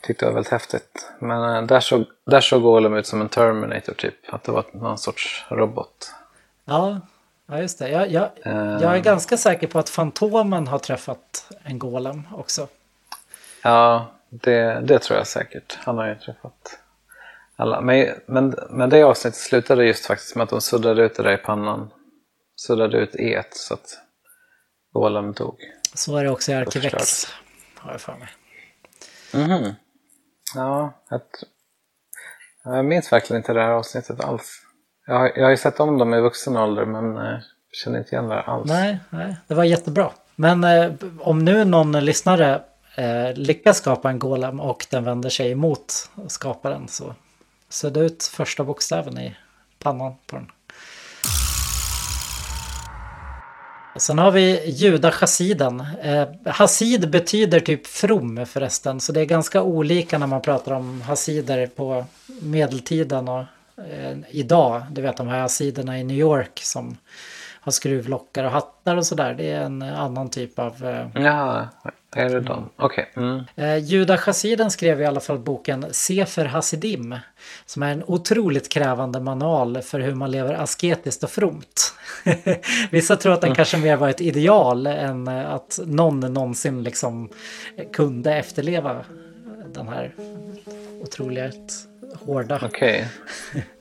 tyckte 0.00 0.24
det 0.24 0.28
var 0.30 0.34
väldigt 0.34 0.52
häftigt. 0.52 1.10
Men 1.18 1.54
äh, 1.56 1.62
där, 1.62 1.80
såg, 1.80 2.04
där 2.26 2.40
såg 2.40 2.62
Golem 2.62 2.94
ut 2.94 3.06
som 3.06 3.20
en 3.20 3.28
Terminator 3.28 3.92
typ, 3.92 4.14
att 4.28 4.44
det 4.44 4.52
var 4.52 4.64
någon 4.72 4.98
sorts 4.98 5.44
robot. 5.48 6.12
ja, 6.64 7.00
ja 7.46 7.58
just 7.60 7.78
det. 7.78 7.88
Jag, 7.88 8.10
jag, 8.10 8.28
Eh. 8.44 8.56
jag 8.82 8.94
är 8.96 8.98
ganska 8.98 9.36
säker 9.36 9.66
på 9.66 9.78
att 9.78 9.88
Fantomen 9.88 10.66
har 10.66 10.78
träffat 10.78 11.52
en 11.62 11.78
golem 11.78 12.22
också. 12.34 12.68
Ja, 13.62 14.06
det, 14.28 14.80
det 14.80 14.98
tror 14.98 15.18
jag 15.18 15.26
säkert. 15.26 15.78
Han 15.84 15.98
har 15.98 16.06
ju 16.06 16.14
träffat 16.14 16.78
alla. 17.56 17.80
Men, 17.80 18.08
men, 18.26 18.54
men 18.70 18.90
det 18.90 19.02
avsnittet 19.02 19.40
slutade 19.40 19.84
just 19.84 20.06
faktiskt 20.06 20.36
med 20.36 20.44
att 20.44 20.50
de 20.50 20.60
suddade 20.60 21.02
ut 21.02 21.14
det 21.16 21.22
där 21.22 21.32
i 21.32 21.36
pannan. 21.36 21.90
Suddade 22.56 22.96
ut 22.98 23.14
E 23.14 23.42
så 23.50 23.74
att 23.74 23.98
Golem 24.92 25.32
dog. 25.32 25.58
Så 25.94 26.16
är 26.16 26.24
det 26.24 26.30
också 26.30 26.52
i 26.52 26.54
Arkivex. 26.54 27.26
Har 27.78 27.92
jag 27.92 28.00
för 28.00 28.14
mig. 28.16 28.28
Mhm. 29.34 29.74
Ja, 30.54 30.92
jag, 31.08 31.20
tr- 31.20 31.44
jag 32.64 32.84
minns 32.84 33.12
verkligen 33.12 33.40
inte 33.40 33.52
det 33.52 33.62
här 33.62 33.70
avsnittet 33.70 34.20
alls. 34.20 34.62
Jag 35.06 35.14
har, 35.18 35.32
jag 35.36 35.42
har 35.44 35.50
ju 35.50 35.56
sett 35.56 35.80
om 35.80 35.98
dem 35.98 36.14
i 36.14 36.20
vuxen 36.20 36.56
ålder 36.56 36.84
men 36.84 37.16
eh, 37.16 37.38
känner 37.72 37.98
inte 37.98 38.10
igen 38.14 38.28
det 38.28 38.40
alls. 38.42 38.68
Nej, 38.70 38.98
nej, 39.10 39.36
det 39.46 39.54
var 39.54 39.64
jättebra. 39.64 40.10
Men 40.36 40.64
eh, 40.64 40.92
om 41.20 41.44
nu 41.44 41.64
någon 41.64 41.92
lyssnare 42.04 42.62
eh, 42.96 43.34
lyckas 43.34 43.78
skapa 43.78 44.10
en 44.10 44.18
golem 44.18 44.60
och 44.60 44.86
den 44.90 45.04
vänder 45.04 45.30
sig 45.30 45.50
emot 45.50 46.10
skaparen 46.28 46.88
så 46.88 47.14
sudda 47.68 48.00
ut 48.00 48.24
första 48.24 48.64
bokstäven 48.64 49.18
i 49.18 49.36
pannan 49.78 50.14
på 50.26 50.36
den. 50.36 50.50
Sen 53.98 54.18
har 54.18 54.30
vi 54.30 54.70
judachassiden. 54.70 55.86
Eh, 56.02 56.28
hasid 56.44 57.10
betyder 57.10 57.60
typ 57.60 57.86
from 57.86 58.46
förresten, 58.46 59.00
så 59.00 59.12
det 59.12 59.20
är 59.20 59.24
ganska 59.24 59.62
olika 59.62 60.18
när 60.18 60.26
man 60.26 60.42
pratar 60.42 60.72
om 60.72 61.00
hasider 61.00 61.66
på 61.66 62.04
medeltiden 62.40 63.28
och 63.28 63.44
eh, 63.78 64.18
idag. 64.30 64.82
Du 64.90 65.02
vet 65.02 65.16
de 65.16 65.28
här 65.28 65.40
hasiderna 65.40 65.98
i 65.98 66.04
New 66.04 66.16
York 66.16 66.60
som 66.62 66.96
har 67.66 67.72
skruvlockar 67.72 68.44
och 68.44 68.50
hattar 68.50 68.96
och 68.96 69.06
sådär. 69.06 69.34
Det 69.34 69.50
är 69.50 69.60
en 69.60 69.82
annan 69.82 70.30
typ 70.30 70.58
av... 70.58 70.84
Eh, 70.84 71.22
Ja, 71.22 71.68
är 72.16 72.28
det 72.28 72.40
de? 72.40 72.70
Okej. 72.76 73.12
Mm. 73.16 73.44
Eh, 73.56 73.76
Juda 73.76 74.18
Chasiden 74.18 74.70
skrev 74.70 75.00
i 75.00 75.04
alla 75.04 75.20
fall 75.20 75.38
boken 75.38 75.86
Sefer 75.90 76.44
Hasidim 76.44 77.18
som 77.66 77.82
är 77.82 77.92
en 77.92 78.04
otroligt 78.06 78.68
krävande 78.68 79.20
manual 79.20 79.82
för 79.82 80.00
hur 80.00 80.14
man 80.14 80.30
lever 80.30 80.54
asketiskt 80.54 81.24
och 81.24 81.30
fromt. 81.30 81.94
Vissa 82.90 83.16
tror 83.16 83.32
att 83.32 83.40
den 83.40 83.54
kanske 83.54 83.76
mer 83.76 83.96
var 83.96 84.08
ett 84.08 84.20
ideal 84.20 84.86
än 84.86 85.28
att 85.28 85.78
någon 85.86 86.20
någonsin 86.20 86.82
liksom 86.82 87.28
kunde 87.92 88.34
efterleva 88.34 89.04
den 89.74 89.88
här 89.88 90.14
otroligt 91.02 91.72
hårda. 92.26 92.60
Okej. 92.64 93.08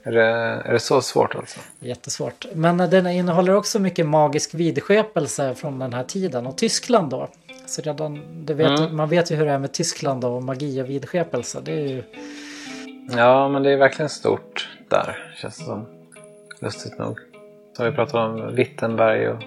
är, 0.04 0.12
det, 0.12 0.24
är 0.66 0.74
det 0.74 0.80
så 0.80 1.02
svårt 1.02 1.36
alltså? 1.36 1.60
Jättesvårt. 1.80 2.46
Men 2.54 2.78
den 2.78 3.08
innehåller 3.08 3.56
också 3.56 3.80
mycket 3.80 4.06
magisk 4.06 4.54
vidskepelse 4.54 5.56
från 5.56 5.80
den 5.80 5.94
här 5.94 6.04
tiden 6.04 6.48
och 6.48 6.58
Tyskland 6.58 7.10
då. 7.10 7.28
Så 7.68 7.82
redan, 7.82 8.22
du 8.46 8.54
vet, 8.54 8.80
Mm. 8.80 8.96
man 8.96 9.10
vet 9.10 9.32
ju 9.32 9.36
hur 9.36 9.46
det 9.46 9.52
är 9.52 9.60
med 9.60 9.72
Tyskland 9.74 10.26
och 10.26 10.44
magi 10.44 10.82
och 10.82 10.90
vidskepelse. 10.90 11.60
Det 11.64 11.72
är 11.72 11.88
ju 11.88 12.04
Ja, 13.16 13.50
men 13.50 13.64
det 13.64 13.72
är 13.72 13.78
verkligen 13.78 14.10
stort 14.10 14.70
där, 14.90 15.34
känns 15.42 15.58
det 15.58 15.64
som. 15.64 15.86
Lustigt 16.62 16.98
nog. 17.00 17.20
Har 17.78 17.86
vi 17.86 17.92
pratat 17.92 18.16
om 18.16 18.56
Wittenberg 18.56 19.30
och? 19.30 19.42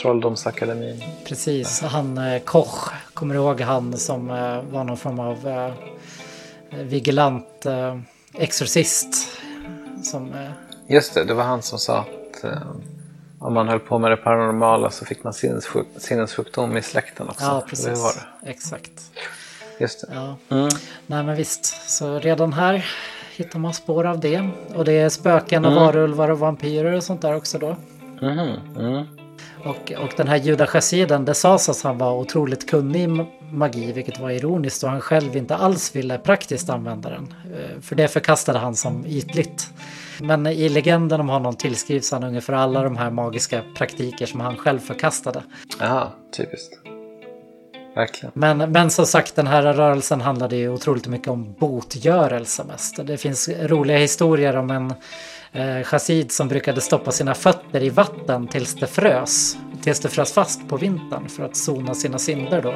Trolldomsakademin. 0.00 1.02
Precis, 1.28 1.80
han 1.82 2.18
eh, 2.18 2.42
Koch, 2.42 2.90
kommer 3.14 3.34
du 3.34 3.40
ihåg 3.40 3.60
han 3.60 3.92
som 3.96 4.30
eh, 4.30 4.62
var 4.70 4.84
någon 4.84 4.96
form 4.96 5.20
av 5.20 5.48
eh, 5.48 5.72
vigilant 6.70 7.66
eh, 7.66 7.98
exorcist? 8.34 9.28
Som, 10.02 10.32
eh, 10.34 10.50
Just 10.88 11.14
det, 11.14 11.24
det 11.24 11.34
var 11.34 11.44
han 11.44 11.62
som 11.62 11.78
sa 11.78 11.98
att 11.98 12.44
eh, 12.44 12.58
om 13.38 13.54
man 13.54 13.68
höll 13.68 13.78
på 13.80 13.98
med 13.98 14.10
det 14.10 14.16
paranormala 14.16 14.90
så 14.90 15.04
fick 15.04 15.24
man 15.24 15.32
sinnessjuk 15.32 15.86
sinnessjukdom 15.96 16.76
i 16.76 16.82
släkten 16.82 17.28
också. 17.28 17.44
ja, 17.44 17.54
Det 17.64 17.70
precis. 17.70 17.86
var 18.02 18.12
det. 18.42 18.50
Exakt. 18.50 19.10
Just 19.80 20.00
det. 20.00 20.06
Ja. 20.14 20.36
Mm. 20.56 20.68
Nej 21.06 21.22
men 21.24 21.36
visst, 21.36 21.90
så 21.90 22.18
redan 22.18 22.52
här 22.52 22.86
hittar 23.36 23.58
man 23.58 23.74
spår 23.74 24.06
av 24.06 24.20
det. 24.20 24.48
Och 24.74 24.84
det 24.84 24.92
är 24.92 25.08
spöken 25.08 25.64
och 25.64 25.72
Mm. 25.72 25.84
varulvar 25.84 26.28
och 26.28 26.38
vampyrer 26.38 26.92
och 26.92 27.04
sånt 27.04 27.22
där 27.22 27.36
också 27.36 27.58
då. 27.58 27.76
Mhm, 28.20 28.54
Mm. 28.78 29.06
Och, 29.64 29.92
och 29.92 30.10
den 30.16 30.28
här 30.28 30.36
judachasiden, 30.36 31.24
det 31.24 31.34
sades 31.34 31.68
att 31.68 31.82
han 31.82 31.98
var 31.98 32.12
otroligt 32.12 32.70
kunnig 32.70 33.02
i 33.02 33.06
ma- 33.06 33.26
magi, 33.52 33.92
vilket 33.92 34.20
var 34.20 34.30
ironiskt 34.30 34.80
då 34.80 34.86
han 34.88 35.00
själv 35.00 35.36
inte 35.36 35.56
alls 35.56 35.96
ville 35.96 36.18
praktiskt 36.18 36.70
använda 36.70 37.10
den. 37.10 37.34
Eh, 37.44 37.80
För 37.80 37.94
det 37.96 38.08
förkastade 38.08 38.58
han 38.58 38.74
som 38.76 39.06
ytligt. 39.06 39.70
Men 40.20 40.46
i 40.46 40.68
legenden 40.68 41.20
om 41.20 41.28
honom 41.28 41.54
tillskrivs 41.56 42.12
han 42.12 42.24
ungefär 42.24 42.52
alla 42.52 42.82
de 42.82 42.96
här 42.96 43.10
magiska 43.10 43.62
praktiker 43.76 44.26
som 44.26 44.40
han 44.40 44.56
själv 44.56 44.78
förkastade. 44.78 45.42
Jaha, 45.80 46.08
typiskt. 46.36 46.74
Verkligen. 47.94 48.32
Men, 48.34 48.58
men 48.58 48.90
som 48.90 49.06
sagt, 49.06 49.36
den 49.36 49.46
här 49.46 49.62
rörelsen 49.62 50.20
handlade 50.20 50.56
ju 50.56 50.68
otroligt 50.68 51.06
mycket 51.06 51.28
om 51.28 51.54
botgörelse 51.58 52.64
mest. 52.64 53.06
Det 53.06 53.16
finns 53.16 53.48
roliga 53.48 53.98
historier 53.98 54.56
om 54.56 54.70
en 54.70 54.94
eh, 55.56 55.82
chassid 55.82 56.32
som 56.32 56.48
brukade 56.48 56.80
stoppa 56.80 57.12
sina 57.12 57.34
fötter 57.34 57.82
i 57.82 57.90
vatten 57.90 58.48
tills 58.48 58.74
det 58.74 58.86
frös. 58.86 59.56
Tills 59.82 60.00
det 60.00 60.08
frös 60.08 60.32
fast 60.32 60.68
på 60.68 60.76
vintern 60.76 61.28
för 61.28 61.44
att 61.44 61.56
sona 61.56 61.94
sina 61.94 62.18
synder 62.18 62.62
då. 62.62 62.74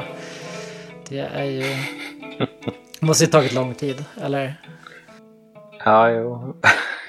Det 1.08 1.18
är 1.18 1.44
ju... 1.44 1.64
Måste 3.00 3.24
ju 3.24 3.30
tagit 3.30 3.52
lång 3.52 3.74
tid, 3.74 4.04
eller? 4.22 4.60
Ja, 5.84 6.10
jo. 6.10 6.56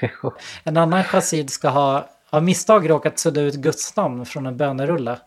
jo. 0.22 0.32
En 0.64 0.76
annan 0.76 1.04
chassid 1.04 1.50
ska 1.50 1.68
ha 1.68 2.08
av 2.32 2.42
misstag 2.42 2.90
råkat 2.90 3.18
sudda 3.18 3.40
ut 3.40 3.54
Guds 3.54 3.96
namn 3.96 4.26
från 4.26 4.46
en 4.46 4.56
bönerulle. 4.56 5.18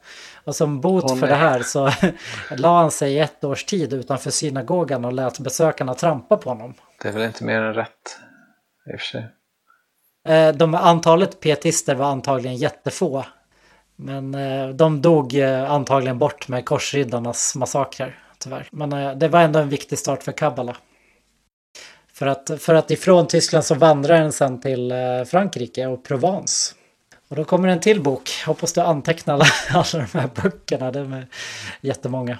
Och 0.43 0.55
som 0.55 0.81
bot 0.81 1.03
Åh, 1.03 1.15
för 1.15 1.27
det 1.27 1.35
här 1.35 1.61
så 1.61 1.91
la 2.57 2.81
han 2.81 2.91
sig 2.91 3.13
i 3.13 3.19
ett 3.19 3.43
års 3.43 3.65
tid 3.65 3.93
utanför 3.93 4.31
synagogan 4.31 5.05
och 5.05 5.13
lät 5.13 5.39
besökarna 5.39 5.93
trampa 5.93 6.37
på 6.37 6.49
honom. 6.49 6.73
Det 7.01 7.07
är 7.07 7.13
väl 7.13 7.23
inte 7.23 7.43
mer 7.43 7.61
än 7.61 7.73
rätt 7.73 8.19
i 8.93 8.95
och 8.95 8.99
för 8.99 9.05
sig. 9.05 9.27
Eh, 10.25 10.53
De, 10.55 10.75
antalet 10.75 11.39
pietister 11.39 11.95
var 11.95 12.05
antagligen 12.05 12.57
jättefå. 12.57 13.25
Men 13.95 14.35
eh, 14.35 14.69
de 14.69 15.01
dog 15.01 15.35
eh, 15.35 15.71
antagligen 15.71 16.17
bort 16.17 16.47
med 16.47 16.65
korsriddarnas 16.65 17.55
massakrer, 17.55 18.19
tyvärr. 18.37 18.67
Men 18.71 19.19
det 19.19 19.27
var 19.27 19.41
ändå 19.41 19.59
en 19.59 19.69
viktig 19.69 19.99
start 19.99 20.23
för 20.23 20.31
Kabbala. 20.31 20.75
För 22.13 22.27
att, 22.27 22.51
för 22.59 22.75
att 22.75 22.91
ifrån 22.91 23.27
Tyskland 23.27 23.65
så 23.65 23.75
vandrar 23.75 24.21
den 24.21 24.31
sen 24.31 24.61
till 24.61 24.93
Frankrike 25.27 25.85
och 25.87 26.03
Provence. 26.03 26.75
Och 27.27 27.35
då 27.35 27.43
kommer 27.43 27.67
en 27.67 27.79
till 27.79 28.01
bok. 28.01 28.29
Hoppas 28.45 28.73
du 28.73 28.81
antecknar 28.81 29.33
alla, 29.33 29.45
alla 29.73 30.05
de 30.11 30.19
här 30.19 30.29
böckerna. 30.43 30.91
Det 30.91 30.99
är 30.99 31.27
jättemånga. 31.81 32.39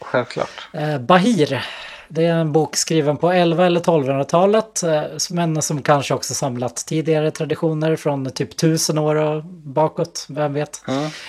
Självklart. 0.00 0.68
Bahir. 1.00 1.64
Det 2.08 2.24
är 2.24 2.34
en 2.34 2.52
bok 2.52 2.76
skriven 2.76 3.16
på 3.16 3.32
11 3.32 3.66
eller 3.66 3.80
1200-talet. 3.80 4.82
Eh, 4.82 5.02
men 5.30 5.62
som 5.62 5.82
kanske 5.82 6.14
också 6.14 6.34
samlat 6.34 6.76
tidigare 6.76 7.30
traditioner 7.30 7.96
från 7.96 8.30
typ 8.30 8.56
tusen 8.56 8.98
år 8.98 9.14
och 9.14 9.44
bakåt. 9.44 10.26
Vem 10.28 10.52
vet. 10.52 10.82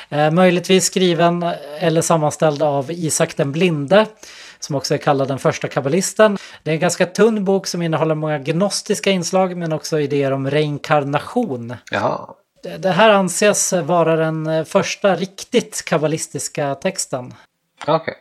Mm. 0.10 0.36
Möjligtvis 0.36 0.86
skriven 0.86 1.46
eller 1.80 2.02
sammanställd 2.02 2.64
av 2.64 2.92
Isak 2.92 3.38
den 3.38 3.52
blinde. 3.52 4.06
Som 4.60 4.76
också 4.76 4.94
är 4.94 4.98
kallad 4.98 5.28
den 5.28 5.40
första 5.40 5.68
kabbalisten. 5.68 6.38
Det 6.64 6.70
är 6.70 6.74
en 6.74 6.80
ganska 6.80 7.06
tunn 7.06 7.46
bok 7.46 7.68
som 7.68 7.82
innehåller 7.82 8.16
många 8.16 8.40
gnostiska 8.40 9.12
inslag 9.12 9.58
men 9.58 9.74
också 9.74 10.00
idéer 10.00 10.32
om 10.32 10.50
reinkarnation. 10.50 11.76
Jaha. 11.92 12.34
Det 12.80 12.90
här 12.90 13.10
anses 13.10 13.74
vara 13.74 14.16
den 14.16 14.66
första 14.66 15.16
riktigt 15.16 15.86
kabbalistiska 15.86 16.76
texten. 16.76 17.34
Okej. 17.88 18.16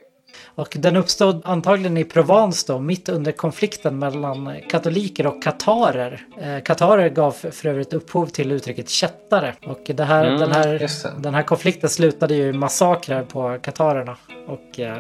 Och 0.59 0.77
den 0.79 0.97
uppstod 0.97 1.43
antagligen 1.45 1.97
i 1.97 2.05
Provence 2.05 2.73
då, 2.73 2.79
mitt 2.79 3.09
under 3.09 3.33
konflikten 3.33 3.99
mellan 3.99 4.61
katoliker 4.71 5.27
och 5.27 5.43
katarer. 5.43 6.21
Eh, 6.41 6.63
katarer 6.63 7.09
gav 7.09 7.33
för 7.33 7.67
övrigt 7.67 7.93
upphov 7.93 8.27
till 8.27 8.53
uttrycket 8.53 8.89
kättare. 8.89 9.55
Och 9.67 9.91
det 9.95 10.05
här, 10.05 10.27
Mm, 10.27 10.41
den, 10.41 10.53
här, 10.53 10.91
den 11.19 11.35
här 11.35 11.43
konflikten 11.43 11.91
slutade 11.91 12.35
ju 12.35 12.49
i 12.49 12.53
massakrer 12.53 13.23
på 13.23 13.59
katarerna. 13.63 14.17
Och 14.47 14.81
eh, 14.81 14.99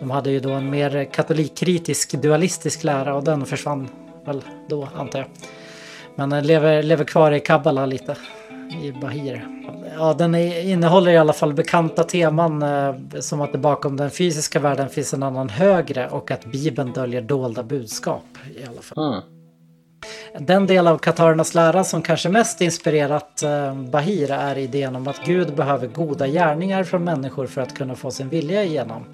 de 0.00 0.10
hade 0.10 0.30
ju 0.30 0.40
då 0.40 0.50
en 0.50 0.70
mer 0.70 1.04
katolikkritisk 1.04 2.12
dualistisk 2.12 2.84
lära 2.84 3.14
och 3.14 3.24
den 3.24 3.46
försvann 3.46 3.88
väl 4.24 4.42
då 4.68 4.88
antar 4.94 5.18
jag. 5.18 5.28
Men 6.14 6.30
den 6.30 6.46
lever, 6.46 6.82
lever 6.82 7.04
kvar 7.04 7.32
i 7.32 7.40
Kabbala 7.40 7.86
lite. 7.86 8.16
I 8.70 8.92
Bahir. 8.92 9.46
Ja, 9.96 10.14
den 10.14 10.34
innehåller 10.34 11.12
i 11.12 11.16
alla 11.16 11.32
fall 11.32 11.54
bekanta 11.54 12.04
teman 12.04 12.62
eh, 12.62 12.94
som 13.20 13.40
att 13.40 13.52
det 13.52 13.58
bakom 13.58 13.96
den 13.96 14.10
fysiska 14.10 14.58
världen 14.58 14.88
finns 14.88 15.14
en 15.14 15.22
annan 15.22 15.48
högre 15.48 16.08
och 16.08 16.30
att 16.30 16.44
Bibeln 16.44 16.92
döljer 16.92 17.22
dolda 17.22 17.62
budskap. 17.62 18.24
i 18.56 18.64
alla 18.64 18.82
fall. 18.82 19.12
Mm. 19.12 19.22
Den 20.38 20.66
del 20.66 20.86
av 20.86 20.98
katarernas 20.98 21.54
lära 21.54 21.84
som 21.84 22.02
kanske 22.02 22.28
mest 22.28 22.60
inspirerat 22.60 23.42
eh, 23.42 23.74
Bahir 23.74 24.30
är 24.30 24.58
idén 24.58 24.96
om 24.96 25.08
att 25.08 25.24
Gud 25.24 25.54
behöver 25.54 25.86
goda 25.86 26.26
gärningar 26.26 26.84
från 26.84 27.04
människor 27.04 27.46
för 27.46 27.60
att 27.60 27.74
kunna 27.74 27.94
få 27.94 28.10
sin 28.10 28.28
vilja 28.28 28.64
igenom. 28.64 29.04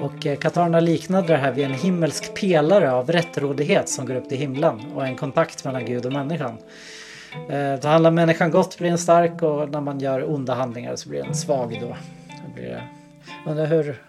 Och 0.00 0.26
eh, 0.26 0.38
katarerna 0.38 0.80
liknade 0.80 1.26
det 1.26 1.36
här 1.36 1.52
vid 1.52 1.64
en 1.64 1.74
himmelsk 1.74 2.34
pelare 2.34 2.92
av 2.92 3.12
rättrådighet 3.12 3.88
som 3.88 4.06
går 4.06 4.14
upp 4.14 4.28
till 4.28 4.38
himlen 4.38 4.80
och 4.94 5.06
en 5.06 5.16
kontakt 5.16 5.64
mellan 5.64 5.84
Gud 5.84 6.06
och 6.06 6.12
människan. 6.12 6.58
Eh, 7.50 7.80
Då 7.80 7.88
handlar 7.88 8.10
människan 8.10 8.50
gott 8.50 8.78
blir 8.78 8.88
den 8.88 8.98
stark 8.98 9.42
och 9.42 9.70
när 9.70 9.80
man 9.80 10.00
gör 10.00 10.30
onda 10.30 10.54
handlingar 10.54 10.96
så 10.96 11.08
blir 11.08 11.22
den 11.22 11.34
svag 11.34 11.78
då. 11.80 11.96
då 12.46 12.54
blir 12.54 12.64
det... 12.68 12.82
Undrar 13.46 13.66
hur, 13.66 14.02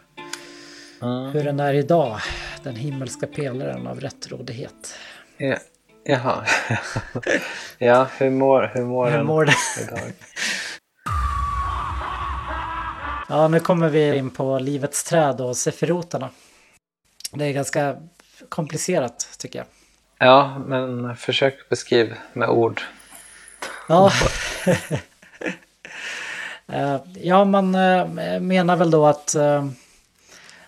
Mm. 1.01 1.31
hur 1.31 1.43
den 1.43 1.59
är 1.59 1.73
idag, 1.73 2.17
den 2.63 2.75
himmelska 2.75 3.27
pelaren 3.27 3.87
av 3.87 3.99
rättrådighet. 3.99 4.95
Ja, 5.37 5.55
jaha. 6.03 6.45
ja, 7.77 8.07
hur 8.17 8.29
mår, 8.29 8.71
hur 8.73 8.83
mår 8.83 9.05
Hur 9.09 9.17
den 9.17 9.25
mår 9.25 9.45
det? 9.45 9.53
idag? 9.83 9.99
Ja, 13.29 13.47
nu 13.47 13.59
kommer 13.59 13.89
vi 13.89 14.15
in 14.17 14.29
på 14.29 14.59
livets 14.59 15.03
träd 15.03 15.41
och 15.41 15.57
sefiroterna. 15.57 16.29
Det 17.31 17.45
är 17.45 17.51
ganska 17.53 17.97
komplicerat 18.49 19.35
tycker 19.39 19.59
jag. 19.59 19.67
Ja, 20.27 20.61
men 20.65 21.15
försök 21.15 21.69
beskriv 21.69 22.13
med 22.33 22.49
ord. 22.49 22.81
Ja. 23.91 24.11
Eh, 26.73 26.97
ja, 27.21 27.45
man 27.45 27.75
eh, 27.75 28.05
menar 28.39 28.75
väl 28.75 28.91
då 28.91 29.05
att 29.05 29.35
eh, 29.35 29.65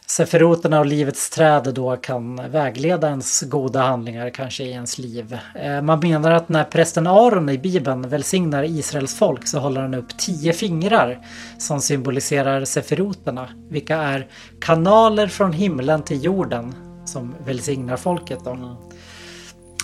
Sefiroterna 0.06 0.80
och 0.80 0.86
livets 0.86 1.30
träd 1.30 1.74
då 1.74 1.96
kan 1.98 2.52
vägleda 2.52 3.10
ens 3.10 3.42
goda 3.42 3.82
handlingar 3.82 4.30
kanske 4.30 4.64
i 4.64 4.72
ens 4.72 4.98
liv. 4.98 5.38
Eh, 5.56 5.82
Man 5.82 6.00
menar 6.00 6.32
att 6.32 6.50
när 6.50 6.64
prästen 6.64 7.08
Aron 7.08 7.50
i 7.50 7.58
Bibeln 7.58 8.10
välsignar 8.10 8.64
Israels 8.64 9.16
folk 9.16 9.48
så 9.48 9.60
håller 9.60 9.82
han 9.82 9.94
upp 9.94 10.18
tio 10.18 10.54
fingrar 10.54 11.20
som 11.58 11.82
symboliserar 11.82 12.66
Sefiroterna, 12.66 13.50
vilka 13.70 13.98
är 13.98 14.28
kanaler 14.62 15.28
från 15.28 15.54
himlen 15.54 16.04
till 16.04 16.24
jorden 16.24 16.74
som 17.06 17.36
välsignar 17.46 17.98
folket. 17.98 18.40
Då. 18.46 18.78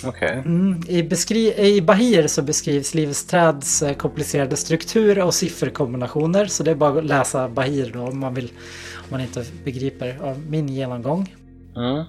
Okej. 0.05 0.41
Mm, 0.45 0.81
i, 0.87 1.01
beskri- 1.03 1.59
I 1.59 1.81
Bahir 1.81 2.27
så 2.27 2.41
beskrivs 2.41 2.93
livets 2.93 3.25
träds 3.25 3.81
eh, 3.81 3.93
komplicerade 3.93 4.55
struktur 4.57 5.19
och 5.19 5.33
sifferkombinationer. 5.33 6.45
Så 6.45 6.63
det 6.63 6.71
är 6.71 6.75
bara 6.75 6.99
att 6.99 7.05
läsa 7.05 7.49
Bahir 7.49 7.91
då 7.93 8.01
om 8.01 8.19
man, 8.19 8.33
vill, 8.33 8.51
om 8.95 9.07
man 9.09 9.21
inte 9.21 9.45
begriper 9.65 10.17
av 10.21 10.39
min 10.49 10.69
genomgång. 10.69 11.35
Mm. 11.75 12.03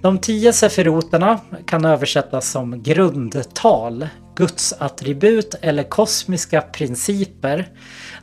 De 0.00 0.18
tio 0.18 0.52
sefiroterna 0.52 1.40
kan 1.66 1.84
översättas 1.84 2.50
som 2.50 2.82
grundtal, 2.82 4.08
Guds 4.36 4.72
attribut 4.72 5.54
eller 5.60 5.82
kosmiska 5.82 6.60
principer. 6.60 7.68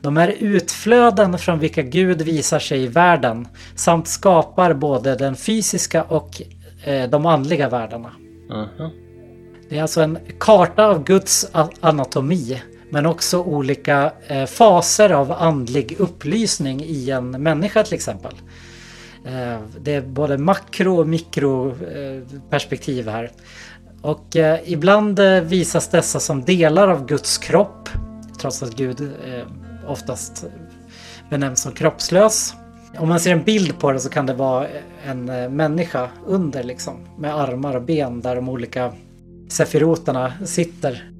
De 0.02 0.18
är 0.18 0.28
utflöden 0.28 1.38
från 1.38 1.60
vilka 1.60 1.82
Gud 1.82 2.22
visar 2.22 2.60
sig 2.60 2.84
i 2.84 2.88
världen 2.88 3.48
samt 3.76 4.08
skapar 4.08 4.74
både 4.74 5.16
den 5.16 5.36
fysiska 5.36 6.04
och 6.04 6.42
de 7.10 7.26
andliga 7.26 7.70
världarna. 7.70 8.12
Mhm. 8.50 8.90
Det 9.70 9.78
är 9.78 9.82
alltså 9.82 10.02
en 10.02 10.18
karta 10.40 10.86
av 10.86 11.04
Guds 11.04 11.50
anatomi 11.80 12.62
men 12.90 13.06
också 13.06 13.42
olika 13.42 14.12
eh, 14.28 14.46
faser 14.46 15.10
av 15.10 15.32
andlig 15.32 15.96
upplysning 16.00 16.84
i 16.84 17.10
en 17.10 17.32
människa 17.32 17.84
till 17.84 17.94
exempel. 17.94 18.34
Eh, 19.26 19.60
det 19.80 19.94
är 19.94 20.02
både 20.02 20.38
makro 20.38 21.00
och 21.00 21.08
mikroperspektiv 21.08 23.08
här. 23.08 23.32
Och 24.02 24.36
eh, 24.36 24.60
ibland 24.66 25.20
eh, 25.20 25.42
visas 25.42 25.88
dessa 25.88 26.20
som 26.20 26.44
delar 26.44 26.88
av 26.88 27.06
Guds 27.06 27.38
kropp 27.38 27.90
trots 28.40 28.64
att 28.64 28.76
Gud 28.76 29.02
eh, 29.02 29.08
oftast 29.88 30.46
benämns 31.30 31.62
som 31.62 31.72
kroppslös. 31.72 32.54
Om 32.98 33.10
man 33.10 33.20
ser 33.20 33.32
en 33.32 33.44
bild 33.44 33.80
på 33.80 33.92
det 33.92 34.00
så 34.00 34.10
kan 34.10 34.26
det 34.26 34.34
vara 34.34 34.68
en 35.06 35.30
eh, 35.30 35.50
människa 35.50 36.10
under 36.26 36.64
liksom 36.64 36.94
med 37.18 37.36
armar 37.36 37.76
och 37.76 37.82
ben 37.82 38.22
där 38.22 38.36
de 38.36 38.50
olika 38.50 38.92
sefiroterna 39.50 40.34
sitter. 40.46 41.12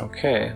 Okej. 0.00 0.52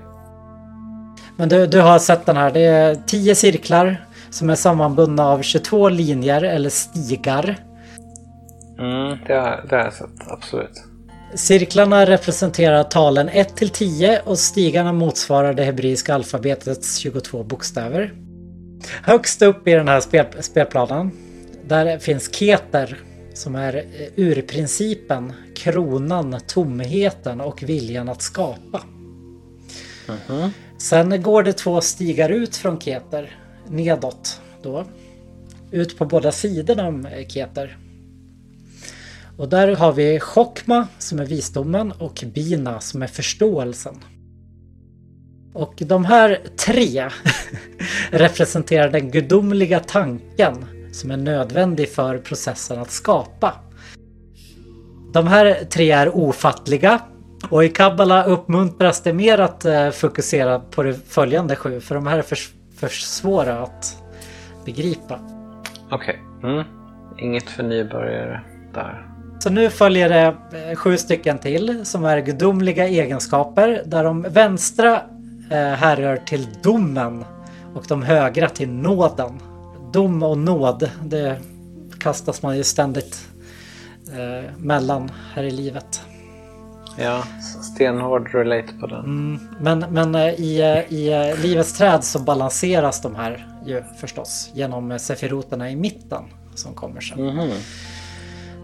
Men 1.36 1.48
du, 1.48 1.66
du 1.66 1.80
har 1.80 1.98
sett 1.98 2.26
den 2.26 2.36
här. 2.36 2.50
Det 2.50 2.60
är 2.60 2.94
10 3.06 3.34
cirklar 3.34 4.06
som 4.30 4.50
är 4.50 4.54
sammanbundna 4.54 5.26
av 5.26 5.42
22 5.42 5.88
linjer 5.88 6.42
eller 6.42 6.70
stigar. 6.70 7.56
Mm, 8.78 9.18
det, 9.26 9.34
har, 9.34 9.64
det 9.68 9.76
har 9.76 9.84
jag 9.84 9.92
sett, 9.92 10.10
absolut. 10.26 10.84
Cirklarna 11.34 12.06
representerar 12.06 12.84
talen 12.84 13.28
1 13.28 13.56
till 13.56 13.70
10 13.70 14.20
och 14.24 14.38
stigarna 14.38 14.92
motsvarar 14.92 15.54
det 15.54 15.64
hebreiska 15.64 16.14
alfabetets 16.14 16.96
22 16.96 17.44
bokstäver. 17.44 18.12
Högst 19.02 19.42
upp 19.42 19.68
i 19.68 19.72
den 19.72 19.88
här 19.88 20.00
spel, 20.00 20.26
spelplanen 20.40 21.10
där 21.64 21.98
finns 21.98 22.34
keter 22.34 22.98
som 23.34 23.54
är 23.54 23.76
eh, 23.76 23.82
urprincipen, 24.16 25.32
kronan, 25.56 26.40
tomheten 26.46 27.40
och 27.40 27.62
viljan 27.62 28.08
att 28.08 28.22
skapa. 28.22 28.82
Sen 30.78 31.22
går 31.22 31.42
det 31.42 31.52
två 31.52 31.80
stigar 31.80 32.30
ut 32.30 32.56
från 32.56 32.80
keter 32.80 33.38
nedåt 33.68 34.40
då. 34.62 34.84
Ut 35.70 35.98
på 35.98 36.04
båda 36.04 36.32
sidorna 36.32 36.88
om 36.88 37.06
eh, 37.06 37.26
keter. 37.28 37.78
Och 39.36 39.48
där 39.48 39.76
har 39.76 39.92
vi 39.92 40.20
Chokma 40.20 40.88
som 40.98 41.18
är 41.18 41.24
visdomen 41.24 41.92
och 41.92 42.24
Bina 42.34 42.80
som 42.80 43.02
är 43.02 43.06
förståelsen. 43.06 43.94
Och 45.52 45.74
de 45.76 46.04
här 46.04 46.38
tre 46.66 47.08
representerar 48.10 48.90
den 48.90 49.10
gudomliga 49.10 49.80
tanken 49.80 50.64
som 50.92 51.10
är 51.10 51.16
nödvändig 51.16 51.88
för 51.88 52.18
processen 52.18 52.78
att 52.78 52.90
skapa. 52.90 53.54
De 55.12 55.26
här 55.26 55.64
tre 55.70 55.90
är 55.90 56.16
ofattliga 56.16 57.00
och 57.50 57.64
i 57.64 57.68
Kabbala 57.68 58.24
uppmuntras 58.24 59.02
det 59.02 59.12
mer 59.12 59.38
att 59.38 59.64
eh, 59.64 59.90
fokusera 59.90 60.60
på 60.60 60.82
de 60.82 60.94
följande 60.94 61.56
sju 61.56 61.80
för 61.80 61.94
de 61.94 62.06
här 62.06 62.18
är 62.18 62.22
för, 62.22 62.38
för 62.76 62.88
svåra 62.88 63.62
att 63.62 64.02
begripa. 64.64 65.20
Okej. 65.90 66.22
Mm. 66.42 66.64
Inget 67.18 67.50
för 67.50 67.62
nybörjare 67.62 68.40
där. 68.74 69.06
Så 69.38 69.50
nu 69.50 69.70
följer 69.70 70.08
det 70.08 70.36
eh, 70.68 70.76
sju 70.76 70.96
stycken 70.96 71.38
till 71.38 71.86
som 71.86 72.04
är 72.04 72.18
gudomliga 72.18 72.88
egenskaper 72.88 73.82
där 73.86 74.04
de 74.04 74.22
vänstra 74.22 75.02
härrör 75.56 76.16
till 76.16 76.48
domen 76.62 77.24
och 77.74 77.84
de 77.88 78.02
högra 78.02 78.48
till 78.48 78.68
nåden. 78.68 79.40
Dom 79.92 80.22
och 80.22 80.38
nåd, 80.38 80.90
det 81.02 81.40
kastas 82.00 82.42
man 82.42 82.56
ju 82.56 82.64
ständigt 82.64 83.28
eh, 84.12 84.50
mellan 84.58 85.10
här 85.34 85.42
i 85.42 85.50
livet. 85.50 86.02
Ja, 87.00 87.24
stenhård 87.74 88.34
relate 88.34 88.72
på 88.80 88.86
den. 88.86 89.04
Mm, 89.04 89.40
men 89.60 89.78
men 89.78 90.14
eh, 90.14 90.40
i, 90.40 90.60
eh, 90.60 90.98
i 90.98 91.30
eh, 91.30 91.42
livets 91.42 91.72
träd 91.78 92.04
så 92.04 92.18
balanseras 92.18 93.02
de 93.02 93.14
här 93.14 93.46
ju 93.66 93.82
förstås 94.00 94.50
genom 94.54 94.90
eh, 94.90 94.98
sefiroterna 94.98 95.70
i 95.70 95.76
mitten 95.76 96.22
som 96.54 96.74
kommer 96.74 97.00
sen. 97.00 97.26
Mhm. 97.26 97.50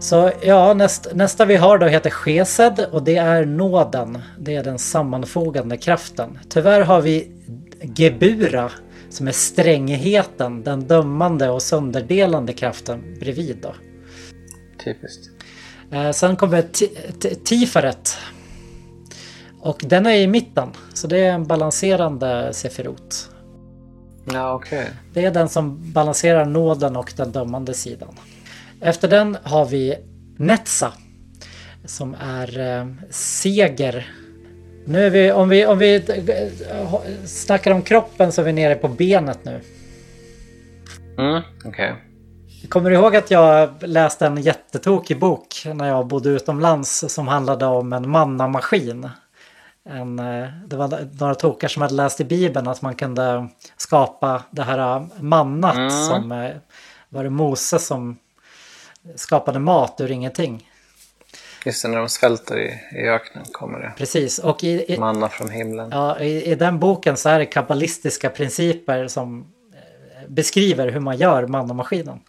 Så 0.05 0.31
ja, 0.41 0.73
näst, 0.73 1.07
nästa 1.13 1.45
vi 1.45 1.55
har 1.55 1.77
då 1.77 1.85
heter 1.85 2.09
Chesed 2.09 2.87
och 2.91 3.03
det 3.03 3.15
är 3.15 3.45
nåden. 3.45 4.21
Det 4.39 4.55
är 4.55 4.63
den 4.63 4.79
sammanfogande 4.79 5.77
kraften. 5.77 6.39
Tyvärr 6.49 6.81
har 6.81 7.01
vi 7.01 7.31
Gebura 7.81 8.71
som 9.09 9.27
är 9.27 9.31
strängheten, 9.31 10.63
den 10.63 10.87
dömande 10.87 11.49
och 11.49 11.61
sönderdelande 11.61 12.53
kraften 12.53 13.17
bredvid 13.19 13.57
då. 13.61 13.75
Typiskt. 14.83 15.29
Eh, 15.91 16.11
sen 16.11 16.35
kommer 16.35 16.61
Ti- 16.61 17.11
Ti- 17.19 17.35
Tifaret. 17.43 18.17
Och 19.61 19.83
den 19.87 20.05
är 20.05 20.15
i 20.15 20.27
mitten, 20.27 20.69
så 20.93 21.07
det 21.07 21.17
är 21.19 21.31
en 21.31 21.47
balanserande 21.47 22.53
sefirot. 22.53 23.29
Ja, 24.33 24.53
okej. 24.53 24.89
Det 25.13 25.25
är 25.25 25.31
den 25.31 25.49
som 25.49 25.91
balanserar 25.93 26.45
nåden 26.45 26.95
och 26.95 27.13
den 27.17 27.31
dömande 27.31 27.73
sidan. 27.73 28.15
Efter 28.81 29.07
den 29.07 29.37
har 29.43 29.65
vi 29.65 29.95
Netza. 30.37 30.93
Som 31.85 32.15
är 32.19 32.59
eh, 32.59 32.87
seger. 33.09 34.09
Nu 34.85 35.05
är 35.05 35.09
vi, 35.09 35.31
om 35.31 35.49
vi, 35.49 35.65
om 35.65 35.77
vi 35.77 35.95
eh, 35.95 37.25
snackar 37.25 37.71
om 37.71 37.81
kroppen 37.81 38.31
så 38.31 38.41
är 38.41 38.45
vi 38.45 38.53
nere 38.53 38.75
på 38.75 38.87
benet 38.87 39.39
nu. 39.45 39.61
Mm, 41.17 41.41
okej. 41.65 41.95
Kommer 42.69 42.89
du 42.89 42.95
ihåg 42.95 43.15
att 43.15 43.31
jag 43.31 43.69
läste 43.81 44.25
en 44.25 44.41
jättetokig 44.41 45.19
bok 45.19 45.47
när 45.73 45.87
jag 45.87 46.07
bodde 46.07 46.29
utomlands 46.29 47.05
som 47.07 47.27
handlade 47.27 47.65
om 47.65 47.93
en 47.93 48.09
mannamaskin? 48.09 49.09
En, 49.89 50.19
eh, 50.19 50.47
det 50.67 50.75
var 50.75 51.19
några 51.19 51.35
tokar 51.35 51.67
som 51.67 51.81
hade 51.81 51.93
läst 51.93 52.21
i 52.21 52.23
Bibeln 52.23 52.67
att 52.67 52.81
man 52.81 52.95
kunde 52.95 53.47
skapa 53.77 54.43
det 54.51 54.63
här 54.63 55.07
mannat 55.19 55.75
Mm. 55.75 55.89
som 55.89 56.31
eh, 56.31 56.51
var 57.09 57.23
det 57.23 57.29
Moses 57.29 57.87
som 57.87 58.17
skapade 59.15 59.59
mat 59.59 60.01
ur 60.01 60.11
ingenting. 60.11 60.69
Just 61.65 61.83
det, 61.83 61.89
när 61.89 61.97
de 61.97 62.09
svälter 62.09 62.59
i, 62.59 62.97
i 62.99 63.09
öknen 63.09 63.45
kommer 63.51 63.79
det. 63.79 63.93
Precis, 63.97 64.39
och 64.39 64.63
i, 64.63 64.93
i, 64.93 64.99
Manna 64.99 65.29
från 65.29 65.49
himlen. 65.49 65.89
ja, 65.91 66.19
i, 66.19 66.51
i 66.51 66.55
den 66.55 66.79
boken 66.79 67.17
så 67.17 67.29
är 67.29 67.39
det 67.39 67.45
kabbalistiska 67.45 68.29
principer 68.29 69.07
som 69.07 69.39
eh, 69.73 70.29
beskriver 70.29 70.91
hur 70.91 70.99
man 70.99 71.17
gör 71.17 71.47
mannamaskinen. 71.47 72.19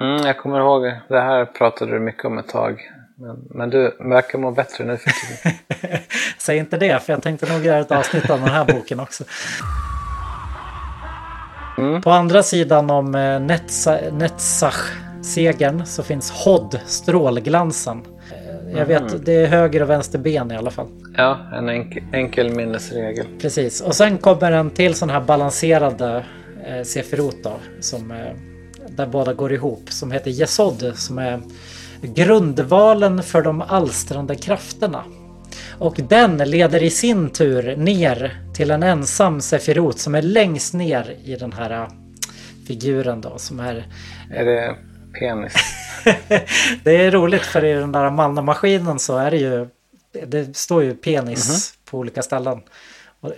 Mm, 0.00 0.26
jag 0.26 0.38
kommer 0.38 0.58
ihåg, 0.58 0.82
det 1.08 1.20
här 1.20 1.44
pratade 1.44 1.92
du 1.92 2.00
mycket 2.00 2.24
om 2.24 2.38
ett 2.38 2.48
tag. 2.48 2.90
Men, 3.16 3.48
men 3.50 3.70
du 3.70 3.96
verkar 4.00 4.38
må 4.38 4.50
bättre 4.50 4.84
nu 4.84 4.96
för 4.96 5.10
tiden. 5.10 5.58
Säg 6.38 6.58
inte 6.58 6.76
det, 6.76 7.02
för 7.02 7.12
jag 7.12 7.22
tänkte 7.22 7.52
nog 7.52 7.64
göra 7.64 7.78
ett 7.78 7.90
avsnitt 7.90 8.30
av 8.30 8.40
den 8.40 8.48
här 8.48 8.64
boken 8.64 9.00
också. 9.00 9.24
På 12.04 12.10
andra 12.10 12.42
sidan 12.42 12.90
om 12.90 13.14
eh, 13.14 13.40
Netzach-segern 15.22 15.86
så 15.86 16.02
finns 16.02 16.30
Hod, 16.30 16.80
strålglansen. 16.86 18.02
Jag 18.76 18.86
vet, 18.86 19.26
det 19.26 19.32
är 19.32 19.46
höger 19.46 19.82
och 19.82 19.90
vänster 19.90 20.18
ben 20.18 20.50
i 20.50 20.56
alla 20.56 20.70
fall. 20.70 20.86
Ja, 21.16 21.38
en 21.52 21.68
enkel, 21.68 22.02
enkel 22.12 22.54
minnesregel. 22.54 23.26
Precis. 23.40 23.80
Och 23.80 23.94
sen 23.94 24.18
kommer 24.18 24.52
en 24.52 24.70
till 24.70 24.94
sån 24.94 25.10
här 25.10 25.20
balanserade 25.20 26.24
eh, 26.66 26.82
Sefirot 26.82 27.36
då, 27.42 27.52
som, 27.80 28.10
eh, 28.10 28.32
där 28.96 29.06
båda 29.06 29.32
går 29.32 29.52
ihop. 29.52 29.82
Som 29.88 30.12
heter 30.12 30.30
Yesod 30.30 30.92
som 30.94 31.18
är 31.18 31.40
grundvalen 32.02 33.22
för 33.22 33.42
de 33.42 33.62
alstrande 33.62 34.34
krafterna. 34.34 35.04
Och 35.78 36.00
den 36.08 36.36
leder 36.36 36.82
i 36.82 36.90
sin 36.90 37.30
tur 37.30 37.76
ner 37.76 38.40
till 38.54 38.70
en 38.70 38.82
ensam 38.82 39.40
Sefirot 39.40 39.98
som 39.98 40.14
är 40.14 40.22
längst 40.22 40.74
ner 40.74 41.16
i 41.24 41.36
den 41.36 41.52
här 41.52 41.70
eh, 41.70 41.88
figuren 42.66 43.20
då 43.20 43.38
som 43.38 43.60
är 43.60 43.86
Är 44.30 44.44
det 44.44 44.76
penis? 45.12 45.54
det 46.82 46.96
är 46.96 47.10
roligt 47.10 47.42
för 47.42 47.64
i 47.64 47.72
den 47.72 47.92
där 47.92 48.10
mannamaskinen 48.10 48.98
så 48.98 49.16
är 49.16 49.30
det 49.30 49.36
ju 49.36 49.68
Det 50.26 50.56
står 50.56 50.82
ju 50.82 50.94
penis 50.94 51.74
på 51.84 51.98
olika 51.98 52.22
ställen. 52.22 52.60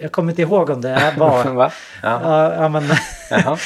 Jag 0.01 0.13
kommer 0.13 0.33
inte 0.33 0.43
ihåg 0.43 0.71
om 0.71 0.81
det 0.81 1.15
var... 1.19 1.45
Va? 1.55 1.73
Ja. 2.03 2.55
ja, 2.55 2.69
men 2.69 2.85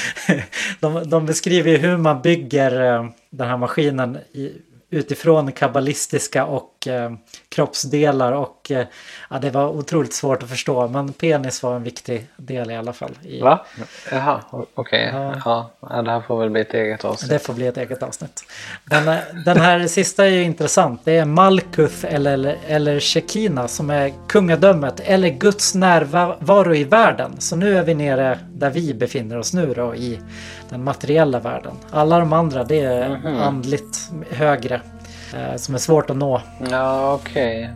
de, 0.81 1.11
de 1.11 1.27
beskriver 1.27 1.71
ju 1.71 1.77
hur 1.77 1.97
man 1.97 2.23
bygger 2.23 2.95
eh, 2.95 3.09
den 3.31 3.49
här 3.49 3.57
maskinen 3.57 4.19
i, 4.33 4.53
utifrån 4.91 5.53
kabbalistiska 5.53 6.45
och 6.45 6.78
eh, 6.87 7.13
kroppsdelar 7.49 8.33
och 8.33 8.71
eh, 8.71 8.87
ja, 9.31 9.39
det 9.39 9.51
var 9.51 9.69
otroligt 9.69 10.15
svårt 10.15 10.43
att 10.43 10.49
förstå 10.49 10.89
men 10.89 11.13
penis 11.13 11.63
var 11.63 11.77
en 11.77 11.83
viktig 11.83 12.27
del 12.37 12.71
i 12.71 12.77
alla 12.77 12.93
fall. 12.93 13.11
I, 13.23 13.41
Va? 13.41 13.67
Jaha, 14.11 14.41
okej. 14.75 15.11
Ja. 15.13 15.35
Ja. 15.45 15.71
Ja, 15.81 16.03
det 16.03 16.11
här 16.11 16.21
får 16.21 16.41
väl 16.41 16.51
bli 16.51 16.61
ett 16.61 16.75
eget 16.75 17.05
avsnitt. 17.05 17.31
Det 17.31 17.39
får 17.39 17.55
bli 17.55 17.67
ett 17.67 17.77
eget 17.77 18.03
avsnitt. 18.03 18.45
Den, 18.85 19.09
eh, 19.09 19.19
den 19.45 19.57
här 19.57 19.87
sista 19.87 20.27
är 20.27 20.31
ju 20.31 20.43
intressant. 20.43 21.01
Det 21.05 21.17
är 21.17 21.25
Malkuth 21.25 22.15
eller, 22.15 22.59
eller 22.67 23.01
Shekina 23.01 23.69
som 23.69 23.91
är 23.91 24.13
kungadömet 24.29 25.01
eller 25.01 25.29
Guds 25.29 25.75
närvaro 25.75 26.75
i 26.75 26.85
världen. 26.85 27.33
Så 27.39 27.57
nu 27.57 27.79
är 27.79 27.83
vi 27.83 27.95
nere 27.95 28.39
där 28.53 28.71
vi 28.71 28.95
befinner 28.95 29.39
oss 29.39 29.53
nu 29.53 29.75
då 29.75 29.95
i 29.95 30.21
den 30.69 30.85
materiella 30.85 31.41
världen. 31.41 31.75
Alla 31.91 32.19
de 32.19 32.33
andra 32.33 32.65
det 32.65 32.81
är 32.81 33.27
andligt 33.27 34.11
högre 34.31 34.81
som 35.57 35.75
är 35.75 35.79
svårt 35.79 36.11
att 36.11 36.17
nå. 36.17 36.43
Ja, 36.71 37.15
okej. 37.15 37.71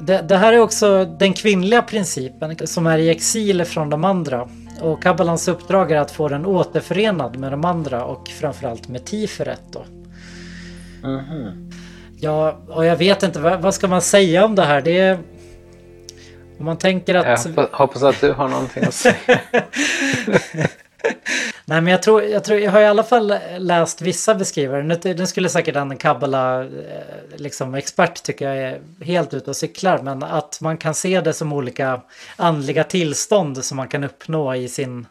Det, 0.00 0.24
det 0.28 0.36
här 0.36 0.52
är 0.52 0.58
också 0.58 1.04
den 1.04 1.32
kvinnliga 1.32 1.82
principen 1.82 2.66
som 2.66 2.86
är 2.86 2.98
i 2.98 3.10
exil 3.10 3.64
från 3.64 3.90
de 3.90 4.04
andra. 4.04 4.48
Och 4.80 5.02
Kabbalans 5.02 5.48
uppdrag 5.48 5.92
är 5.92 5.96
att 5.96 6.10
få 6.10 6.28
den 6.28 6.46
återförenad 6.46 7.36
med 7.36 7.52
de 7.52 7.64
andra 7.64 8.04
och 8.04 8.28
framförallt 8.28 8.88
med 8.88 9.04
Tiferet 9.04 9.62
då. 9.72 9.84
Mhm. 11.08 11.70
Ja, 12.20 12.58
och 12.68 12.84
jag 12.84 12.96
vet 12.96 13.22
inte, 13.22 13.40
vad, 13.40 13.60
vad 13.60 13.74
ska 13.74 13.88
man 13.88 14.02
säga 14.02 14.44
om 14.44 14.54
det 14.54 14.64
här? 14.64 14.80
Det 14.80 14.98
är... 14.98 15.18
Om 16.58 16.64
man 16.64 16.76
tänker 16.78 17.14
Jag 17.14 17.26
att... 17.26 17.46
hoppas, 17.46 17.68
hoppas 17.72 18.02
att 18.02 18.20
du 18.20 18.32
har 18.32 18.48
någonting 18.48 18.84
att 18.84 18.94
säga. 18.94 19.14
Nej 21.68 21.80
men 21.80 21.90
jag 21.90 22.02
tror, 22.02 22.22
jag 22.22 22.44
tror, 22.44 22.58
jag 22.58 22.70
har 22.70 22.80
i 22.80 22.86
alla 22.86 23.02
fall 23.02 23.34
läst 23.58 24.02
vissa 24.02 24.34
beskrivare. 24.34 24.82
Nu, 24.82 24.98
nu 25.04 25.26
skulle 25.26 25.48
säkert 25.48 25.76
en 25.76 25.96
kabbala 25.96 26.62
eh, 26.62 26.68
liksom 27.36 27.74
expert 27.74 28.22
tycker 28.22 28.48
jag 28.48 28.58
är 28.58 28.80
helt 29.04 29.34
ute 29.34 29.50
och 29.50 29.56
cyklar. 29.56 29.98
Men 30.02 30.22
att 30.22 30.60
man 30.60 30.76
kan 30.76 30.94
se 30.94 31.20
det 31.20 31.32
som 31.32 31.52
olika 31.52 32.00
andliga 32.36 32.84
tillstånd 32.84 33.64
som 33.64 33.76
man 33.76 33.88
kan 33.88 34.04
uppnå 34.04 34.54
i 34.54 34.68
sin 34.68 35.06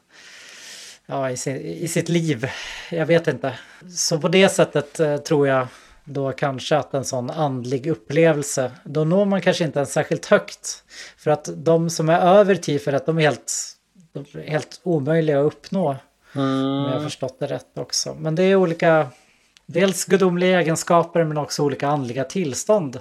ja, 1.05 1.29
i, 1.31 1.37
sin, 1.37 1.55
i 1.57 1.87
sitt 1.87 2.09
liv. 2.09 2.49
Jag 2.91 3.05
vet 3.05 3.27
inte. 3.27 3.53
Så 3.95 4.19
på 4.19 4.27
det 4.27 4.49
sättet 4.49 4.99
eh, 4.99 5.17
tror 5.17 5.47
jag 5.47 5.67
då 6.03 6.31
kanske 6.31 6.77
att 6.77 6.93
en 6.93 7.05
sån 7.05 7.29
andlig 7.29 7.87
upplevelse, 7.87 8.71
då 8.83 9.03
når 9.03 9.25
man 9.25 9.41
kanske 9.41 9.63
inte 9.63 9.79
ens 9.79 9.93
särskilt 9.93 10.25
högt. 10.25 10.83
För 11.17 11.31
att 11.31 11.49
de 11.55 11.89
som 11.89 12.09
är 12.09 12.19
över 12.19 12.55
Tiferet, 12.55 13.05
de 13.05 13.17
är 13.17 13.21
helt, 13.21 13.53
de 14.13 14.39
är 14.39 14.49
helt 14.49 14.79
omöjliga 14.83 15.39
att 15.39 15.45
uppnå. 15.45 15.97
Om 16.33 16.87
jag 16.91 16.99
har 16.99 17.03
förstått 17.03 17.39
det 17.39 17.45
rätt 17.47 17.77
också. 17.77 18.15
Men 18.19 18.35
det 18.35 18.43
är 18.43 18.55
olika, 18.55 19.07
dels 19.65 20.05
gudomliga 20.05 20.61
egenskaper 20.61 21.23
men 21.23 21.37
också 21.37 21.63
olika 21.63 21.87
andliga 21.87 22.23
tillstånd. 22.23 22.99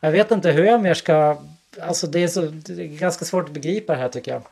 Jag 0.00 0.10
vet 0.10 0.30
inte 0.30 0.50
hur 0.50 0.64
jag 0.64 0.82
mer 0.82 0.94
ska, 0.94 1.36
alltså 1.80 2.06
det 2.06 2.22
är, 2.22 2.28
så, 2.28 2.40
det 2.40 2.82
är 2.82 2.86
ganska 2.86 3.24
svårt 3.24 3.44
att 3.44 3.54
begripa 3.54 3.92
det 3.92 3.98
här 3.98 4.08
tycker 4.08 4.32
jag. 4.32 4.42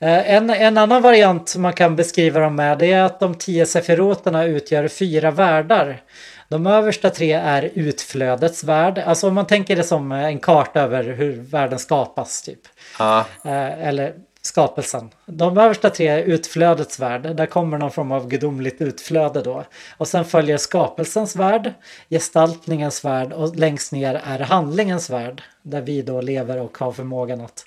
Eh, 0.00 0.34
En, 0.34 0.50
en 0.50 0.78
annan 0.78 1.02
variant 1.02 1.56
man 1.56 1.72
kan 1.72 1.96
beskriva 1.96 2.40
dem 2.40 2.56
med 2.56 2.78
det 2.78 2.92
är 2.92 3.02
att 3.02 3.20
de 3.20 3.34
tio 3.34 3.66
sefiroterna 3.66 4.44
utgör 4.44 4.88
fyra 4.88 5.30
världar. 5.30 6.02
De 6.48 6.66
översta 6.66 7.10
tre 7.10 7.32
är 7.32 7.70
utflödets 7.74 8.64
värld. 8.64 8.98
Alltså 8.98 9.28
om 9.28 9.34
man 9.34 9.46
tänker 9.46 9.76
det 9.76 9.82
som 9.84 10.12
en 10.12 10.38
karta 10.38 10.80
över 10.80 11.04
hur 11.04 11.32
världen 11.42 11.78
skapas 11.78 12.42
typ. 12.42 12.60
Ja, 12.98 13.26
Eh, 13.44 13.88
eller 13.88 14.14
skapelsen. 14.48 15.10
De 15.26 15.58
översta 15.58 15.90
tre 15.90 16.06
är 16.06 16.22
utflödets 16.22 16.98
värld. 16.98 17.36
Där 17.36 17.46
kommer 17.46 17.78
någon 17.78 17.90
form 17.90 18.12
av 18.12 18.28
gudomligt 18.28 18.80
utflöde 18.80 19.42
då. 19.42 19.64
Och 19.96 20.08
sen 20.08 20.24
följer 20.24 20.56
skapelsens 20.56 21.36
värld, 21.36 21.72
gestaltningens 22.10 23.04
värld 23.04 23.32
och 23.32 23.56
längst 23.56 23.92
ner 23.92 24.20
är 24.24 24.38
handlingens 24.38 25.10
värld. 25.10 25.42
Där 25.62 25.80
vi 25.80 26.02
då 26.02 26.20
lever 26.20 26.58
och 26.58 26.78
har 26.78 26.92
förmågan 26.92 27.40
att... 27.40 27.66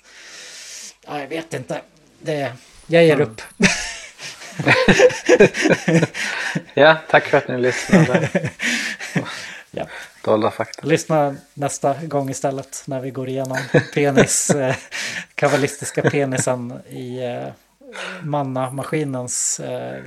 Ja, 1.06 1.20
jag 1.20 1.28
vet 1.28 1.54
inte. 1.54 1.80
Det, 2.18 2.52
jag 2.86 3.04
ger 3.04 3.20
upp. 3.20 3.42
ja 6.74 6.96
tack 7.10 7.24
för 7.24 7.38
att 7.38 7.48
ni 7.48 7.58
lyssnade. 7.58 8.28
Ja. 9.74 9.86
Dolda 10.24 10.50
fakta. 10.50 10.86
Lyssna 10.86 11.36
nästa 11.54 11.94
gång 11.94 12.30
istället 12.30 12.82
när 12.86 13.00
vi 13.00 13.10
går 13.10 13.28
igenom 13.28 13.58
penis, 13.94 14.50
eh, 14.54 14.76
kabbalistiska 15.34 16.02
penisen 16.02 16.80
i 16.90 17.24
eh, 17.24 17.48
manna-maskinens 18.22 19.60
eh, 19.60 20.02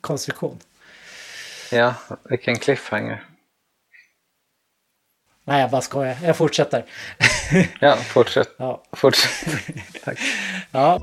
konstruktion. 0.00 0.58
Ja, 1.72 1.94
vilken 2.24 2.56
cliffhanger. 2.58 3.24
Nej, 5.44 5.60
jag 5.60 5.70
bara 5.70 5.80
skojar. 5.80 6.16
Jag 6.22 6.36
fortsätter. 6.36 6.84
Ja, 7.80 7.96
fortsätt. 7.96 8.48
Ja. 8.56 8.82
Fortsätt. 8.92 9.30
Tack. 10.04 10.18
Ja. 10.70 11.00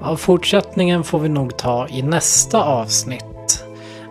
ja, 0.00 0.16
fortsättningen 0.16 1.04
får 1.04 1.18
vi 1.18 1.28
nog 1.28 1.58
ta 1.58 1.88
i 1.88 2.02
nästa 2.02 2.62
avsnitt. 2.62 3.64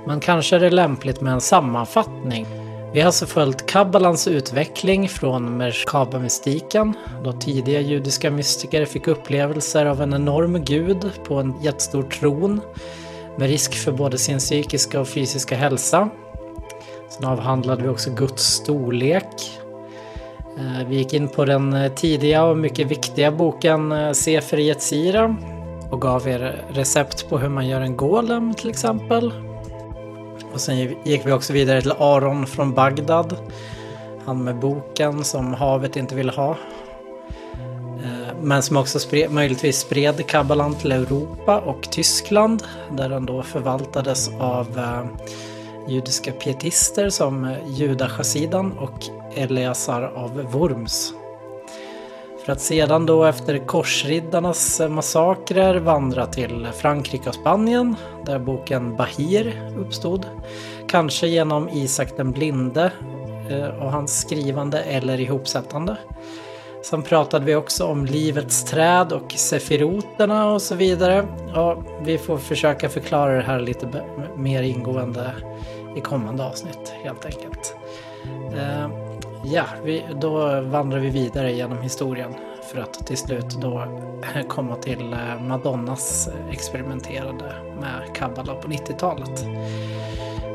Men 0.07 0.19
kanske 0.19 0.55
är 0.55 0.59
det 0.59 0.69
lämpligt 0.69 1.21
med 1.21 1.33
en 1.33 1.41
sammanfattning. 1.41 2.66
Vi 2.97 3.01
har 3.01 3.05
alltså 3.07 3.25
följt 3.25 3.65
kabbalans 3.65 4.27
utveckling 4.27 5.09
från 5.09 5.57
Merkaba-mystiken, 5.57 6.93
då 7.23 7.31
tidiga 7.31 7.81
judiska 7.81 8.31
mystiker 8.31 8.85
fick 8.85 9.07
upplevelser 9.07 9.85
av 9.85 10.01
en 10.01 10.13
enorm 10.13 10.63
gud 10.63 11.11
på 11.27 11.35
en 11.35 11.53
jättestor 11.61 12.03
tron 12.03 12.61
med 13.35 13.49
risk 13.49 13.73
för 13.73 13.91
både 13.91 14.17
sin 14.17 14.39
psykiska 14.39 14.99
och 15.01 15.07
fysiska 15.07 15.55
hälsa. 15.55 16.09
Sen 17.09 17.25
avhandlade 17.25 17.83
vi 17.83 17.89
också 17.89 18.11
Guds 18.11 18.43
storlek, 18.43 19.59
eh, 20.57 20.87
Vi 20.87 20.95
gick 20.95 21.13
in 21.13 21.27
på 21.27 21.45
den 21.45 21.89
tidiga 21.95 22.43
och 22.43 22.57
mycket 22.57 22.87
viktiga 22.87 23.31
boken 23.31 23.91
eh, 23.91 24.11
Sefer 24.11 24.59
Yetzira 24.59 25.35
och 25.91 26.01
gav 26.01 26.27
er 26.27 26.65
recept 26.69 27.29
på 27.29 27.37
hur 27.37 27.49
man 27.49 27.67
gör 27.67 27.81
en 27.81 27.97
golem 27.97 28.53
till 28.53 28.69
exempel. 28.69 29.46
Och 30.53 30.61
sen 30.61 30.77
gick 31.03 31.25
vi 31.25 31.31
också 31.31 31.53
vidare 31.53 31.81
till 31.81 31.91
Aron 31.91 32.47
från 32.47 32.73
Bagdad. 32.73 33.37
Han 34.25 34.43
med 34.43 34.59
boken 34.59 35.23
som 35.23 35.53
havet 35.53 35.95
inte 35.95 36.15
ville 36.15 36.31
ha. 36.31 36.49
Eh, 38.03 38.35
men 38.41 38.63
som 38.63 38.77
också 38.77 38.99
spred, 38.99 39.31
möjligtvis 39.31 39.79
spred 39.79 40.27
kabbalan 40.27 40.75
till 40.75 40.91
Europa 40.91 41.59
och 41.59 41.91
Tyskland 41.91 42.63
där 42.91 43.09
den 43.09 43.25
då 43.25 43.43
förvaltades 43.43 44.29
av 44.39 44.77
eh, 44.77 45.05
judiska 45.87 46.31
pietister 46.31 47.09
som 47.09 47.45
eh, 47.45 47.57
Juda 47.67 48.09
Chassidan 48.09 48.71
och 48.71 49.05
Eleazar 49.35 50.01
av 50.01 50.41
Worms. 50.41 51.13
För 52.47 52.53
att 52.53 52.61
sedan 52.61 53.05
då 53.05 53.23
efter 53.23 53.57
korsriddarnas 53.57 54.81
massakrer 54.89 55.75
vandra 55.75 56.25
till 56.25 56.67
Frankrike 56.73 57.29
och 57.29 57.35
Spanien 57.35 57.95
där 58.25 58.39
boken 58.39 58.95
Bahir 58.95 59.71
uppstod. 59.77 60.25
Kanske 60.87 61.27
genom 61.27 61.69
Isak 61.69 62.17
den 62.17 62.31
blinde 62.31 62.91
eh, 63.49 63.67
och 63.67 63.91
hans 63.91 64.21
skrivande 64.21 64.79
eller 64.79 65.19
ihopsättande. 65.19 65.97
Sen 66.83 67.01
pratade 67.01 67.45
vi 67.45 67.55
också 67.55 67.85
om 67.85 68.05
livets 68.05 68.63
träd 68.63 69.11
och 69.11 69.31
sefiroterna 69.31 70.51
och 70.51 70.61
så 70.61 70.75
vidare. 70.75 71.27
Ja, 71.53 71.83
vi 72.01 72.17
får 72.17 72.37
försöka 72.37 72.89
förklara 72.89 73.33
det 73.33 73.43
här 73.43 73.59
lite 73.59 74.03
mer 74.35 74.63
ingående 74.63 75.31
i 75.95 76.01
kommande 76.01 76.45
avsnitt 76.45 76.93
helt 77.03 77.25
enkelt. 77.25 77.75
Eh, 78.55 79.06
Ja, 79.49 79.63
vi, 79.83 80.05
då 80.15 80.61
vandrar 80.61 80.99
vi 80.99 81.09
vidare 81.09 81.51
genom 81.51 81.81
historien 81.81 82.33
för 82.71 82.81
att 82.81 83.07
till 83.07 83.17
slut 83.17 83.49
då 83.49 83.83
komma 84.47 84.75
till 84.75 85.13
eh, 85.13 85.41
Madonnas 85.41 86.29
experimenterande 86.51 87.53
med 87.79 88.15
kabbala 88.15 88.55
på 88.55 88.67
90-talet. 88.67 89.45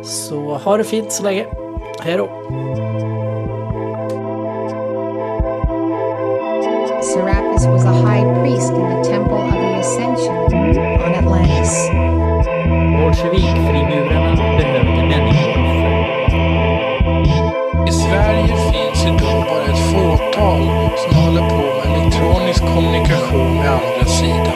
Så 0.04 0.54
ha 0.54 0.76
det 0.76 0.84
fint 0.84 1.12
så 1.12 1.22
länge. 1.24 1.46
Hej 2.00 2.16
då! 2.16 2.26
Serapis 7.02 7.66
was 7.66 7.84
a 7.84 7.92
high 7.92 8.42
priest 8.42 8.72
in 8.72 8.80
the 8.80 9.04
temple 9.04 9.36
of 9.36 9.52
the 9.52 9.74
ascension 9.80 10.36
on 11.04 11.14
Atlantis. 11.14 11.90
Bolsjevikfrimurarna 13.00 14.36
behövde 14.36 15.02
människor 15.02 15.52
I 17.88 17.92
Sveriges 17.92 18.71
finns 19.02 19.22
idag 19.22 19.44
bara 19.48 19.64
ett 19.64 19.92
fåtal 19.92 20.62
som 20.98 21.14
håller 21.14 21.48
på 21.48 21.56
med 21.56 21.98
elektronisk 21.98 22.60
kommunikation 22.60 23.54
med 23.54 23.70
andra 23.70 24.04
sidan. 24.06 24.52